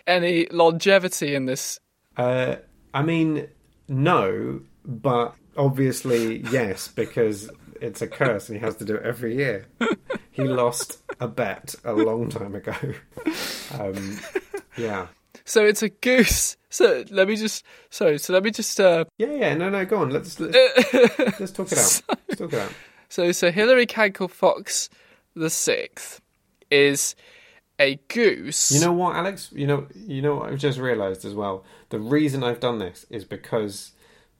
Any 0.06 0.46
longevity 0.50 1.34
in 1.34 1.46
this? 1.46 1.78
Uh, 2.16 2.56
I 2.92 3.02
mean, 3.02 3.46
no, 3.88 4.60
but 4.90 5.34
obviously 5.56 6.38
yes, 6.50 6.88
because 6.88 7.50
it's 7.80 8.02
a 8.02 8.06
curse 8.06 8.48
and 8.48 8.58
he 8.58 8.64
has 8.64 8.76
to 8.76 8.84
do 8.84 8.96
it 8.96 9.02
every 9.04 9.36
year. 9.36 9.66
He 10.30 10.44
lost 10.44 10.98
a 11.18 11.28
bet 11.28 11.74
a 11.84 11.92
long 11.92 12.28
time 12.28 12.54
ago. 12.54 12.74
Um, 13.78 14.18
yeah. 14.76 15.06
So 15.44 15.64
it's 15.64 15.82
a 15.82 15.88
goose. 15.88 16.56
So 16.68 17.04
let 17.10 17.28
me 17.28 17.36
just. 17.36 17.64
Sorry. 17.90 18.18
So 18.18 18.32
let 18.32 18.42
me 18.42 18.50
just. 18.50 18.78
Uh, 18.80 19.04
Yeah, 19.18 19.32
yeah, 19.32 19.54
no, 19.54 19.70
no, 19.70 19.84
go 19.84 19.98
on. 19.98 20.10
Let's 20.10 20.38
let's, 20.38 20.56
let's 21.40 21.52
talk 21.52 21.72
it 21.72 21.78
out. 21.78 22.02
Let's 22.28 22.38
talk 22.38 22.52
it 22.52 22.58
out. 22.58 22.72
So 23.08 23.32
so 23.32 23.50
Hilary 23.50 23.86
Canklefox 23.86 24.88
the 25.34 25.50
sixth 25.50 26.20
is 26.70 27.14
a 27.78 27.98
goose. 28.08 28.70
You 28.70 28.80
know 28.80 28.92
what, 28.92 29.16
Alex? 29.16 29.50
You 29.52 29.66
know, 29.66 29.86
you 29.94 30.22
know 30.22 30.36
what 30.36 30.52
I've 30.52 30.58
just 30.58 30.78
realised 30.78 31.24
as 31.24 31.34
well. 31.34 31.64
The 31.88 31.98
reason 31.98 32.44
I've 32.44 32.60
done 32.60 32.78
this 32.78 33.06
is 33.10 33.24
because 33.24 33.92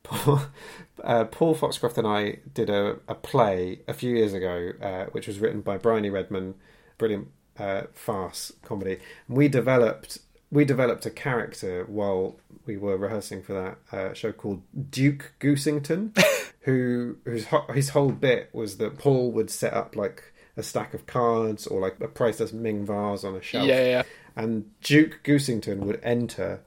Paul, 0.03 0.43
uh, 1.05 1.25
Paul 1.25 1.55
Foxcroft 1.55 1.99
and 1.99 2.07
I 2.07 2.39
did 2.55 2.71
a, 2.71 2.99
a 3.09 3.15
play 3.15 3.81
a 3.89 3.95
few 3.95 4.15
years 4.17 4.33
ago, 4.35 4.73
uh, 4.83 5.05
which 5.13 5.27
was 5.27 5.39
written 5.39 5.61
by 5.61 5.77
Bryony 5.79 6.11
Redman, 6.11 6.55
brilliant 6.99 7.29
uh, 7.59 7.83
farce 7.93 8.53
comedy. 8.63 8.99
And 9.29 9.37
we 9.37 9.49
developed 9.49 10.19
we 10.53 10.65
developed 10.65 11.07
a 11.07 11.11
character 11.11 11.85
while 11.89 12.37
we 12.67 12.77
were 12.77 12.97
rehearsing 12.97 13.41
for 13.43 13.53
that 13.53 13.97
uh, 13.97 14.13
show 14.15 14.33
called 14.33 14.63
Duke 14.91 15.33
Goosington, 15.39 16.17
who 16.63 17.17
whose 17.25 17.47
ho- 17.47 17.67
his 17.73 17.91
whole 17.91 18.11
bit 18.11 18.51
was 18.53 18.79
that 18.79 18.99
Paul 18.99 19.31
would 19.33 19.51
set 19.51 19.73
up 19.73 19.95
like 19.95 20.33
a 20.57 20.63
stack 20.65 20.93
of 20.93 21.07
cards 21.07 21.67
or 21.69 21.81
like 21.81 22.01
a 22.01 22.09
priceless 22.09 22.53
Ming 22.53 22.85
vase 22.85 23.23
on 23.23 23.37
a 23.37 23.41
shelf, 23.43 23.67
Yeah, 23.69 23.85
yeah. 23.85 24.03
and 24.35 24.69
Duke 24.81 25.21
Goosington 25.23 25.79
would 25.81 26.01
enter 26.03 26.61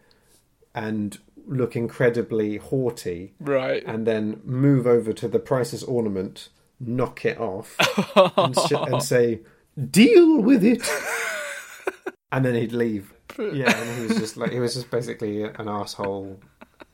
and 0.74 1.18
look 1.48 1.76
incredibly 1.76 2.58
haughty, 2.58 3.34
Right. 3.40 3.84
and 3.86 4.06
then 4.08 4.42
move 4.44 4.86
over 4.88 5.14
to 5.14 5.28
the 5.28 5.40
priceless 5.40 5.84
ornament, 5.84 6.50
knock 6.80 7.26
it 7.26 7.38
off, 7.40 7.76
and, 8.38 8.56
sh- 8.58 8.72
and 8.72 9.02
say, 9.14 9.42
"Deal 9.92 10.42
with 10.42 10.64
it," 10.64 10.82
and 12.32 12.46
then 12.46 12.56
he'd 12.56 12.72
leave. 12.74 13.14
Yeah, 13.40 13.76
and 13.76 14.00
he 14.02 14.08
was 14.08 14.18
just 14.18 14.38
like 14.38 14.52
he 14.52 14.60
was 14.60 14.74
just 14.76 14.92
basically 14.92 15.44
an 15.44 15.68
asshole, 15.68 16.40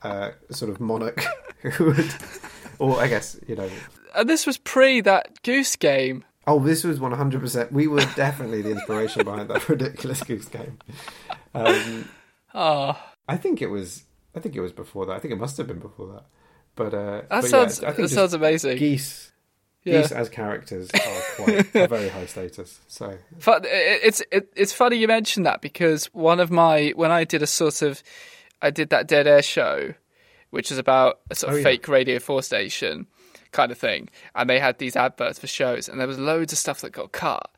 uh, 0.02 0.30
sort 0.50 0.70
of 0.70 0.80
monarch 0.80 1.22
who 1.62 1.86
would, 1.86 2.14
or 2.78 2.98
I 3.00 3.08
guess 3.08 3.38
you 3.46 3.56
know. 3.56 3.68
And 4.14 4.28
this 4.28 4.46
was 4.46 4.56
pre 4.58 5.00
that 5.02 5.42
goose 5.42 5.76
game. 5.76 6.24
Oh, 6.46 6.58
this 6.58 6.82
was 6.82 6.98
one 6.98 7.12
hundred 7.12 7.40
percent. 7.42 7.72
We 7.72 7.86
were 7.86 8.00
definitely 8.16 8.62
the 8.62 8.70
inspiration 8.70 9.24
behind 9.24 9.48
that 9.50 9.68
ridiculous 9.68 10.22
goose 10.22 10.46
game. 10.48 10.78
Um, 11.54 12.08
Oh, 12.54 12.98
I 13.28 13.36
think 13.36 13.62
it 13.62 13.68
was. 13.68 14.04
I 14.34 14.40
think 14.40 14.54
it 14.56 14.60
was 14.60 14.72
before 14.72 15.06
that. 15.06 15.12
I 15.14 15.18
think 15.18 15.32
it 15.32 15.38
must 15.38 15.56
have 15.56 15.66
been 15.66 15.78
before 15.80 16.06
that. 16.12 16.24
But 16.76 16.94
uh, 16.94 17.22
That 17.22 17.28
but 17.30 17.44
sounds- 17.44 17.80
Yeah, 17.82 17.88
I 17.88 17.92
think 17.92 18.08
that 18.08 18.14
sounds 18.14 18.32
amazing. 18.34 18.78
Geese, 18.78 19.32
Yeah. 19.84 20.02
geese 20.02 20.12
as 20.12 20.28
characters 20.28 20.88
are 20.94 21.44
quite 21.44 21.74
a 21.74 21.88
very 21.88 22.08
high 22.08 22.26
status. 22.26 22.80
So 22.88 23.16
it's 23.46 24.22
it, 24.30 24.52
it's 24.56 24.72
funny 24.72 24.96
you 24.96 25.08
mentioned 25.08 25.46
that 25.46 25.60
because 25.60 26.06
one 26.12 26.38
of 26.40 26.50
my 26.50 26.92
when 26.96 27.10
I 27.10 27.24
did 27.24 27.42
a 27.42 27.46
sort 27.46 27.82
of 27.82 28.02
I 28.62 28.70
did 28.70 28.90
that 28.90 29.08
dead 29.08 29.26
air 29.26 29.42
show, 29.42 29.94
which 30.50 30.70
is 30.70 30.78
about 30.78 31.20
a 31.30 31.34
sort 31.34 31.50
of 31.50 31.54
Oh, 31.54 31.58
yeah. 31.58 31.64
fake 31.64 31.88
Radio 31.88 32.18
Four 32.18 32.42
station 32.42 33.06
kind 33.52 33.72
of 33.72 33.78
thing, 33.78 34.08
and 34.34 34.48
they 34.48 34.58
had 34.58 34.78
these 34.78 34.96
adverts 34.96 35.38
for 35.38 35.46
shows, 35.46 35.88
and 35.88 35.98
there 36.00 36.06
was 36.08 36.18
loads 36.18 36.52
of 36.52 36.58
stuff 36.58 36.80
that 36.80 36.92
got 36.92 37.12
cut, 37.12 37.50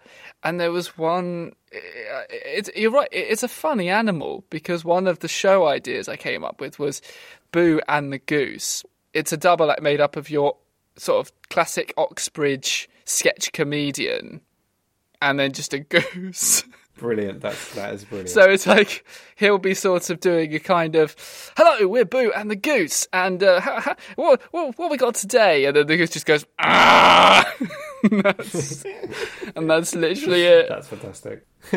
and 0.43 0.59
there 0.61 0.72
was 0.72 0.97
one. 0.99 1.53
Eh, 1.72 1.78
it's 2.30 2.70
you're 2.76 2.90
right. 2.90 3.09
it- 3.12 3.26
It's 3.30 3.43
a 3.43 3.49
funny 3.49 3.88
animal 3.88 4.45
because 4.51 4.84
one 4.84 5.07
of 5.07 5.20
the 5.20 5.28
show 5.28 5.66
ideas 5.66 6.09
I 6.09 6.16
came 6.16 6.45
up 6.45 6.61
with 6.61 6.78
was 6.78 7.03
Boo 7.53 7.80
and 7.88 8.12
the 8.12 8.18
Goose. 8.18 8.84
It's 9.14 9.32
a 9.32 9.36
double 9.36 9.70
act 9.70 9.82
made 9.82 10.01
up 10.01 10.16
of 10.16 10.30
your 10.30 10.57
sort 10.97 11.26
of 11.26 11.32
classic 11.49 11.93
Oxbridge 11.97 12.88
sketch 13.05 13.53
comedian 13.53 14.40
and 15.20 15.38
then 15.38 15.53
just 15.53 15.72
a 15.74 15.78
goose. 15.95 16.64
Brilliant. 16.97 17.40
That's 17.40 17.74
that 17.74 17.95
is 17.95 18.05
brilliant. 18.05 18.30
So 18.30 18.49
it's 18.51 18.66
like 18.66 19.05
he'll 19.36 19.59
be 19.59 19.74
sort 19.74 20.11
of 20.11 20.20
doing 20.20 20.55
a 20.55 20.59
kind 20.59 20.95
of, 20.97 21.16
"Hello, 21.57 21.86
we're 21.88 22.05
Boo 22.05 22.32
and 22.34 22.51
the 22.51 22.57
Goose, 22.57 23.07
and 23.12 23.43
uh, 23.43 23.61
ha, 23.61 23.80
ha, 23.80 23.97
what, 24.16 24.43
what 24.53 24.78
what 24.78 24.90
we 24.90 24.97
got 24.97 25.14
today?" 25.14 25.64
And 25.66 25.76
then 25.76 25.86
the 25.86 25.97
goose 25.97 26.11
just 26.11 26.26
goes, 26.26 26.45
"Ah!" 26.59 27.53
and, 28.03 28.22
that's, 28.22 28.84
and 29.57 29.70
that's 29.70 29.95
literally 29.95 30.43
it. 30.43 30.68
That's 30.68 30.88
fantastic. 30.88 31.47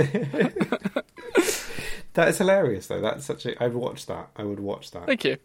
that 2.13 2.27
is 2.27 2.37
hilarious, 2.37 2.87
though. 2.87 3.01
That's 3.01 3.25
such 3.25 3.45
a. 3.45 3.63
I'd 3.63 3.73
watch 3.73 4.05
that. 4.07 4.29
I 4.35 4.43
would 4.43 4.59
watch 4.59 4.91
that. 4.91 5.05
Thank 5.05 5.23
you. 5.23 5.37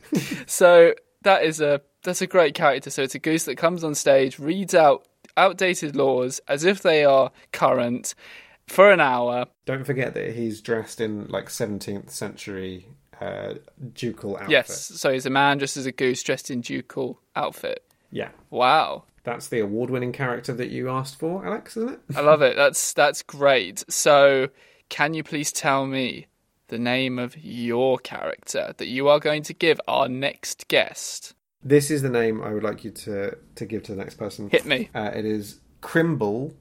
So 0.47 0.95
that 1.23 1.45
is 1.45 1.61
a 1.61 1.81
that's 2.03 2.23
a 2.23 2.27
great 2.27 2.55
character. 2.55 2.91
So 2.91 3.03
it's 3.03 3.15
a 3.15 3.19
goose 3.19 3.45
that 3.45 3.57
comes 3.57 3.85
on 3.85 3.95
stage, 3.95 4.39
reads 4.39 4.75
out 4.75 5.07
outdated 5.37 5.95
laws 5.97 6.41
as 6.49 6.65
if 6.65 6.83
they 6.83 7.05
are 7.05 7.31
current 7.53 8.15
for 8.71 8.91
an 8.91 9.01
hour. 9.01 9.47
Don't 9.67 9.85
forget 9.85 10.15
that 10.15 10.35
he's 10.35 10.61
dressed 10.61 11.01
in 11.01 11.27
like 11.29 11.47
17th 11.47 12.11
century 12.11 12.87
uh, 13.21 13.55
ducal 13.93 14.37
outfit. 14.37 14.51
Yes. 14.51 14.93
So 14.97 15.13
he's 15.13 15.27
a 15.27 15.31
man 15.31 15.59
dressed 15.59 15.77
as 15.77 15.87
a 15.87 15.93
goose, 15.93 16.23
dressed 16.23 16.51
in 16.51 16.61
ducal 16.61 17.21
outfit. 17.37 17.85
Yeah. 18.11 18.31
Wow. 18.49 19.05
That's 19.23 19.49
the 19.49 19.61
award-winning 19.61 20.13
character 20.13 20.55
that 20.55 20.71
you 20.71 20.89
asked 20.89 21.19
for, 21.19 21.45
Alex, 21.45 21.77
isn't 21.77 21.91
it? 21.91 22.01
I 22.17 22.21
love 22.21 22.41
it. 22.41 22.57
That's 22.57 22.95
that's 22.95 23.23
great. 23.23 23.85
So, 23.93 24.49
can 24.89 25.13
you 25.13 25.23
please 25.23 25.53
tell 25.53 25.87
me 25.87 26.27
the 26.69 26.79
name 26.79 27.19
of 27.19 27.37
your 27.37 27.99
character 27.99 28.75
that 28.79 28.87
you 28.87 29.09
are 29.09 29.21
going 29.21 29.43
to 29.43 29.53
give 29.53 29.79
our 29.87 30.09
next 30.09 30.69
guest? 30.69 31.35
This 31.63 31.91
is 31.91 32.01
the 32.01 32.09
name 32.09 32.41
I 32.41 32.55
would 32.55 32.63
like 32.63 32.83
you 32.83 32.91
to 32.93 33.37
to 33.57 33.67
give 33.67 33.83
to 33.85 33.93
the 33.93 33.99
next 33.99 34.15
person. 34.15 34.49
Hit 34.49 34.65
me. 34.65 34.89
Uh, 34.95 35.11
it 35.15 35.27
is 35.27 35.61
Crimble 35.83 36.55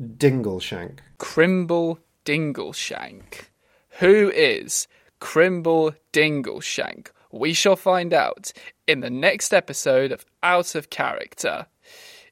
Dingleshank. 0.00 0.98
Crimble 1.18 1.98
Dingleshank. 2.24 3.50
Who 4.00 4.30
is 4.34 4.88
Crimble 5.20 5.94
Dingleshank? 6.12 7.08
We 7.30 7.52
shall 7.52 7.76
find 7.76 8.12
out 8.12 8.52
in 8.86 9.00
the 9.00 9.10
next 9.10 9.52
episode 9.52 10.12
of 10.12 10.24
Out 10.42 10.74
of 10.74 10.90
Character. 10.90 11.66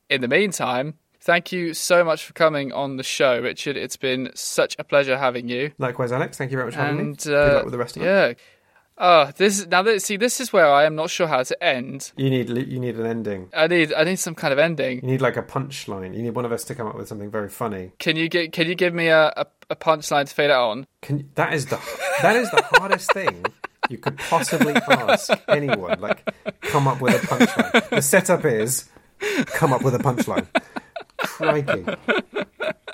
In 0.09 0.21
the 0.21 0.29
meantime, 0.29 0.95
thank 1.21 1.53
you 1.53 1.75
so 1.75 2.05
much 2.05 2.25
for 2.25 2.33
coming 2.35 2.73
on 2.73 2.97
the 2.97 3.03
show, 3.03 3.41
Richard. 3.41 3.77
It's 3.77 3.97
been 3.97 4.31
such 4.35 4.77
a 4.79 4.85
pleasure 4.85 5.17
having 5.19 5.49
you. 5.49 5.73
Likewise, 5.79 6.13
Alex. 6.13 6.37
Thank 6.39 6.51
you 6.51 6.57
very 6.57 6.67
much 6.69 6.75
for 6.75 6.81
having 6.83 6.97
me. 6.97 7.03
And 7.03 7.19
Good 7.19 7.35
uh, 7.35 7.55
luck 7.55 7.65
with 7.65 7.73
the 7.73 7.79
rest 7.79 7.97
of 7.97 8.03
it. 8.03 8.07
yeah. 8.07 8.33
Oh, 8.99 9.31
this 9.37 9.67
now 9.67 9.83
that 9.83 10.03
see 10.03 10.17
this 10.17 10.41
is 10.41 10.53
where 10.53 10.67
I 10.67 10.85
am 10.85 10.95
not 10.95 11.11
sure 11.11 11.27
how 11.27 11.43
to 11.43 11.63
end. 11.63 12.13
You 12.17 12.31
need 12.31 12.49
you 12.49 12.79
need 12.79 12.97
an 12.97 13.07
ending. 13.07 13.49
I 13.55 13.67
need 13.67 13.93
I 13.93 14.05
need 14.05 14.19
some 14.19 14.35
kind 14.35 14.53
of 14.53 14.59
ending. 14.59 15.01
You 15.01 15.09
need 15.11 15.21
like 15.21 15.37
a 15.37 15.43
punchline. 15.43 16.15
You 16.15 16.23
need 16.23 16.35
one 16.35 16.45
of 16.45 16.53
us 16.53 16.65
to 16.65 16.75
come 16.75 16.87
up 16.87 16.97
with 16.97 17.09
something 17.09 17.31
very 17.31 17.49
funny. 17.49 17.93
Can 17.99 18.17
you 18.17 18.29
get 18.29 18.53
can 18.53 18.67
you 18.69 18.75
give 18.75 18.95
me 18.95 19.09
a, 19.09 19.33
a, 19.37 19.47
a 19.71 19.77
punchline 19.77 20.29
to 20.29 20.35
fade 20.35 20.51
it 20.51 20.57
on? 20.57 20.87
Can 21.01 21.31
that 21.35 21.53
is 21.55 21.67
the 21.67 21.81
that 22.21 22.37
is 22.37 22.51
the 22.51 22.63
hardest 22.75 23.13
thing 23.13 23.45
you 23.89 23.99
could 23.99 24.19
possibly 24.19 24.75
ask 24.75 25.31
anyone. 25.49 26.01
Like, 26.01 26.29
come 26.63 26.87
up 26.87 27.01
with 27.01 27.23
a 27.23 27.27
punchline. 27.27 27.89
The 27.91 28.03
setup 28.03 28.45
is 28.45 28.89
come 29.47 29.73
up 29.73 29.83
with 29.83 29.95
a 29.95 29.99
punchline. 29.99 30.47
Crikey! 31.19 31.85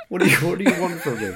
What 0.08 0.22
do 0.22 0.28
you 0.28 0.36
what 0.36 0.58
do 0.58 0.64
you 0.64 0.80
want 0.80 1.00
from 1.00 1.20
me? 1.20 1.34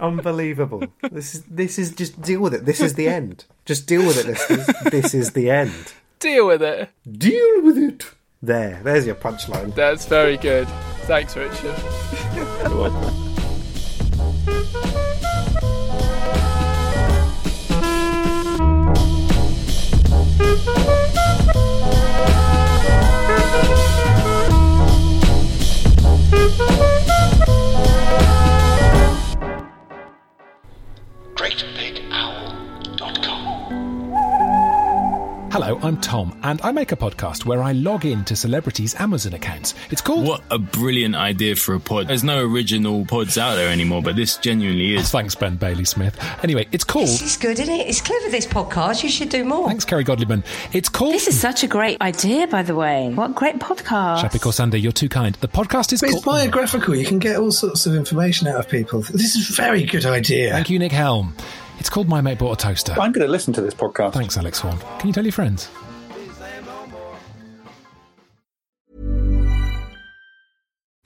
Unbelievable. 0.00 0.82
This 1.10 1.34
is 1.34 1.42
this 1.44 1.78
is 1.78 1.92
just 1.92 2.20
deal 2.20 2.40
with 2.40 2.54
it. 2.54 2.64
This 2.64 2.80
is 2.80 2.94
the 2.94 3.08
end. 3.08 3.44
Just 3.64 3.86
deal 3.86 4.04
with 4.04 4.18
it, 4.18 4.26
listeners. 4.26 4.66
This 4.90 5.14
is 5.14 5.32
the 5.32 5.50
end. 5.50 5.92
Deal 6.18 6.46
with 6.46 6.62
it. 6.62 6.90
Deal 7.10 7.62
with 7.62 7.78
it. 7.78 8.10
There, 8.42 8.80
there's 8.82 9.06
your 9.06 9.14
punchline. 9.14 9.74
That's 9.74 10.06
very 10.06 10.38
good. 10.38 10.66
Thanks, 11.02 11.36
Richard. 11.36 11.76
Hello, 35.50 35.80
I'm 35.82 36.00
Tom, 36.00 36.38
and 36.44 36.60
I 36.62 36.70
make 36.70 36.92
a 36.92 36.96
podcast 36.96 37.44
where 37.44 37.60
I 37.60 37.72
log 37.72 38.04
in 38.04 38.24
to 38.26 38.36
celebrities' 38.36 38.94
Amazon 39.00 39.32
accounts. 39.34 39.74
It's 39.90 40.00
called. 40.00 40.24
What 40.24 40.42
a 40.50 40.58
brilliant 40.58 41.16
idea 41.16 41.56
for 41.56 41.74
a 41.74 41.80
pod. 41.80 42.06
There's 42.06 42.22
no 42.22 42.44
original 42.44 43.04
pods 43.04 43.36
out 43.36 43.56
there 43.56 43.68
anymore, 43.68 44.00
but 44.00 44.14
this 44.14 44.36
genuinely 44.36 44.94
is. 44.94 45.10
Thanks, 45.10 45.34
Ben 45.34 45.56
Bailey 45.56 45.84
Smith. 45.84 46.16
Anyway, 46.44 46.68
it's 46.70 46.84
called. 46.84 47.08
This 47.08 47.22
is 47.22 47.36
good, 47.36 47.58
isn't 47.58 47.74
it? 47.74 47.88
It's 47.88 48.00
clever, 48.00 48.30
this 48.30 48.46
podcast. 48.46 49.02
You 49.02 49.08
should 49.08 49.28
do 49.28 49.44
more. 49.44 49.66
Thanks, 49.66 49.84
Kerry 49.84 50.04
Godliman. 50.04 50.44
It's 50.72 50.88
called. 50.88 51.14
This 51.14 51.26
is 51.26 51.40
such 51.40 51.64
a 51.64 51.66
great 51.66 52.00
idea, 52.00 52.46
by 52.46 52.62
the 52.62 52.76
way. 52.76 53.12
What 53.12 53.34
great 53.34 53.56
podcast. 53.58 54.22
Shappi 54.22 54.38
Khorsandi, 54.38 54.80
you're 54.80 54.92
too 54.92 55.08
kind. 55.08 55.34
The 55.36 55.48
podcast 55.48 55.92
is 55.92 56.00
But 56.00 56.10
called. 56.10 56.16
it's 56.18 56.26
biographical. 56.26 56.94
You 56.94 57.04
can 57.06 57.18
get 57.18 57.36
all 57.38 57.50
sorts 57.50 57.86
of 57.86 57.94
information 57.96 58.46
out 58.46 58.60
of 58.60 58.68
people. 58.68 59.00
This 59.02 59.34
is 59.34 59.50
a 59.50 59.52
very 59.54 59.84
good 59.84 60.06
idea. 60.06 60.52
Thank 60.52 60.70
you, 60.70 60.78
Nick 60.78 60.92
Helm. 60.92 61.34
It's 61.80 61.88
called 61.88 62.10
My 62.10 62.20
Mate 62.20 62.38
Bought 62.38 62.62
a 62.62 62.62
Toaster. 62.62 62.92
I'm 62.92 63.10
going 63.10 63.26
to 63.26 63.32
listen 63.32 63.54
to 63.54 63.62
this 63.62 63.72
podcast. 63.72 64.12
Thanks, 64.12 64.36
Alex 64.36 64.58
Horne. 64.58 64.78
Can 64.98 65.06
you 65.06 65.14
tell 65.14 65.24
your 65.24 65.32
friends? 65.32 65.70